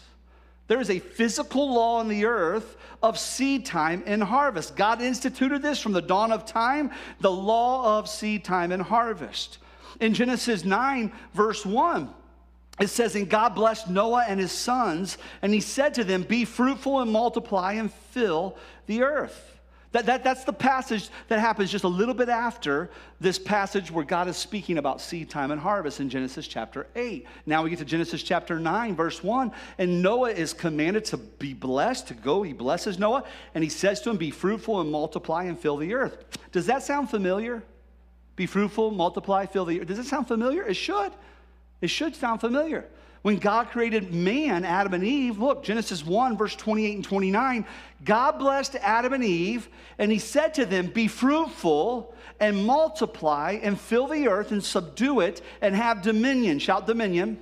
There 0.67 0.79
is 0.79 0.91
a 0.91 0.99
physical 0.99 1.73
law 1.73 1.99
in 2.01 2.09
the 2.09 2.25
earth 2.25 2.77
of 3.01 3.17
seed 3.17 3.65
time 3.65 4.03
and 4.05 4.21
harvest. 4.21 4.75
God 4.75 5.01
instituted 5.01 5.63
this 5.63 5.79
from 5.79 5.93
the 5.93 6.01
dawn 6.01 6.31
of 6.31 6.45
time, 6.45 6.91
the 7.21 7.31
law 7.31 7.97
of 7.97 8.07
seed 8.07 8.43
time 8.43 8.71
and 8.71 8.83
harvest. 8.83 9.57
In 9.99 10.13
Genesis 10.13 10.63
9, 10.63 11.11
verse 11.33 11.65
1, 11.65 12.13
it 12.79 12.87
says, 12.87 13.15
And 13.15 13.29
God 13.29 13.55
blessed 13.55 13.89
Noah 13.89 14.25
and 14.27 14.39
his 14.39 14.51
sons, 14.51 15.17
and 15.41 15.53
he 15.53 15.61
said 15.61 15.93
to 15.95 16.03
them, 16.03 16.23
Be 16.23 16.45
fruitful 16.45 16.99
and 17.01 17.11
multiply 17.11 17.73
and 17.73 17.91
fill 17.91 18.57
the 18.87 19.03
earth. 19.03 19.49
That, 19.91 20.05
that, 20.05 20.23
that's 20.23 20.43
the 20.43 20.53
passage 20.53 21.09
that 21.29 21.39
happens 21.39 21.71
just 21.71 21.83
a 21.83 21.87
little 21.87 22.13
bit 22.13 22.29
after 22.29 22.91
this 23.19 23.39
passage 23.39 23.89
where 23.89 24.05
God 24.05 24.27
is 24.27 24.37
speaking 24.37 24.77
about 24.77 25.01
seed 25.01 25.31
time 25.31 25.49
and 25.49 25.59
harvest 25.59 25.99
in 25.99 26.11
Genesis 26.11 26.47
chapter 26.47 26.85
8. 26.95 27.25
Now 27.47 27.63
we 27.63 27.71
get 27.71 27.79
to 27.79 27.85
Genesis 27.85 28.21
chapter 28.21 28.59
9, 28.59 28.95
verse 28.95 29.23
1, 29.23 29.51
and 29.79 30.03
Noah 30.03 30.29
is 30.29 30.53
commanded 30.53 31.05
to 31.05 31.17
be 31.17 31.55
blessed, 31.55 32.07
to 32.09 32.13
go. 32.13 32.43
He 32.43 32.53
blesses 32.53 32.99
Noah, 32.99 33.23
and 33.55 33.63
he 33.63 33.69
says 33.69 33.99
to 34.01 34.11
him, 34.11 34.17
Be 34.17 34.29
fruitful 34.29 34.79
and 34.79 34.91
multiply 34.91 35.45
and 35.45 35.59
fill 35.59 35.77
the 35.77 35.95
earth. 35.95 36.37
Does 36.51 36.67
that 36.67 36.83
sound 36.83 37.09
familiar? 37.09 37.63
Be 38.35 38.45
fruitful, 38.45 38.91
multiply, 38.91 39.47
fill 39.47 39.65
the 39.65 39.81
earth. 39.81 39.87
Does 39.87 39.99
it 39.99 40.05
sound 40.05 40.27
familiar? 40.27 40.63
It 40.63 40.75
should. 40.75 41.11
It 41.81 41.89
should 41.89 42.15
sound 42.15 42.41
familiar. 42.41 42.85
When 43.21 43.37
God 43.37 43.69
created 43.69 44.13
man, 44.13 44.63
Adam 44.63 44.93
and 44.93 45.03
Eve, 45.03 45.39
look, 45.39 45.63
Genesis 45.63 46.05
1, 46.05 46.37
verse 46.37 46.55
28 46.55 46.95
and 46.95 47.03
29, 47.03 47.65
God 48.05 48.39
blessed 48.39 48.75
Adam 48.77 49.11
and 49.11 49.23
Eve, 49.23 49.67
and 49.97 50.09
he 50.09 50.19
said 50.19 50.53
to 50.53 50.65
them, 50.65 50.87
Be 50.87 51.07
fruitful 51.07 52.13
and 52.39 52.65
multiply 52.65 53.59
and 53.61 53.79
fill 53.79 54.07
the 54.07 54.29
earth 54.29 54.51
and 54.51 54.63
subdue 54.63 55.19
it 55.19 55.41
and 55.61 55.75
have 55.75 56.01
dominion. 56.01 56.59
Shout 56.59 56.87
dominion 56.87 57.39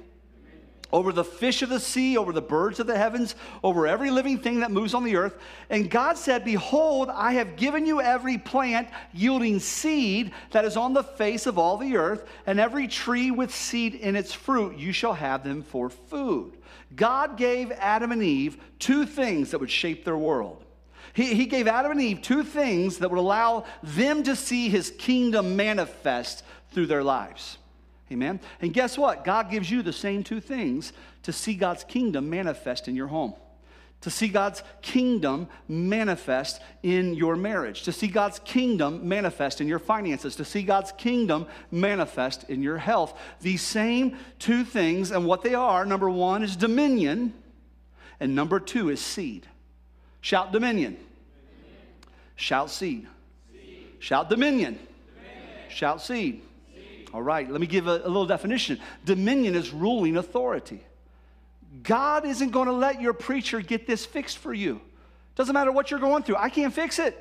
over 0.91 1.11
the 1.11 1.23
fish 1.23 1.61
of 1.61 1.69
the 1.69 1.79
sea, 1.79 2.17
over 2.17 2.31
the 2.31 2.41
birds 2.41 2.79
of 2.79 2.87
the 2.87 2.97
heavens, 2.97 3.35
over 3.63 3.87
every 3.87 4.09
living 4.09 4.37
thing 4.37 4.61
that 4.61 4.71
moves 4.71 4.93
on 4.93 5.03
the 5.03 5.15
earth. 5.15 5.37
And 5.69 5.89
God 5.89 6.17
said, 6.17 6.45
Behold, 6.45 7.09
I 7.09 7.33
have 7.33 7.57
given 7.57 7.85
you 7.85 8.01
every 8.01 8.37
plant 8.37 8.87
yielding 9.13 9.59
seed 9.59 10.31
that 10.51 10.65
is 10.65 10.77
on 10.77 10.93
the 10.93 11.03
face 11.03 11.45
of 11.45 11.57
all 11.57 11.77
the 11.77 11.97
earth, 11.97 12.27
and 12.45 12.59
every 12.59 12.87
tree 12.87 13.31
with 13.31 13.53
seed 13.53 13.95
in 13.95 14.15
its 14.15 14.33
fruit. 14.33 14.77
You 14.77 14.91
shall 14.91 15.13
have 15.13 15.43
them 15.43 15.61
for 15.61 15.89
food. 15.89 16.53
God 16.95 17.37
gave 17.37 17.71
Adam 17.71 18.11
and 18.11 18.23
Eve 18.23 18.57
two 18.79 19.05
things 19.05 19.51
that 19.51 19.59
would 19.59 19.71
shape 19.71 20.05
their 20.05 20.17
world. 20.17 20.63
He, 21.13 21.33
he 21.33 21.47
gave 21.47 21.67
Adam 21.67 21.91
and 21.91 22.01
Eve 22.01 22.21
two 22.21 22.43
things 22.43 22.99
that 22.99 23.09
would 23.09 23.19
allow 23.19 23.65
them 23.83 24.23
to 24.23 24.35
see 24.35 24.69
his 24.69 24.91
kingdom 24.91 25.55
manifest 25.55 26.43
through 26.71 26.85
their 26.85 27.03
lives. 27.03 27.57
Amen. 28.11 28.39
And 28.61 28.73
guess 28.73 28.97
what? 28.97 29.25
God 29.25 29.51
gives 29.51 29.69
you 29.69 29.81
the 29.81 29.93
same 29.93 30.23
two 30.23 30.39
things 30.39 30.93
to 31.23 31.33
see 31.33 31.55
God's 31.55 31.83
kingdom 31.83 32.29
manifest 32.29 32.87
in 32.87 32.95
your 32.95 33.07
home, 33.07 33.33
to 34.01 34.09
see 34.09 34.29
God's 34.29 34.63
kingdom 34.81 35.49
manifest 35.67 36.61
in 36.83 37.15
your 37.15 37.35
marriage, 37.35 37.83
to 37.83 37.91
see 37.91 38.07
God's 38.07 38.39
kingdom 38.39 39.07
manifest 39.07 39.59
in 39.59 39.67
your 39.67 39.79
finances, 39.79 40.37
to 40.37 40.45
see 40.45 40.63
God's 40.63 40.93
kingdom 40.93 41.47
manifest 41.69 42.49
in 42.49 42.63
your 42.63 42.77
health. 42.77 43.19
These 43.41 43.61
same 43.61 44.17
two 44.39 44.63
things, 44.63 45.11
and 45.11 45.25
what 45.25 45.43
they 45.43 45.53
are 45.53 45.85
number 45.85 46.09
one 46.09 46.43
is 46.43 46.55
dominion, 46.55 47.33
and 48.21 48.35
number 48.35 48.59
two 48.61 48.89
is 48.89 49.01
seed. 49.01 49.47
Shout 50.21 50.53
dominion. 50.53 50.93
dominion. 50.93 51.05
Shout 52.37 52.71
seed. 52.71 53.05
seed. 53.51 53.85
Shout 53.99 54.29
dominion. 54.29 54.75
dominion. 54.75 55.69
Shout 55.69 56.01
seed. 56.01 56.41
All 57.17 57.23
right, 57.23 57.49
let 57.49 57.59
me 57.59 57.65
give 57.65 57.87
a, 57.87 57.93
a 57.93 58.05
little 58.05 58.27
definition. 58.27 58.79
Dominion 59.03 59.55
is 59.55 59.73
ruling 59.73 60.17
authority. 60.17 60.83
God 61.81 62.27
isn't 62.27 62.51
going 62.51 62.67
to 62.67 62.73
let 62.73 63.01
your 63.01 63.13
preacher 63.13 63.59
get 63.59 63.87
this 63.87 64.05
fixed 64.05 64.37
for 64.37 64.53
you. 64.53 64.79
Doesn't 65.33 65.55
matter 65.55 65.71
what 65.71 65.89
you're 65.89 65.99
going 65.99 66.21
through, 66.21 66.35
I 66.35 66.49
can't 66.49 66.71
fix 66.71 66.99
it. 66.99 67.17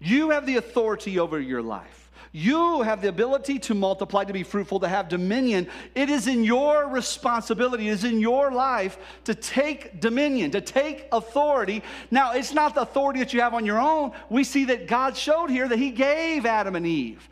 You 0.00 0.30
have 0.30 0.46
the 0.46 0.56
authority 0.56 1.20
over 1.20 1.38
your 1.38 1.62
life. 1.62 2.10
You 2.32 2.82
have 2.82 3.00
the 3.00 3.08
ability 3.08 3.60
to 3.60 3.74
multiply, 3.74 4.24
to 4.24 4.32
be 4.32 4.42
fruitful, 4.42 4.80
to 4.80 4.88
have 4.88 5.08
dominion. 5.08 5.68
It 5.94 6.10
is 6.10 6.26
in 6.26 6.42
your 6.42 6.88
responsibility, 6.88 7.86
it 7.86 7.92
is 7.92 8.02
in 8.02 8.18
your 8.18 8.50
life 8.50 8.98
to 9.26 9.34
take 9.36 10.00
dominion, 10.00 10.50
to 10.50 10.60
take 10.60 11.06
authority. 11.12 11.84
Now, 12.10 12.32
it's 12.32 12.52
not 12.52 12.74
the 12.74 12.80
authority 12.80 13.20
that 13.20 13.32
you 13.32 13.42
have 13.42 13.54
on 13.54 13.64
your 13.64 13.78
own. 13.78 14.10
We 14.28 14.42
see 14.42 14.64
that 14.64 14.88
God 14.88 15.16
showed 15.16 15.50
here 15.50 15.68
that 15.68 15.78
He 15.78 15.92
gave 15.92 16.46
Adam 16.46 16.74
and 16.74 16.84
Eve. 16.84 17.28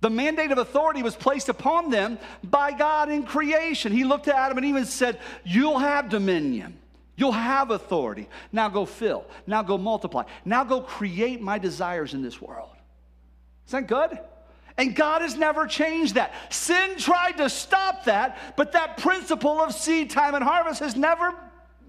The 0.00 0.10
mandate 0.10 0.50
of 0.50 0.58
authority 0.58 1.02
was 1.02 1.14
placed 1.14 1.48
upon 1.48 1.90
them 1.90 2.18
by 2.42 2.72
God 2.72 3.10
in 3.10 3.24
creation. 3.24 3.92
He 3.92 4.04
looked 4.04 4.28
at 4.28 4.34
Adam 4.34 4.56
and 4.58 4.66
Eve 4.66 4.76
and 4.76 4.86
said, 4.86 5.18
You'll 5.44 5.78
have 5.78 6.08
dominion. 6.08 6.78
You'll 7.16 7.32
have 7.32 7.70
authority. 7.70 8.28
Now 8.50 8.70
go 8.70 8.86
fill. 8.86 9.26
Now 9.46 9.62
go 9.62 9.76
multiply. 9.76 10.24
Now 10.46 10.64
go 10.64 10.80
create 10.80 11.42
my 11.42 11.58
desires 11.58 12.14
in 12.14 12.22
this 12.22 12.40
world. 12.40 12.70
Is 13.66 13.72
that 13.72 13.86
good? 13.86 14.18
And 14.78 14.96
God 14.96 15.20
has 15.20 15.36
never 15.36 15.66
changed 15.66 16.14
that. 16.14 16.32
Sin 16.48 16.96
tried 16.96 17.32
to 17.32 17.50
stop 17.50 18.04
that, 18.04 18.56
but 18.56 18.72
that 18.72 18.96
principle 18.96 19.60
of 19.60 19.74
seed 19.74 20.08
time 20.08 20.34
and 20.34 20.42
harvest 20.42 20.80
has 20.80 20.96
never 20.96 21.34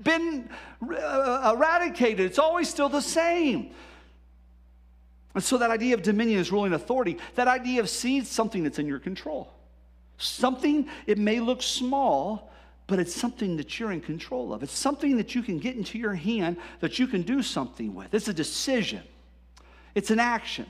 been 0.03 0.49
uh, 0.81 1.53
eradicated. 1.55 2.25
It's 2.25 2.39
always 2.39 2.69
still 2.69 2.89
the 2.89 3.01
same. 3.01 3.71
And 5.33 5.43
so 5.43 5.57
that 5.57 5.71
idea 5.71 5.93
of 5.93 6.01
dominion 6.01 6.39
is 6.39 6.51
ruling 6.51 6.73
authority. 6.73 7.17
That 7.35 7.47
idea 7.47 7.79
of 7.79 7.89
seed, 7.89 8.27
something 8.27 8.63
that's 8.63 8.79
in 8.79 8.87
your 8.87 8.99
control. 8.99 9.53
Something, 10.17 10.87
it 11.07 11.17
may 11.17 11.39
look 11.39 11.61
small, 11.61 12.51
but 12.87 12.99
it's 12.99 13.15
something 13.15 13.55
that 13.57 13.79
you're 13.79 13.91
in 13.91 14.01
control 14.01 14.53
of. 14.53 14.63
It's 14.63 14.77
something 14.77 15.17
that 15.17 15.33
you 15.33 15.41
can 15.41 15.59
get 15.59 15.75
into 15.75 15.97
your 15.97 16.13
hand 16.13 16.57
that 16.81 16.99
you 16.99 17.07
can 17.07 17.21
do 17.21 17.41
something 17.41 17.95
with. 17.95 18.13
It's 18.13 18.27
a 18.27 18.33
decision, 18.33 19.01
it's 19.95 20.11
an 20.11 20.19
action. 20.19 20.65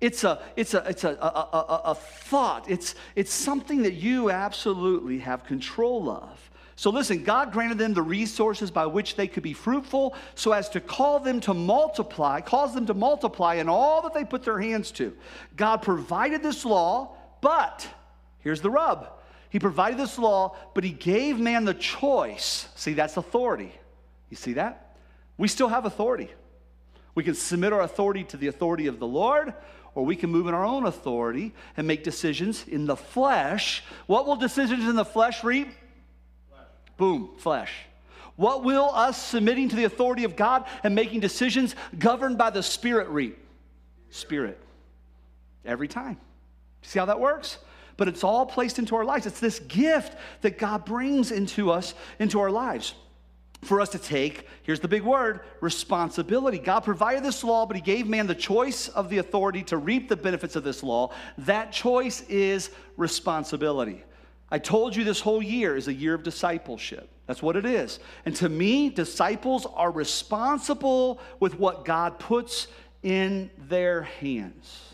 It's 0.00 0.22
a, 0.22 0.40
it's 0.54 0.74
a, 0.74 0.84
it's 0.88 1.04
a, 1.04 1.10
a, 1.10 1.80
a, 1.86 1.94
thought. 1.94 2.70
It's, 2.70 2.94
it's 3.16 3.32
something 3.32 3.82
that 3.82 3.94
you 3.94 4.30
absolutely 4.30 5.18
have 5.18 5.44
control 5.44 6.08
of. 6.08 6.50
So 6.76 6.90
listen, 6.90 7.24
God 7.24 7.50
granted 7.50 7.78
them 7.78 7.94
the 7.94 8.02
resources 8.02 8.70
by 8.70 8.86
which 8.86 9.16
they 9.16 9.26
could 9.26 9.42
be 9.42 9.52
fruitful 9.52 10.14
so 10.36 10.52
as 10.52 10.68
to 10.68 10.80
call 10.80 11.18
them 11.18 11.40
to 11.40 11.52
multiply, 11.52 12.40
cause 12.40 12.72
them 12.72 12.86
to 12.86 12.94
multiply 12.94 13.56
in 13.56 13.68
all 13.68 14.02
that 14.02 14.14
they 14.14 14.24
put 14.24 14.44
their 14.44 14.60
hands 14.60 14.92
to. 14.92 15.16
God 15.56 15.78
provided 15.82 16.40
this 16.40 16.64
law, 16.64 17.16
but 17.40 17.88
here's 18.38 18.60
the 18.60 18.70
rub. 18.70 19.10
He 19.50 19.58
provided 19.58 19.98
this 19.98 20.16
law, 20.16 20.56
but 20.74 20.84
he 20.84 20.90
gave 20.90 21.40
man 21.40 21.64
the 21.64 21.74
choice. 21.74 22.68
See, 22.76 22.92
that's 22.92 23.16
authority. 23.16 23.72
You 24.30 24.36
see 24.36 24.52
that? 24.52 24.96
We 25.36 25.48
still 25.48 25.68
have 25.68 25.84
authority. 25.84 26.30
We 27.16 27.24
can 27.24 27.34
submit 27.34 27.72
our 27.72 27.80
authority 27.80 28.22
to 28.22 28.36
the 28.36 28.46
authority 28.46 28.86
of 28.86 29.00
the 29.00 29.06
Lord, 29.06 29.52
or 29.98 30.04
we 30.04 30.14
can 30.14 30.30
move 30.30 30.46
in 30.46 30.54
our 30.54 30.64
own 30.64 30.86
authority 30.86 31.52
and 31.76 31.84
make 31.84 32.04
decisions 32.04 32.64
in 32.68 32.86
the 32.86 32.94
flesh. 32.94 33.82
What 34.06 34.28
will 34.28 34.36
decisions 34.36 34.88
in 34.88 34.94
the 34.94 35.04
flesh 35.04 35.42
reap? 35.42 35.70
Boom, 36.96 37.30
flesh. 37.38 37.72
What 38.36 38.62
will 38.62 38.90
us 38.94 39.20
submitting 39.20 39.70
to 39.70 39.74
the 39.74 39.82
authority 39.82 40.22
of 40.22 40.36
God 40.36 40.66
and 40.84 40.94
making 40.94 41.18
decisions 41.18 41.74
governed 41.98 42.38
by 42.38 42.50
the 42.50 42.62
Spirit 42.62 43.08
reap? 43.08 43.44
Spirit. 44.10 44.60
Every 45.64 45.88
time. 45.88 46.16
See 46.82 47.00
how 47.00 47.06
that 47.06 47.18
works? 47.18 47.58
But 47.96 48.06
it's 48.06 48.22
all 48.22 48.46
placed 48.46 48.78
into 48.78 48.94
our 48.94 49.04
lives. 49.04 49.26
It's 49.26 49.40
this 49.40 49.58
gift 49.58 50.16
that 50.42 50.58
God 50.58 50.84
brings 50.84 51.32
into 51.32 51.72
us, 51.72 51.92
into 52.20 52.38
our 52.38 52.52
lives 52.52 52.94
for 53.62 53.80
us 53.80 53.88
to 53.90 53.98
take, 53.98 54.46
here's 54.62 54.80
the 54.80 54.88
big 54.88 55.02
word, 55.02 55.40
responsibility. 55.60 56.58
God 56.58 56.80
provided 56.80 57.24
this 57.24 57.42
law, 57.42 57.66
but 57.66 57.76
He 57.76 57.82
gave 57.82 58.06
man 58.06 58.26
the 58.26 58.34
choice 58.34 58.88
of 58.88 59.08
the 59.08 59.18
authority 59.18 59.62
to 59.64 59.76
reap 59.76 60.08
the 60.08 60.16
benefits 60.16 60.54
of 60.54 60.64
this 60.64 60.82
law. 60.82 61.12
That 61.38 61.72
choice 61.72 62.22
is 62.28 62.70
responsibility. 62.96 64.04
I 64.50 64.58
told 64.58 64.94
you 64.96 65.04
this 65.04 65.20
whole 65.20 65.42
year 65.42 65.76
is 65.76 65.88
a 65.88 65.92
year 65.92 66.14
of 66.14 66.22
discipleship. 66.22 67.10
That's 67.26 67.42
what 67.42 67.56
it 67.56 67.66
is. 67.66 67.98
And 68.24 68.34
to 68.36 68.48
me, 68.48 68.88
disciples 68.88 69.66
are 69.66 69.90
responsible 69.90 71.20
with 71.40 71.58
what 71.58 71.84
God 71.84 72.18
puts 72.18 72.68
in 73.02 73.50
their 73.68 74.02
hands. 74.02 74.84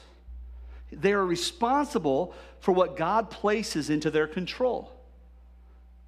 They 0.90 1.12
are 1.12 1.24
responsible 1.24 2.34
for 2.60 2.72
what 2.72 2.96
God 2.96 3.30
places 3.30 3.90
into 3.90 4.10
their 4.10 4.26
control. 4.26 4.93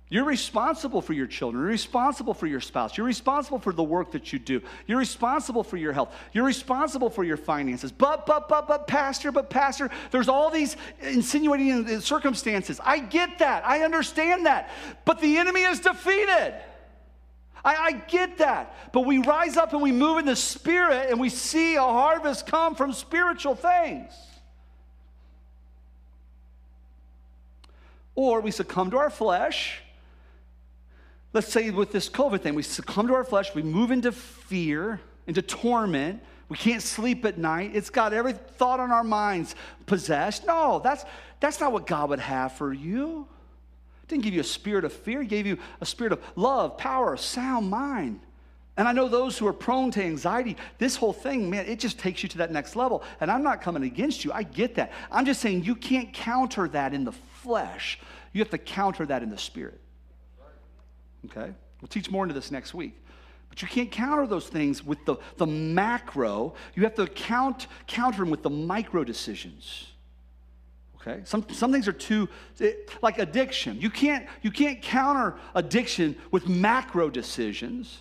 You're 0.08 0.24
responsible 0.24 1.02
for 1.02 1.14
your 1.14 1.26
children. 1.26 1.62
You're 1.62 1.70
responsible 1.70 2.32
for 2.32 2.46
your 2.46 2.60
spouse. 2.60 2.96
You're 2.96 3.06
responsible 3.06 3.58
for 3.58 3.72
the 3.72 3.82
work 3.82 4.12
that 4.12 4.32
you 4.32 4.38
do. 4.38 4.62
You're 4.86 5.00
responsible 5.00 5.64
for 5.64 5.76
your 5.76 5.92
health. 5.92 6.14
You're 6.32 6.44
responsible 6.44 7.10
for 7.10 7.24
your 7.24 7.36
finances. 7.36 7.90
But, 7.90 8.24
but, 8.24 8.48
but, 8.48 8.68
but, 8.68 8.86
Pastor, 8.86 9.32
but, 9.32 9.50
Pastor, 9.50 9.90
there's 10.12 10.28
all 10.28 10.48
these 10.48 10.76
insinuating 11.00 12.00
circumstances. 12.00 12.80
I 12.84 13.00
get 13.00 13.40
that. 13.40 13.66
I 13.66 13.80
understand 13.80 14.46
that. 14.46 14.70
But 15.04 15.20
the 15.20 15.38
enemy 15.38 15.62
is 15.62 15.80
defeated. 15.80 16.54
I, 17.64 17.74
I 17.74 17.92
get 17.92 18.38
that. 18.38 18.92
But 18.92 19.06
we 19.06 19.18
rise 19.18 19.56
up 19.56 19.72
and 19.72 19.82
we 19.82 19.90
move 19.90 20.18
in 20.18 20.26
the 20.26 20.36
spirit 20.36 21.10
and 21.10 21.18
we 21.18 21.30
see 21.30 21.74
a 21.74 21.82
harvest 21.82 22.46
come 22.46 22.76
from 22.76 22.92
spiritual 22.92 23.56
things. 23.56 24.12
Or 28.14 28.40
we 28.40 28.52
succumb 28.52 28.92
to 28.92 28.98
our 28.98 29.10
flesh 29.10 29.82
let's 31.36 31.52
say 31.52 31.68
with 31.68 31.92
this 31.92 32.08
COVID 32.08 32.40
thing, 32.40 32.54
we 32.54 32.62
succumb 32.62 33.08
to 33.08 33.14
our 33.14 33.22
flesh, 33.22 33.54
we 33.54 33.62
move 33.62 33.90
into 33.90 34.10
fear, 34.10 35.02
into 35.26 35.42
torment. 35.42 36.22
We 36.48 36.56
can't 36.56 36.80
sleep 36.80 37.26
at 37.26 37.36
night. 37.36 37.72
It's 37.74 37.90
got 37.90 38.14
every 38.14 38.32
thought 38.32 38.80
on 38.80 38.90
our 38.90 39.04
minds 39.04 39.54
possessed. 39.84 40.46
No, 40.46 40.80
that's, 40.82 41.04
that's 41.40 41.60
not 41.60 41.72
what 41.72 41.86
God 41.86 42.08
would 42.08 42.20
have 42.20 42.52
for 42.52 42.72
you. 42.72 43.28
didn't 44.08 44.24
give 44.24 44.32
you 44.32 44.40
a 44.40 44.44
spirit 44.44 44.86
of 44.86 44.94
fear, 44.94 45.20
he 45.20 45.28
gave 45.28 45.46
you 45.46 45.58
a 45.82 45.84
spirit 45.84 46.14
of 46.14 46.22
love, 46.36 46.78
power, 46.78 47.18
sound 47.18 47.68
mind. 47.68 48.20
And 48.78 48.88
I 48.88 48.92
know 48.92 49.06
those 49.06 49.36
who 49.36 49.46
are 49.46 49.52
prone 49.52 49.90
to 49.90 50.02
anxiety, 50.02 50.56
this 50.78 50.96
whole 50.96 51.12
thing, 51.12 51.50
man, 51.50 51.66
it 51.66 51.78
just 51.78 51.98
takes 51.98 52.22
you 52.22 52.30
to 52.30 52.38
that 52.38 52.50
next 52.50 52.76
level. 52.76 53.02
And 53.20 53.30
I'm 53.30 53.42
not 53.42 53.60
coming 53.60 53.82
against 53.82 54.24
you. 54.24 54.32
I 54.32 54.42
get 54.42 54.76
that. 54.76 54.90
I'm 55.12 55.26
just 55.26 55.42
saying 55.42 55.64
you 55.64 55.74
can't 55.74 56.14
counter 56.14 56.66
that 56.68 56.94
in 56.94 57.04
the 57.04 57.12
flesh. 57.12 57.98
You 58.32 58.40
have 58.40 58.50
to 58.50 58.58
counter 58.58 59.04
that 59.04 59.22
in 59.22 59.28
the 59.28 59.38
spirit. 59.38 59.82
Okay? 61.26 61.52
We'll 61.80 61.88
teach 61.88 62.10
more 62.10 62.24
into 62.24 62.34
this 62.34 62.50
next 62.50 62.74
week. 62.74 62.94
But 63.48 63.62
you 63.62 63.68
can't 63.68 63.90
counter 63.90 64.26
those 64.26 64.48
things 64.48 64.84
with 64.84 65.04
the, 65.04 65.16
the 65.36 65.46
macro. 65.46 66.54
You 66.74 66.82
have 66.84 66.94
to 66.96 67.06
count, 67.06 67.68
counter 67.86 68.18
them 68.18 68.30
with 68.30 68.42
the 68.42 68.50
micro 68.50 69.04
decisions. 69.04 69.92
Okay? 70.96 71.20
Some, 71.24 71.46
some 71.52 71.72
things 71.72 71.86
are 71.86 71.92
too, 71.92 72.28
like 73.02 73.18
addiction. 73.18 73.80
You 73.80 73.90
can't, 73.90 74.26
you 74.42 74.50
can't 74.50 74.82
counter 74.82 75.36
addiction 75.54 76.16
with 76.30 76.48
macro 76.48 77.10
decisions. 77.10 78.00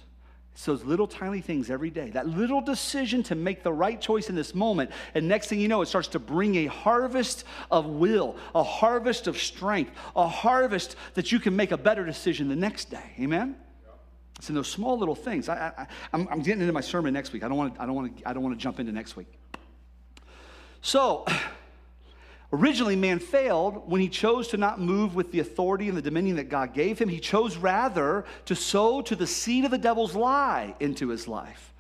It's 0.56 0.64
those 0.64 0.86
little 0.86 1.06
tiny 1.06 1.42
things 1.42 1.70
every 1.70 1.90
day, 1.90 2.12
that 2.12 2.30
little 2.30 2.62
decision 2.62 3.24
to 3.24 3.36
make 3.36 3.62
the 3.62 3.74
right 3.74 4.00
choice 4.00 4.30
in 4.30 4.36
this 4.36 4.56
moment. 4.56 4.90
And 5.14 5.28
next 5.28 5.48
thing 5.48 5.60
you 5.60 5.68
know, 5.68 5.82
it 5.82 5.88
starts 5.88 6.08
to 6.10 6.20
bring 6.20 6.56
a 6.56 6.68
harvest 6.68 7.44
of 7.70 7.86
will, 7.86 8.38
a 8.56 8.64
harvest 8.64 9.28
of 9.28 9.38
strength, 9.38 9.92
a 10.16 10.30
harvest 10.30 10.96
that 11.16 11.34
you 11.34 11.42
can 11.42 11.58
make 11.58 11.74
a 11.74 11.78
better 11.78 12.06
decision 12.06 12.48
the 12.48 12.56
next 12.56 12.90
day. 12.90 13.04
Amen? 13.20 13.58
It's 14.38 14.48
in 14.48 14.56
those 14.56 14.70
small 14.70 14.98
little 14.98 15.14
things. 15.14 15.50
I, 15.50 15.88
am 16.14 16.42
getting 16.42 16.62
into 16.62 16.72
my 16.72 16.80
sermon 16.80 17.14
next 17.14 17.34
week. 17.34 17.44
I 17.44 17.50
don't 17.50 17.58
want 17.58 17.76
to, 17.76 17.82
I 17.82 17.86
don't 17.86 17.96
want 17.96 18.18
to, 18.18 18.30
I 18.30 18.32
don't 18.32 18.42
want 18.42 18.58
to 18.58 18.64
jump 18.64 18.80
into 18.80 18.94
next 18.94 19.18
week. 19.18 19.28
So, 20.82 21.26
Originally, 22.56 22.96
man 22.96 23.20
failed 23.20 23.90
when 23.90 24.00
he 24.00 24.08
chose 24.08 24.48
to 24.48 24.56
not 24.56 24.80
move 24.80 25.14
with 25.14 25.34
the 25.34 25.42
authority 25.42 25.90
and 25.90 25.98
the 25.98 26.02
dominion 26.02 26.38
that 26.38 26.48
God 26.48 26.74
gave 26.74 26.98
him. 26.98 27.10
He 27.10 27.20
chose 27.20 27.58
rather 27.58 28.24
to 28.46 28.56
sow 28.56 29.02
to 29.02 29.16
the 29.16 29.28
seed 29.28 29.66
of 29.66 29.72
the 29.72 29.78
devil's 29.78 30.16
lie 30.16 30.74
into 30.80 31.10
his 31.10 31.28
life. 31.28 31.74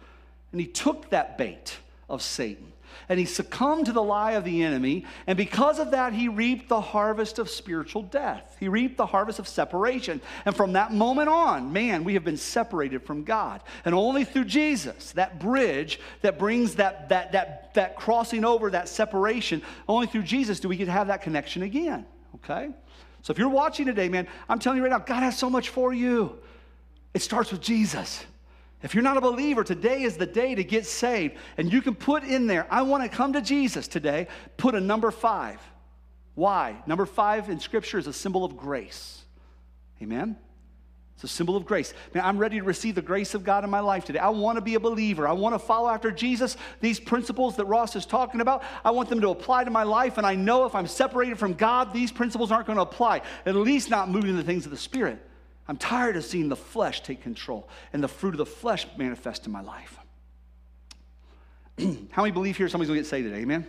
And 0.51 0.59
he 0.59 0.67
took 0.67 1.09
that 1.11 1.37
bait 1.37 1.77
of 2.09 2.21
Satan 2.21 2.73
and 3.09 3.19
he 3.19 3.25
succumbed 3.25 3.85
to 3.87 3.91
the 3.91 4.03
lie 4.03 4.33
of 4.33 4.43
the 4.43 4.63
enemy. 4.63 5.05
And 5.27 5.37
because 5.37 5.79
of 5.79 5.91
that, 5.91 6.13
he 6.13 6.27
reaped 6.27 6.69
the 6.69 6.81
harvest 6.81 7.39
of 7.39 7.49
spiritual 7.49 8.03
death. 8.03 8.55
He 8.59 8.67
reaped 8.67 8.97
the 8.97 9.05
harvest 9.05 9.39
of 9.39 9.47
separation. 9.47 10.21
And 10.45 10.55
from 10.55 10.73
that 10.73 10.93
moment 10.93 11.29
on, 11.29 11.73
man, 11.73 12.03
we 12.03 12.13
have 12.13 12.23
been 12.23 12.37
separated 12.37 13.03
from 13.03 13.23
God. 13.23 13.61
And 13.83 13.95
only 13.95 14.23
through 14.23 14.45
Jesus, 14.45 15.11
that 15.13 15.39
bridge 15.39 15.99
that 16.21 16.39
brings 16.39 16.75
that, 16.75 17.09
that, 17.09 17.31
that, 17.31 17.73
that 17.75 17.95
crossing 17.95 18.45
over, 18.45 18.69
that 18.71 18.89
separation, 18.89 19.61
only 19.87 20.07
through 20.07 20.23
Jesus 20.23 20.59
do 20.59 20.67
we 20.67 20.77
get 20.77 20.85
to 20.85 20.91
have 20.91 21.07
that 21.07 21.21
connection 21.21 21.63
again. 21.63 22.05
Okay? 22.35 22.69
So 23.21 23.31
if 23.31 23.39
you're 23.39 23.49
watching 23.49 23.87
today, 23.87 24.09
man, 24.09 24.27
I'm 24.47 24.59
telling 24.59 24.77
you 24.77 24.83
right 24.83 24.91
now, 24.91 24.99
God 24.99 25.23
has 25.23 25.37
so 25.37 25.49
much 25.49 25.69
for 25.69 25.93
you. 25.93 26.37
It 27.15 27.21
starts 27.21 27.51
with 27.51 27.61
Jesus. 27.61 28.23
If 28.85 28.93
you're 28.93 29.03
not 29.03 29.17
a 29.17 29.21
believer, 29.21 29.63
today 29.63 30.03
is 30.03 30.15
the 30.15 30.27
day 30.27 30.53
to 30.53 30.63
get 30.63 30.85
saved. 30.85 31.37
And 31.57 31.73
you 31.73 31.81
can 31.81 31.95
put 31.95 32.23
in 32.23 32.45
there, 32.45 32.67
I 32.69 32.83
want 32.83 33.01
to 33.01 33.09
come 33.09 33.33
to 33.33 33.41
Jesus 33.41 33.87
today, 33.87 34.27
put 34.57 34.75
a 34.75 34.79
number 34.79 35.09
five. 35.09 35.59
Why? 36.35 36.75
Number 36.85 37.07
five 37.07 37.49
in 37.49 37.59
Scripture 37.59 37.97
is 37.97 38.05
a 38.05 38.13
symbol 38.13 38.45
of 38.45 38.55
grace. 38.55 39.23
Amen? 40.03 40.37
It's 41.15 41.23
a 41.23 41.27
symbol 41.27 41.55
of 41.55 41.65
grace. 41.65 41.95
Man, 42.13 42.23
I'm 42.23 42.37
ready 42.37 42.59
to 42.59 42.63
receive 42.63 42.93
the 42.93 43.01
grace 43.01 43.33
of 43.33 43.43
God 43.43 43.63
in 43.63 43.71
my 43.71 43.79
life 43.79 44.05
today. 44.05 44.19
I 44.19 44.29
want 44.29 44.57
to 44.57 44.61
be 44.61 44.75
a 44.75 44.79
believer. 44.79 45.27
I 45.27 45.33
want 45.33 45.55
to 45.55 45.59
follow 45.59 45.89
after 45.89 46.11
Jesus. 46.11 46.55
These 46.79 46.99
principles 46.99 47.55
that 47.55 47.65
Ross 47.65 47.95
is 47.95 48.05
talking 48.05 48.39
about, 48.39 48.61
I 48.83 48.91
want 48.91 49.09
them 49.09 49.21
to 49.21 49.29
apply 49.29 49.63
to 49.63 49.71
my 49.71 49.81
life. 49.81 50.19
And 50.19 50.27
I 50.27 50.35
know 50.35 50.63
if 50.65 50.75
I'm 50.75 50.85
separated 50.85 51.39
from 51.39 51.55
God, 51.55 51.91
these 51.91 52.11
principles 52.11 52.51
aren't 52.51 52.67
going 52.67 52.77
to 52.77 52.83
apply, 52.83 53.23
at 53.47 53.55
least 53.55 53.89
not 53.89 54.09
moving 54.09 54.35
the 54.35 54.43
things 54.43 54.65
of 54.65 54.71
the 54.71 54.77
Spirit. 54.77 55.17
I'm 55.67 55.77
tired 55.77 56.15
of 56.15 56.23
seeing 56.23 56.49
the 56.49 56.55
flesh 56.55 57.01
take 57.01 57.21
control 57.23 57.67
and 57.91 58.03
the 58.03 58.07
fruit 58.07 58.33
of 58.33 58.37
the 58.37 58.45
flesh 58.45 58.85
manifest 58.97 59.45
in 59.45 59.51
my 59.51 59.61
life. 59.61 59.97
How 62.11 62.21
many 62.21 62.31
believe 62.31 62.57
here 62.57 62.69
somebody's 62.69 62.89
to 62.89 62.95
get 62.95 63.07
saved 63.07 63.27
today? 63.27 63.41
Amen? 63.41 63.65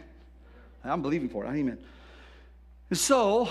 I'm 0.84 1.02
believing 1.02 1.28
for 1.28 1.44
it. 1.44 1.48
Amen. 1.48 1.78
And 2.90 2.98
so, 2.98 3.48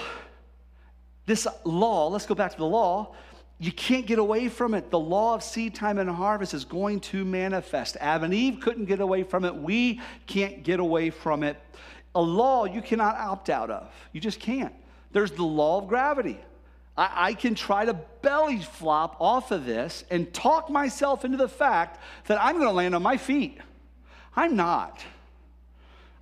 this 1.26 1.48
law, 1.64 2.08
let's 2.08 2.26
go 2.26 2.36
back 2.36 2.52
to 2.52 2.58
the 2.58 2.66
law. 2.66 3.16
You 3.58 3.72
can't 3.72 4.06
get 4.06 4.20
away 4.20 4.50
from 4.50 4.74
it. 4.74 4.91
The 4.91 5.00
law 5.00 5.36
of 5.36 5.43
seed 5.43 5.76
time 5.76 5.98
and 5.98 6.10
harvest 6.10 6.54
is 6.54 6.66
going 6.66 7.00
to 7.02 7.26
manifest. 7.26 7.98
Adam 8.00 8.26
and 8.26 8.34
Eve 8.34 8.60
couldn't 8.62 8.86
get 8.86 9.00
away 9.00 9.24
from 9.24 9.43
it. 9.46 9.56
We 9.56 10.02
can't 10.28 10.64
get 10.64 10.80
away 10.80 11.10
from 11.10 11.43
it. 11.43 11.58
A 12.14 12.22
law 12.22 12.66
you 12.66 12.82
cannot 12.82 13.16
opt 13.16 13.50
out 13.50 13.70
of. 13.70 13.91
You 14.12 14.22
just 14.22 14.39
can't. 14.39 14.74
There's 15.12 15.32
the 15.32 15.43
law 15.43 15.82
of 15.82 15.88
gravity. 15.88 16.39
I, 16.98 17.34
can 17.34 17.56
try 17.56 17.84
to 17.84 17.93
belly 17.93 18.60
flop 18.60 19.18
off 19.20 19.52
of 19.52 19.66
this 19.66 20.06
and 20.10 20.34
talk 20.34 20.70
myself 20.70 21.26
into 21.26 21.38
the 21.38 21.50
fact 21.50 22.02
that 22.28 22.41
I'm 22.41 22.56
going 22.56 22.68
to 22.68 22.74
land 22.74 22.96
on 22.96 23.04
my 23.04 23.18
feet. 23.18 23.58
I'm 24.36 24.56
not. 24.56 25.04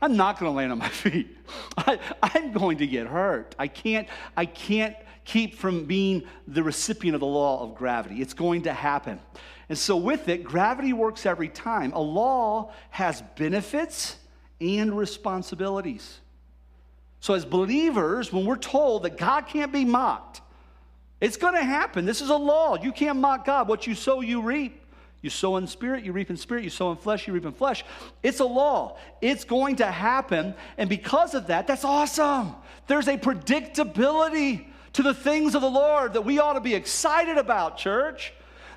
I'm 0.01 0.17
not 0.17 0.39
going 0.39 0.51
to 0.51 0.55
land 0.55 0.71
on 0.71 0.79
my 0.79 0.89
feet. 0.89 1.37
I, 1.77 1.99
am 2.35 2.53
going 2.53 2.79
to 2.79 2.87
get 2.87 3.05
hurt. 3.05 3.55
I 3.59 3.67
can't, 3.67 4.07
I 4.35 4.45
can't 4.45 4.95
keep 5.25 5.55
from 5.55 5.85
being 5.85 6.23
the 6.47 6.63
recipient 6.63 7.13
of 7.13 7.21
the 7.21 7.27
law 7.27 7.61
of 7.61 7.75
gravity. 7.75 8.21
It's 8.21 8.33
going 8.33 8.63
to 8.63 8.73
happen. 8.73 9.19
And 9.69 9.77
so, 9.77 9.95
with 9.95 10.27
it, 10.27 10.43
gravity 10.43 10.91
works 10.91 11.25
every 11.25 11.47
time. 11.47 11.93
A 11.93 12.01
law 12.01 12.73
has 12.89 13.23
benefits 13.37 14.17
and 14.59 14.95
responsibilities. 14.97 16.19
So, 17.21 17.33
as 17.33 17.45
believers, 17.45 18.33
when 18.33 18.45
we're 18.45 18.57
told 18.57 19.03
that 19.03 19.17
God 19.17 19.47
can't 19.47 19.71
be 19.71 19.85
mocked, 19.85 20.41
it's 21.23 21.37
going 21.37 21.53
to 21.53 21.63
happen. 21.63 22.03
This 22.03 22.19
is 22.19 22.29
a 22.29 22.35
law. 22.35 22.75
You 22.75 22.91
can't 22.91 23.17
mock 23.17 23.45
God. 23.45 23.69
What 23.69 23.87
you 23.87 23.95
sow, 23.95 24.19
you 24.19 24.41
reap. 24.41 24.81
You 25.21 25.29
sow 25.29 25.55
in 25.55 25.67
spirit, 25.67 26.03
you 26.03 26.11
reap 26.11 26.29
in 26.29 26.35
spirit. 26.35 26.65
You 26.65 26.69
sow 26.69 26.91
in 26.91 26.97
flesh, 26.97 27.27
you 27.27 27.33
reap 27.33 27.45
in 27.45 27.53
flesh. 27.53 27.85
It's 28.23 28.41
a 28.41 28.45
law. 28.45 28.97
It's 29.21 29.45
going 29.45 29.77
to 29.77 29.85
happen. 29.85 30.53
And 30.77 30.89
because 30.89 31.33
of 31.33 31.47
that, 31.47 31.65
that's 31.65 31.85
awesome. 31.85 32.53
There's 32.87 33.07
a 33.07 33.17
predictability 33.17 34.65
to 34.91 35.01
the 35.01 35.13
things 35.13 35.55
of 35.55 35.61
the 35.61 35.69
Lord 35.69 36.11
that 36.11 36.23
we 36.23 36.39
ought 36.39 36.53
to 36.53 36.59
be 36.59 36.75
excited 36.75 37.37
about, 37.37 37.77
church 37.77 38.33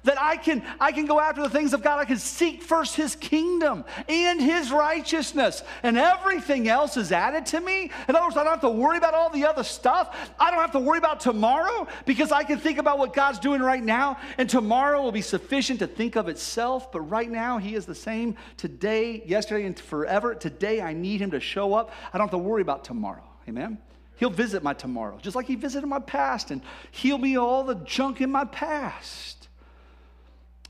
that 0.06 0.20
I 0.20 0.36
can, 0.36 0.64
I 0.80 0.90
can 0.90 1.06
go 1.06 1.20
after 1.20 1.42
the 1.42 1.50
things 1.50 1.72
of 1.72 1.82
God. 1.82 2.00
I 2.00 2.04
can 2.04 2.18
seek 2.18 2.62
first 2.62 2.96
His 2.96 3.14
kingdom 3.14 3.84
and 4.08 4.40
His 4.40 4.72
righteousness, 4.72 5.62
and 5.82 5.96
everything 5.96 6.68
else 6.68 6.96
is 6.96 7.12
added 7.12 7.46
to 7.46 7.60
me. 7.60 7.90
In 8.08 8.16
other 8.16 8.24
words, 8.24 8.36
I 8.36 8.42
don't 8.42 8.52
have 8.52 8.60
to 8.62 8.70
worry 8.70 8.98
about 8.98 9.14
all 9.14 9.30
the 9.30 9.44
other 9.44 9.62
stuff. 9.62 10.16
I 10.40 10.50
don't 10.50 10.60
have 10.60 10.72
to 10.72 10.80
worry 10.80 10.98
about 10.98 11.20
tomorrow 11.20 11.86
because 12.06 12.32
I 12.32 12.42
can 12.42 12.58
think 12.58 12.78
about 12.78 12.98
what 12.98 13.12
God's 13.12 13.38
doing 13.38 13.60
right 13.60 13.82
now, 13.82 14.18
and 14.38 14.48
tomorrow 14.48 15.02
will 15.02 15.12
be 15.12 15.22
sufficient 15.22 15.80
to 15.80 15.86
think 15.86 16.16
of 16.16 16.28
itself. 16.28 16.90
But 16.90 17.02
right 17.02 17.30
now, 17.30 17.58
He 17.58 17.74
is 17.74 17.86
the 17.86 17.94
same 17.94 18.36
today, 18.56 19.22
yesterday, 19.26 19.66
and 19.66 19.78
forever. 19.78 20.34
Today, 20.34 20.80
I 20.80 20.92
need 20.92 21.20
Him 21.20 21.32
to 21.32 21.40
show 21.40 21.74
up. 21.74 21.92
I 22.12 22.18
don't 22.18 22.26
have 22.26 22.30
to 22.30 22.38
worry 22.38 22.62
about 22.62 22.84
tomorrow. 22.84 23.24
Amen? 23.48 23.78
He'll 24.16 24.30
visit 24.30 24.62
my 24.62 24.72
tomorrow, 24.72 25.18
just 25.20 25.36
like 25.36 25.46
He 25.46 25.56
visited 25.56 25.86
my 25.86 25.98
past 25.98 26.50
and 26.50 26.62
heal 26.90 27.18
me 27.18 27.36
all 27.36 27.64
the 27.64 27.74
junk 27.74 28.20
in 28.20 28.30
my 28.30 28.44
past. 28.44 29.45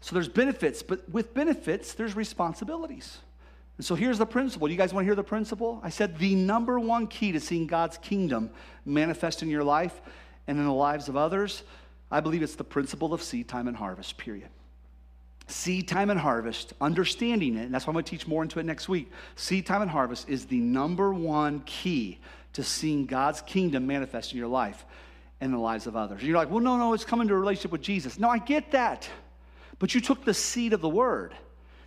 So 0.07 0.15
there's 0.15 0.29
benefits, 0.29 0.85
but 0.85 1.09
with 1.09 1.35
benefits, 1.35 1.95
there's 1.95 2.15
responsibilities. 2.15 3.19
And 3.77 3.85
so 3.85 3.97
here's 3.97 4.19
the 4.19 4.25
principle. 4.25 4.71
You 4.71 4.77
guys 4.77 4.95
want 4.95 5.03
to 5.03 5.09
hear 5.09 5.17
the 5.17 5.25
principle? 5.25 5.81
I 5.83 5.89
said 5.89 6.17
the 6.21 6.37
number 6.37 6.79
one 6.79 7.09
key 7.09 7.33
to 7.33 7.41
seeing 7.41 7.67
God's 7.67 7.99
kingdom 7.99 8.51
manifest 8.85 9.43
in 9.43 9.51
your 9.51 9.65
life 9.65 10.01
and 10.47 10.61
in 10.61 10.65
the 10.65 10.73
lives 10.73 11.09
of 11.09 11.17
others, 11.17 11.65
I 12.09 12.21
believe 12.21 12.45
it's 12.45 12.55
the 12.55 12.63
principle 12.63 13.13
of 13.13 13.21
seed 13.21 13.49
time 13.49 13.67
and 13.67 13.77
harvest, 13.77 14.17
period. 14.17 14.49
Seed 15.49 15.89
time 15.89 16.09
and 16.11 16.21
harvest, 16.21 16.73
understanding 16.81 17.57
it, 17.57 17.65
and 17.65 17.75
that's 17.75 17.85
why 17.85 17.91
I'm 17.91 17.95
going 17.95 18.05
to 18.05 18.11
teach 18.13 18.29
more 18.29 18.45
into 18.45 18.61
it 18.61 18.65
next 18.65 18.89
week. 18.89 19.11
Seed 19.35 19.67
time 19.67 19.83
and 19.83 19.91
harvest 19.91 20.29
is 20.29 20.47
the 20.47 20.61
number 20.61 21.13
one 21.13 21.63
key 21.67 22.21
to 22.53 22.63
seeing 22.63 23.07
God's 23.07 23.41
kingdom 23.41 23.89
manifest 23.89 24.31
in 24.31 24.39
your 24.39 24.47
life 24.47 24.85
and 25.41 25.53
the 25.53 25.59
lives 25.59 25.89
of 25.89 25.97
others. 25.97 26.21
And 26.21 26.29
you're 26.29 26.39
like, 26.39 26.53
well, 26.53 26.61
no, 26.61 26.77
no, 26.77 26.93
it's 26.93 27.05
coming 27.05 27.27
to 27.27 27.35
a 27.35 27.37
relationship 27.37 27.73
with 27.73 27.83
Jesus. 27.83 28.21
No, 28.21 28.29
I 28.29 28.39
get 28.39 28.71
that. 28.71 29.11
But 29.79 29.95
you 29.95 30.01
took 30.01 30.24
the 30.24 30.35
seed 30.35 30.72
of 30.72 30.81
the 30.81 30.89
word 30.89 31.35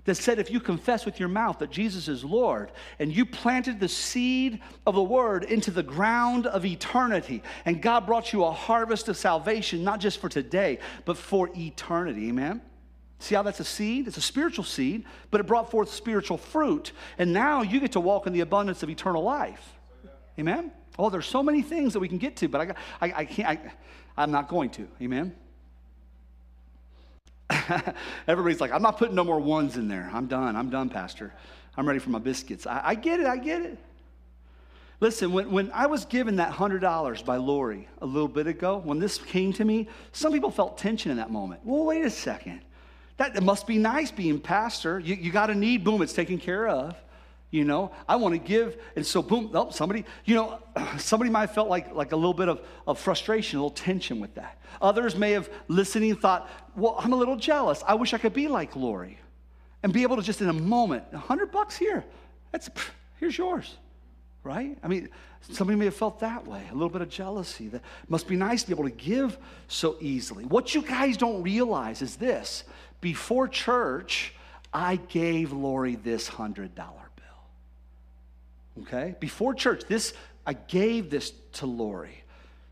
that 0.05 0.15
said 0.15 0.39
if 0.39 0.49
you 0.49 0.59
confess 0.59 1.05
with 1.05 1.19
your 1.19 1.29
mouth 1.29 1.59
that 1.59 1.69
Jesus 1.69 2.07
is 2.07 2.23
Lord, 2.23 2.71
and 2.99 3.15
you 3.15 3.25
planted 3.25 3.79
the 3.79 3.87
seed 3.87 4.59
of 4.87 4.95
the 4.95 5.03
word 5.03 5.43
into 5.43 5.71
the 5.71 5.83
ground 5.83 6.47
of 6.47 6.65
eternity, 6.65 7.43
and 7.65 7.81
God 7.81 8.05
brought 8.05 8.33
you 8.33 8.43
a 8.43 8.51
harvest 8.51 9.07
of 9.07 9.17
salvation, 9.17 9.83
not 9.83 9.99
just 9.99 10.19
for 10.19 10.29
today, 10.29 10.79
but 11.05 11.17
for 11.17 11.49
eternity. 11.55 12.29
Amen? 12.29 12.61
See 13.19 13.35
how 13.35 13.43
that's 13.43 13.59
a 13.59 13.65
seed? 13.65 14.07
It's 14.07 14.17
a 14.17 14.21
spiritual 14.21 14.63
seed, 14.63 15.03
but 15.29 15.41
it 15.41 15.47
brought 15.47 15.69
forth 15.69 15.91
spiritual 15.91 16.37
fruit. 16.37 16.93
And 17.17 17.33
now 17.33 17.61
you 17.61 17.79
get 17.79 17.91
to 17.91 17.99
walk 17.99 18.25
in 18.25 18.33
the 18.33 18.39
abundance 18.39 18.81
of 18.81 18.89
eternal 18.89 19.23
life. 19.23 19.77
Amen? 20.39 20.71
Oh, 20.97 21.09
there's 21.09 21.27
so 21.27 21.43
many 21.43 21.61
things 21.61 21.93
that 21.93 21.99
we 21.99 22.07
can 22.07 22.17
get 22.17 22.37
to, 22.37 22.47
but 22.47 22.61
I, 23.01 23.07
I, 23.07 23.13
I 23.17 23.25
can't, 23.25 23.49
I, 23.49 23.71
I'm 24.17 24.31
not 24.31 24.47
going 24.47 24.69
to. 24.71 24.87
Amen? 25.01 25.35
Everybody's 28.27 28.61
like, 28.61 28.71
I'm 28.71 28.81
not 28.81 28.97
putting 28.97 29.15
no 29.15 29.23
more 29.23 29.39
ones 29.39 29.77
in 29.77 29.87
there. 29.87 30.09
I'm 30.13 30.27
done. 30.27 30.55
I'm 30.55 30.69
done, 30.69 30.89
Pastor. 30.89 31.33
I'm 31.77 31.87
ready 31.87 31.99
for 31.99 32.09
my 32.09 32.19
biscuits. 32.19 32.67
I, 32.67 32.81
I 32.83 32.95
get 32.95 33.19
it. 33.19 33.25
I 33.25 33.37
get 33.37 33.61
it. 33.61 33.77
Listen, 35.01 35.31
when, 35.31 35.49
when 35.49 35.71
I 35.73 35.85
was 35.85 36.03
given 36.05 36.35
that 36.37 36.51
$100 36.51 37.25
by 37.25 37.37
Lori 37.37 37.87
a 38.01 38.05
little 38.05 38.27
bit 38.27 38.47
ago, 38.47 38.81
when 38.83 38.99
this 38.99 39.17
came 39.17 39.53
to 39.53 39.63
me, 39.63 39.87
some 40.11 40.33
people 40.33 40.51
felt 40.51 40.77
tension 40.77 41.09
in 41.09 41.17
that 41.17 41.31
moment. 41.31 41.61
Well, 41.63 41.85
wait 41.85 42.03
a 42.03 42.09
second. 42.09 42.61
That 43.17 43.35
it 43.35 43.43
must 43.43 43.65
be 43.65 43.77
nice 43.77 44.11
being 44.11 44.39
pastor. 44.39 44.99
You, 44.99 45.15
you 45.15 45.31
got 45.31 45.49
a 45.49 45.55
need, 45.55 45.83
boom, 45.83 46.01
it's 46.01 46.13
taken 46.13 46.37
care 46.37 46.67
of. 46.67 46.95
You 47.51 47.63
know, 47.63 47.91
I 48.07 48.15
want 48.17 48.35
to 48.35 48.39
give, 48.39 48.77
and 48.95 49.05
so 49.05 49.23
boom, 49.23 49.49
oh, 49.55 49.71
somebody, 49.71 50.05
you 50.25 50.35
know, 50.35 50.59
somebody 50.97 51.31
might 51.31 51.41
have 51.41 51.53
felt 51.53 51.67
like, 51.67 51.95
like 51.95 52.11
a 52.11 52.15
little 52.15 52.33
bit 52.33 52.47
of, 52.47 52.61
of 52.85 52.99
frustration, 52.99 53.57
a 53.57 53.63
little 53.63 53.75
tension 53.75 54.19
with 54.19 54.35
that. 54.35 54.61
Others 54.81 55.15
may 55.15 55.31
have 55.31 55.49
listening 55.67 56.15
thought, 56.15 56.49
well, 56.75 56.95
I'm 56.99 57.11
a 57.11 57.15
little 57.15 57.35
jealous. 57.35 57.83
I 57.87 57.95
wish 57.95 58.13
I 58.13 58.19
could 58.19 58.33
be 58.33 58.47
like 58.47 58.75
Lori 58.75 59.17
and 59.81 59.91
be 59.91 60.03
able 60.03 60.17
to 60.17 60.21
just 60.21 60.41
in 60.41 60.49
a 60.49 60.53
moment, 60.53 61.11
hundred 61.13 61.51
bucks 61.51 61.75
here, 61.75 62.05
that's 62.51 62.69
here's 63.19 63.37
yours 63.37 63.77
right? 64.43 64.77
I 64.81 64.87
mean, 64.87 65.09
somebody 65.41 65.77
may 65.77 65.85
have 65.85 65.95
felt 65.95 66.19
that 66.19 66.47
way, 66.47 66.63
a 66.69 66.73
little 66.73 66.89
bit 66.89 67.01
of 67.01 67.09
jealousy. 67.09 67.67
That 67.67 67.81
must 68.07 68.27
be 68.27 68.35
nice 68.35 68.63
to 68.63 68.67
be 68.69 68.73
able 68.73 68.89
to 68.89 68.95
give 68.95 69.37
so 69.67 69.97
easily. 69.99 70.45
What 70.45 70.73
you 70.73 70.81
guys 70.81 71.17
don't 71.17 71.43
realize 71.43 72.01
is 72.01 72.15
this 72.15 72.63
before 73.01 73.47
church, 73.47 74.33
I 74.73 74.97
gave 74.97 75.51
Lori 75.51 75.95
this 75.95 76.29
$100 76.29 76.75
bill. 76.75 76.93
Okay? 78.81 79.15
Before 79.19 79.53
church, 79.53 79.83
this 79.87 80.13
I 80.45 80.53
gave 80.53 81.09
this 81.09 81.31
to 81.53 81.65
Lori. 81.65 82.23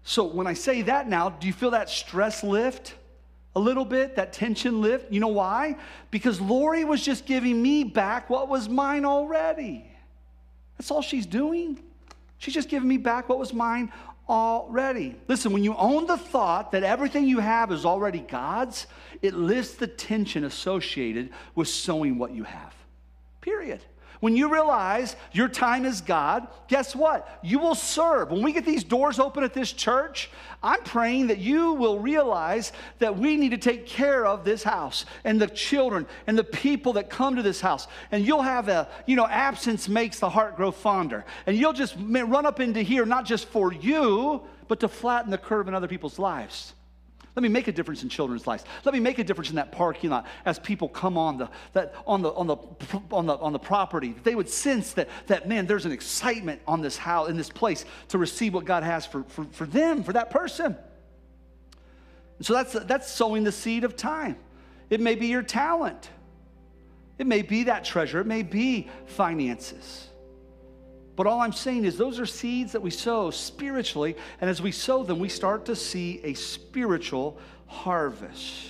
So 0.03 0.25
when 0.25 0.47
I 0.47 0.53
say 0.53 0.83
that 0.83 1.07
now, 1.07 1.29
do 1.29 1.47
you 1.47 1.53
feel 1.53 1.71
that 1.71 1.89
stress 1.89 2.43
lift? 2.43 2.95
A 3.55 3.59
little 3.59 3.85
bit, 3.85 4.15
that 4.15 4.33
tension 4.33 4.81
lift. 4.81 5.11
You 5.11 5.19
know 5.19 5.27
why? 5.27 5.77
Because 6.11 6.39
Lori 6.39 6.85
was 6.85 7.03
just 7.03 7.25
giving 7.25 7.61
me 7.61 7.83
back 7.83 8.29
what 8.29 8.47
was 8.47 8.69
mine 8.69 9.03
already. 9.03 9.85
That's 10.77 10.91
all 10.91 11.01
she's 11.01 11.25
doing. 11.25 11.79
She's 12.37 12.53
just 12.53 12.69
giving 12.69 12.87
me 12.87 12.97
back 12.97 13.29
what 13.29 13.39
was 13.39 13.53
mine 13.53 13.91
already. 14.29 15.15
Listen, 15.27 15.53
when 15.53 15.63
you 15.63 15.75
own 15.75 16.05
the 16.05 16.17
thought 16.17 16.71
that 16.71 16.83
everything 16.83 17.27
you 17.27 17.39
have 17.39 17.71
is 17.71 17.85
already 17.85 18.19
God's, 18.19 18.87
it 19.21 19.33
lifts 19.33 19.75
the 19.75 19.87
tension 19.87 20.43
associated 20.43 21.31
with 21.55 21.67
sowing 21.67 22.17
what 22.17 22.31
you 22.31 22.43
have. 22.43 22.75
Period. 23.41 23.81
When 24.19 24.35
you 24.35 24.51
realize 24.51 25.15
your 25.31 25.47
time 25.47 25.85
is 25.85 26.01
God, 26.01 26.47
guess 26.67 26.95
what? 26.95 27.39
You 27.43 27.59
will 27.59 27.75
serve. 27.75 28.31
When 28.31 28.41
we 28.41 28.51
get 28.51 28.65
these 28.65 28.83
doors 28.83 29.19
open 29.19 29.43
at 29.43 29.53
this 29.53 29.71
church, 29.71 30.29
I'm 30.63 30.81
praying 30.83 31.27
that 31.27 31.37
you 31.37 31.73
will 31.73 31.99
realize 31.99 32.73
that 32.99 33.17
we 33.17 33.37
need 33.37 33.51
to 33.51 33.57
take 33.57 33.85
care 33.85 34.25
of 34.25 34.43
this 34.43 34.63
house 34.63 35.05
and 35.23 35.39
the 35.39 35.47
children 35.47 36.07
and 36.25 36.37
the 36.37 36.43
people 36.43 36.93
that 36.93 37.09
come 37.09 37.35
to 37.35 37.43
this 37.43 37.61
house. 37.61 37.87
And 38.11 38.25
you'll 38.25 38.41
have 38.41 38.67
a, 38.69 38.89
you 39.05 39.15
know, 39.15 39.27
absence 39.27 39.87
makes 39.87 40.19
the 40.19 40.29
heart 40.29 40.55
grow 40.55 40.71
fonder. 40.71 41.25
And 41.45 41.55
you'll 41.55 41.73
just 41.73 41.95
run 41.99 42.45
up 42.45 42.59
into 42.59 42.81
here, 42.81 43.05
not 43.05 43.25
just 43.25 43.47
for 43.47 43.71
you, 43.71 44.41
but 44.67 44.79
to 44.79 44.87
flatten 44.87 45.31
the 45.31 45.37
curve 45.37 45.67
in 45.67 45.75
other 45.75 45.87
people's 45.87 46.17
lives. 46.17 46.73
Let 47.37 47.43
me 47.43 47.49
make 47.49 47.67
a 47.67 47.71
difference 47.71 48.01
in 48.01 48.09
children's 48.09 48.47
lives. 48.47 48.63
Let 48.83 48.95
me 48.95 48.99
make 48.99 49.19
a 49.19 49.23
difference 49.23 49.51
in 49.51 49.57
that 49.57 49.71
parking 49.71 50.09
lot 50.09 50.25
as 50.43 50.57
people 50.57 50.89
come 50.89 51.19
on 51.19 51.37
the, 51.37 51.47
that, 51.73 51.93
on 52.07 52.23
the, 52.23 52.31
on 52.31 52.47
the, 52.47 52.57
on 53.11 53.27
the, 53.27 53.37
on 53.37 53.53
the 53.53 53.59
property. 53.59 54.15
They 54.23 54.33
would 54.33 54.49
sense 54.49 54.93
that, 54.93 55.07
that, 55.27 55.47
man, 55.47 55.67
there's 55.67 55.85
an 55.85 55.91
excitement 55.91 56.61
on 56.67 56.81
this 56.81 56.97
house, 56.97 57.29
in 57.29 57.37
this 57.37 57.51
place 57.51 57.85
to 58.07 58.17
receive 58.17 58.55
what 58.55 58.65
God 58.65 58.81
has 58.81 59.05
for, 59.05 59.21
for, 59.25 59.45
for 59.51 59.67
them, 59.67 60.03
for 60.03 60.13
that 60.13 60.31
person. 60.31 60.75
And 62.39 62.45
so 62.47 62.53
that's, 62.53 62.73
that's 62.73 63.11
sowing 63.11 63.43
the 63.43 63.51
seed 63.51 63.83
of 63.83 63.95
time. 63.95 64.37
It 64.89 64.99
may 64.99 65.13
be 65.13 65.27
your 65.27 65.43
talent. 65.43 66.09
It 67.19 67.27
may 67.27 67.43
be 67.43 67.65
that 67.65 67.85
treasure. 67.85 68.19
It 68.19 68.25
may 68.25 68.41
be 68.41 68.89
finances. 69.05 70.07
But 71.17 71.25
all 71.25 71.41
I'm 71.41 71.51
saying 71.51 71.83
is, 71.83 71.97
those 71.97 72.19
are 72.19 72.27
seeds 72.27 72.73
that 72.73 72.81
we 72.81 72.91
sow 72.91 73.31
spiritually, 73.31 74.15
and 74.39 74.49
as 74.49 74.61
we 74.61 74.71
sow 74.71 75.01
them, 75.01 75.17
we 75.17 75.29
start 75.29 75.65
to 75.65 75.75
see 75.75 76.21
a 76.23 76.35
spiritual 76.35 77.39
harvest. 77.65 78.67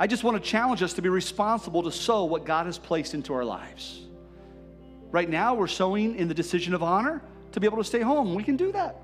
I 0.00 0.08
just 0.08 0.24
want 0.24 0.42
to 0.42 0.50
challenge 0.50 0.82
us 0.82 0.94
to 0.94 1.02
be 1.02 1.08
responsible 1.08 1.84
to 1.84 1.92
sow 1.92 2.24
what 2.24 2.44
God 2.44 2.66
has 2.66 2.78
placed 2.78 3.14
into 3.14 3.32
our 3.32 3.44
lives. 3.44 4.00
Right 5.12 5.30
now, 5.30 5.54
we're 5.54 5.68
sowing 5.68 6.16
in 6.16 6.26
the 6.26 6.34
decision 6.34 6.74
of 6.74 6.82
honor 6.82 7.22
to 7.52 7.60
be 7.60 7.66
able 7.68 7.78
to 7.78 7.84
stay 7.84 8.00
home. 8.00 8.34
We 8.34 8.42
can 8.42 8.56
do 8.56 8.72
that. 8.72 9.00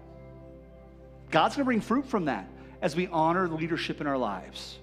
God's 1.30 1.55
going 1.55 1.62
to 1.62 1.66
bring 1.66 1.80
fruit 1.80 2.07
from 2.07 2.24
that 2.24 2.49
as 2.82 2.97
we 2.97 3.07
honor 3.07 3.47
the 3.47 3.55
leadership 3.55 4.01
in 4.01 4.09
our 4.09 4.18
lives. 4.18 4.78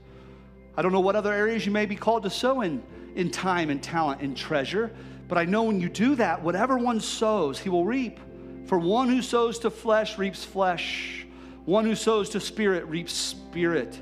I 0.77 0.81
don't 0.81 0.93
know 0.93 1.01
what 1.01 1.17
other 1.17 1.33
areas 1.33 1.65
you 1.65 1.73
may 1.73 1.85
be 1.85 1.97
called 1.97 2.23
to 2.23 2.29
sow 2.29 2.61
in, 2.61 2.81
in 3.15 3.29
time 3.31 3.69
and 3.69 3.83
talent 3.83 4.21
and 4.21 4.35
treasure. 4.35 4.95
But 5.31 5.37
I 5.37 5.45
know 5.45 5.63
when 5.63 5.79
you 5.79 5.87
do 5.87 6.15
that, 6.15 6.43
whatever 6.43 6.77
one 6.77 6.99
sows, 6.99 7.57
he 7.57 7.69
will 7.69 7.85
reap. 7.85 8.19
For 8.65 8.77
one 8.77 9.07
who 9.07 9.21
sows 9.21 9.59
to 9.59 9.69
flesh 9.69 10.17
reaps 10.17 10.43
flesh, 10.43 11.25
one 11.63 11.85
who 11.85 11.95
sows 11.95 12.27
to 12.31 12.41
spirit 12.41 12.85
reaps 12.87 13.13
spirit 13.13 13.97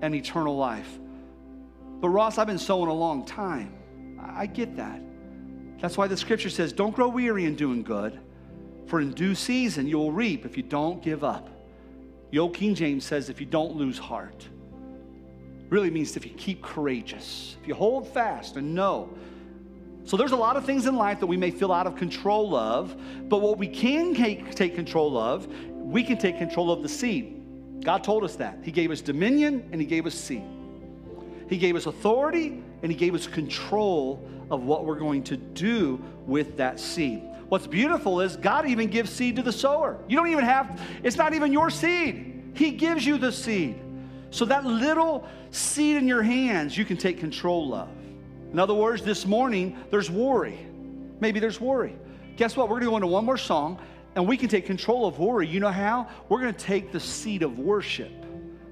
and 0.00 0.14
eternal 0.14 0.56
life. 0.56 0.98
But 2.00 2.08
Ross, 2.08 2.38
I've 2.38 2.46
been 2.46 2.58
sowing 2.58 2.88
a 2.88 2.94
long 2.94 3.26
time. 3.26 3.74
I 4.22 4.46
get 4.46 4.74
that. 4.76 5.02
That's 5.82 5.98
why 5.98 6.06
the 6.06 6.16
scripture 6.16 6.48
says, 6.48 6.72
Don't 6.72 6.96
grow 6.96 7.08
weary 7.10 7.44
in 7.44 7.56
doing 7.56 7.82
good, 7.82 8.18
for 8.86 9.02
in 9.02 9.12
due 9.12 9.34
season 9.34 9.86
you 9.86 9.98
will 9.98 10.12
reap 10.12 10.46
if 10.46 10.56
you 10.56 10.62
don't 10.62 11.02
give 11.02 11.22
up. 11.22 11.50
The 12.30 12.38
old 12.38 12.54
King 12.54 12.74
James 12.74 13.04
says, 13.04 13.28
If 13.28 13.38
you 13.38 13.44
don't 13.44 13.76
lose 13.76 13.98
heart. 13.98 14.48
Really 15.68 15.90
means 15.90 16.16
if 16.16 16.24
you 16.24 16.32
keep 16.38 16.62
courageous, 16.62 17.58
if 17.60 17.68
you 17.68 17.74
hold 17.74 18.08
fast 18.08 18.56
and 18.56 18.74
know 18.74 19.10
so 20.04 20.16
there's 20.16 20.32
a 20.32 20.36
lot 20.36 20.56
of 20.56 20.64
things 20.64 20.86
in 20.86 20.96
life 20.96 21.20
that 21.20 21.26
we 21.26 21.36
may 21.36 21.50
feel 21.50 21.72
out 21.72 21.86
of 21.86 21.96
control 21.96 22.54
of, 22.54 22.96
but 23.28 23.40
what 23.40 23.58
we 23.58 23.68
can 23.68 24.14
take, 24.14 24.74
control 24.74 25.16
of, 25.16 25.46
we 25.70 26.02
can 26.02 26.18
take 26.18 26.38
control 26.38 26.72
of 26.72 26.82
the 26.82 26.88
seed. 26.88 27.36
God 27.84 28.04
told 28.04 28.24
us 28.24 28.36
that. 28.36 28.58
He 28.62 28.72
gave 28.72 28.90
us 28.90 29.00
dominion 29.00 29.68
and 29.72 29.80
He 29.80 29.86
gave 29.86 30.06
us 30.06 30.14
seed. 30.14 30.44
He 31.48 31.58
gave 31.58 31.76
us 31.76 31.86
authority 31.86 32.62
and 32.82 32.90
He 32.90 32.96
gave 32.96 33.14
us 33.14 33.26
control 33.26 34.28
of 34.50 34.62
what 34.64 34.84
we're 34.84 34.98
going 34.98 35.22
to 35.24 35.36
do 35.36 36.02
with 36.26 36.56
that 36.56 36.80
seed. 36.80 37.22
What's 37.48 37.66
beautiful 37.66 38.20
is 38.20 38.36
God 38.36 38.68
even 38.68 38.88
gives 38.88 39.10
seed 39.10 39.36
to 39.36 39.42
the 39.42 39.52
sower. 39.52 39.98
You 40.08 40.16
don't 40.16 40.28
even 40.28 40.44
have, 40.44 40.80
it's 41.02 41.16
not 41.16 41.34
even 41.34 41.52
your 41.52 41.70
seed. 41.70 42.52
He 42.54 42.72
gives 42.72 43.04
you 43.04 43.18
the 43.18 43.32
seed. 43.32 43.76
So 44.30 44.44
that 44.44 44.64
little 44.64 45.26
seed 45.50 45.96
in 45.96 46.06
your 46.06 46.22
hands, 46.22 46.76
you 46.76 46.84
can 46.84 46.96
take 46.96 47.18
control 47.18 47.74
of. 47.74 47.88
In 48.52 48.58
other 48.58 48.74
words, 48.74 49.02
this 49.02 49.26
morning, 49.26 49.76
there's 49.90 50.10
worry. 50.10 50.58
Maybe 51.20 51.40
there's 51.40 51.60
worry. 51.60 51.96
Guess 52.36 52.56
what? 52.56 52.68
We're 52.68 52.80
going 52.80 52.86
to 52.86 52.90
go 52.90 52.96
into 52.96 53.06
one 53.06 53.24
more 53.24 53.36
song 53.36 53.78
and 54.16 54.26
we 54.26 54.36
can 54.36 54.48
take 54.48 54.66
control 54.66 55.06
of 55.06 55.18
worry. 55.18 55.46
You 55.46 55.60
know 55.60 55.70
how? 55.70 56.08
We're 56.28 56.40
going 56.40 56.54
to 56.54 56.64
take 56.64 56.90
the 56.90 57.00
seat 57.00 57.42
of 57.42 57.58
worship. 57.58 58.10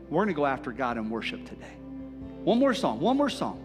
We're 0.08 0.24
going 0.24 0.28
to 0.28 0.34
go 0.34 0.46
after 0.46 0.72
God 0.72 0.96
in 0.96 1.10
worship 1.10 1.44
today. 1.46 1.76
One 2.42 2.58
more 2.58 2.74
song, 2.74 2.98
one 2.98 3.16
more 3.16 3.28
song. 3.28 3.64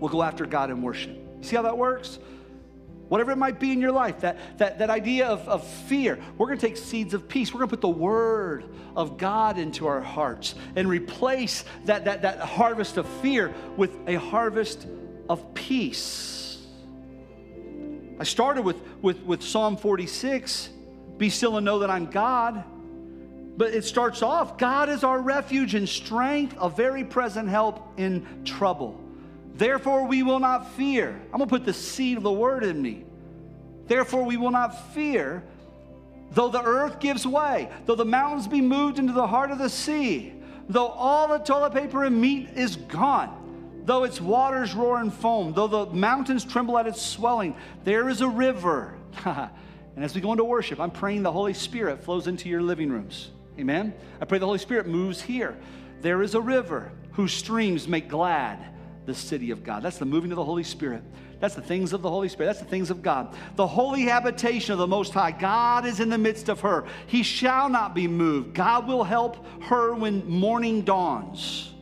We'll 0.00 0.10
go 0.10 0.22
after 0.22 0.46
God 0.46 0.70
in 0.70 0.82
worship. 0.82 1.16
You 1.16 1.42
see 1.42 1.56
how 1.56 1.62
that 1.62 1.78
works? 1.78 2.18
Whatever 3.08 3.32
it 3.32 3.36
might 3.36 3.58
be 3.58 3.72
in 3.72 3.80
your 3.80 3.92
life, 3.92 4.20
that, 4.20 4.58
that, 4.58 4.78
that 4.78 4.90
idea 4.90 5.26
of, 5.26 5.48
of 5.48 5.66
fear, 5.66 6.18
we're 6.36 6.46
going 6.46 6.58
to 6.58 6.66
take 6.66 6.76
seeds 6.76 7.14
of 7.14 7.28
peace. 7.28 7.52
We're 7.52 7.60
going 7.60 7.70
to 7.70 7.76
put 7.76 7.80
the 7.80 7.88
word 7.88 8.64
of 8.94 9.16
God 9.16 9.58
into 9.58 9.86
our 9.86 10.00
hearts 10.00 10.54
and 10.76 10.88
replace 10.88 11.64
that, 11.86 12.04
that, 12.04 12.22
that 12.22 12.40
harvest 12.40 12.98
of 12.98 13.08
fear 13.20 13.54
with 13.76 13.96
a 14.06 14.16
harvest 14.16 14.86
of 15.28 15.54
peace. 15.54 16.66
I 18.20 18.24
started 18.24 18.62
with, 18.62 18.76
with, 19.00 19.20
with 19.20 19.42
Psalm 19.42 19.76
46 19.76 20.68
Be 21.16 21.30
still 21.30 21.56
and 21.56 21.64
know 21.64 21.78
that 21.78 21.90
I'm 21.90 22.06
God. 22.06 22.64
But 23.56 23.74
it 23.74 23.84
starts 23.84 24.22
off 24.22 24.58
God 24.58 24.88
is 24.88 25.02
our 25.02 25.20
refuge 25.20 25.74
and 25.74 25.88
strength, 25.88 26.56
a 26.60 26.68
very 26.68 27.04
present 27.04 27.48
help 27.48 27.98
in 27.98 28.44
trouble. 28.44 29.07
Therefore, 29.58 30.06
we 30.06 30.22
will 30.22 30.40
not 30.40 30.70
fear. 30.72 31.08
I'm 31.32 31.38
going 31.38 31.48
to 31.48 31.54
put 31.54 31.66
the 31.66 31.74
seed 31.74 32.16
of 32.16 32.22
the 32.22 32.32
word 32.32 32.64
in 32.64 32.80
me. 32.80 33.04
Therefore, 33.86 34.24
we 34.24 34.36
will 34.36 34.50
not 34.50 34.94
fear, 34.94 35.42
though 36.30 36.48
the 36.48 36.62
earth 36.62 37.00
gives 37.00 37.26
way, 37.26 37.68
though 37.84 37.94
the 37.94 38.04
mountains 38.04 38.48
be 38.48 38.60
moved 38.60 38.98
into 38.98 39.12
the 39.12 39.26
heart 39.26 39.50
of 39.50 39.58
the 39.58 39.68
sea, 39.68 40.32
though 40.68 40.86
all 40.86 41.28
the 41.28 41.38
toilet 41.38 41.72
paper 41.72 42.04
and 42.04 42.20
meat 42.20 42.48
is 42.54 42.76
gone 42.76 43.38
Though 43.88 44.04
its 44.04 44.20
waters 44.20 44.74
roar 44.74 45.00
and 45.00 45.10
foam, 45.10 45.54
though 45.54 45.66
the 45.66 45.86
mountains 45.86 46.44
tremble 46.44 46.76
at 46.76 46.86
its 46.86 47.00
swelling, 47.00 47.56
there 47.84 48.10
is 48.10 48.20
a 48.20 48.28
river. 48.28 48.98
and 49.24 50.04
as 50.04 50.14
we 50.14 50.20
go 50.20 50.32
into 50.32 50.44
worship, 50.44 50.78
I'm 50.78 50.90
praying 50.90 51.22
the 51.22 51.32
Holy 51.32 51.54
Spirit 51.54 52.04
flows 52.04 52.26
into 52.26 52.50
your 52.50 52.60
living 52.60 52.90
rooms. 52.90 53.30
Amen. 53.58 53.94
I 54.20 54.26
pray 54.26 54.36
the 54.36 54.44
Holy 54.44 54.58
Spirit 54.58 54.88
moves 54.88 55.22
here. 55.22 55.56
There 56.02 56.20
is 56.20 56.34
a 56.34 56.40
river 56.40 56.92
whose 57.12 57.32
streams 57.32 57.88
make 57.88 58.08
glad 58.10 58.58
the 59.08 59.14
city 59.14 59.50
of 59.50 59.64
God. 59.64 59.82
That's 59.82 59.98
the 59.98 60.04
moving 60.04 60.30
of 60.30 60.36
the 60.36 60.44
Holy 60.44 60.62
Spirit. 60.62 61.02
That's 61.40 61.54
the 61.54 61.62
things 61.62 61.92
of 61.92 62.02
the 62.02 62.10
Holy 62.10 62.28
Spirit. 62.28 62.50
That's 62.50 62.60
the 62.60 62.66
things 62.66 62.90
of 62.90 63.02
God. 63.02 63.34
The 63.56 63.66
holy 63.66 64.02
habitation 64.02 64.72
of 64.72 64.78
the 64.78 64.86
Most 64.86 65.12
High. 65.12 65.32
God 65.32 65.86
is 65.86 65.98
in 65.98 66.10
the 66.10 66.18
midst 66.18 66.48
of 66.48 66.60
her. 66.60 66.84
He 67.06 67.22
shall 67.22 67.68
not 67.68 67.94
be 67.94 68.06
moved. 68.06 68.54
God 68.54 68.86
will 68.86 69.04
help 69.04 69.44
her 69.64 69.94
when 69.94 70.28
morning 70.28 70.82
dawns. 70.82 71.72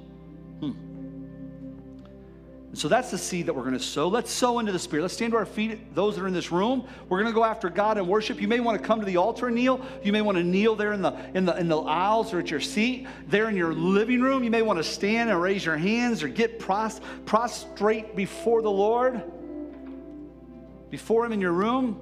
So 2.77 2.89
that's 2.89 3.11
the 3.11 3.17
seed 3.17 3.47
that 3.47 3.55
we're 3.55 3.63
going 3.63 3.73
to 3.73 3.81
sow. 3.81 4.07
Let's 4.07 4.31
sow 4.31 4.59
into 4.59 4.71
the 4.71 4.79
Spirit. 4.79 5.01
Let's 5.01 5.15
stand 5.15 5.33
to 5.33 5.39
our 5.39 5.47
feet, 5.47 5.95
those 5.95 6.15
that 6.15 6.23
are 6.23 6.27
in 6.27 6.35
this 6.35 6.53
room. 6.53 6.87
We're 7.09 7.23
going 7.23 7.33
to 7.33 7.35
go 7.35 7.43
after 7.43 7.71
God 7.71 7.97
and 7.97 8.07
worship. 8.07 8.39
You 8.39 8.49
may 8.49 8.61
want 8.61 8.79
to 8.79 8.87
come 8.87 9.01
to 9.01 9.07
the 9.07 9.17
altar 9.17 9.47
and 9.47 9.57
kneel. 9.57 9.81
You 10.05 10.13
may 10.13 10.21
want 10.21 10.37
to 10.37 10.45
kneel 10.45 10.77
there 10.77 10.93
in 10.93 11.01
the, 11.01 11.17
in 11.33 11.47
the, 11.47 11.57
in 11.59 11.69
the 11.69 11.79
aisles 11.79 12.35
or 12.35 12.41
at 12.41 12.51
your 12.51 12.61
seat, 12.61 13.07
there 13.29 13.49
in 13.49 13.57
your 13.57 13.73
living 13.73 14.21
room. 14.21 14.45
You 14.45 14.51
may 14.51 14.61
want 14.61 14.79
to 14.79 14.85
stand 14.85 15.31
and 15.31 15.41
raise 15.41 15.65
your 15.65 15.79
hands 15.79 16.23
or 16.23 16.29
get 16.29 16.59
pros- 16.59 17.01
prostrate 17.25 18.15
before 18.15 18.61
the 18.61 18.71
Lord, 18.71 19.23
before 20.91 21.25
Him 21.25 21.33
in 21.33 21.41
your 21.41 21.53
room. 21.53 21.99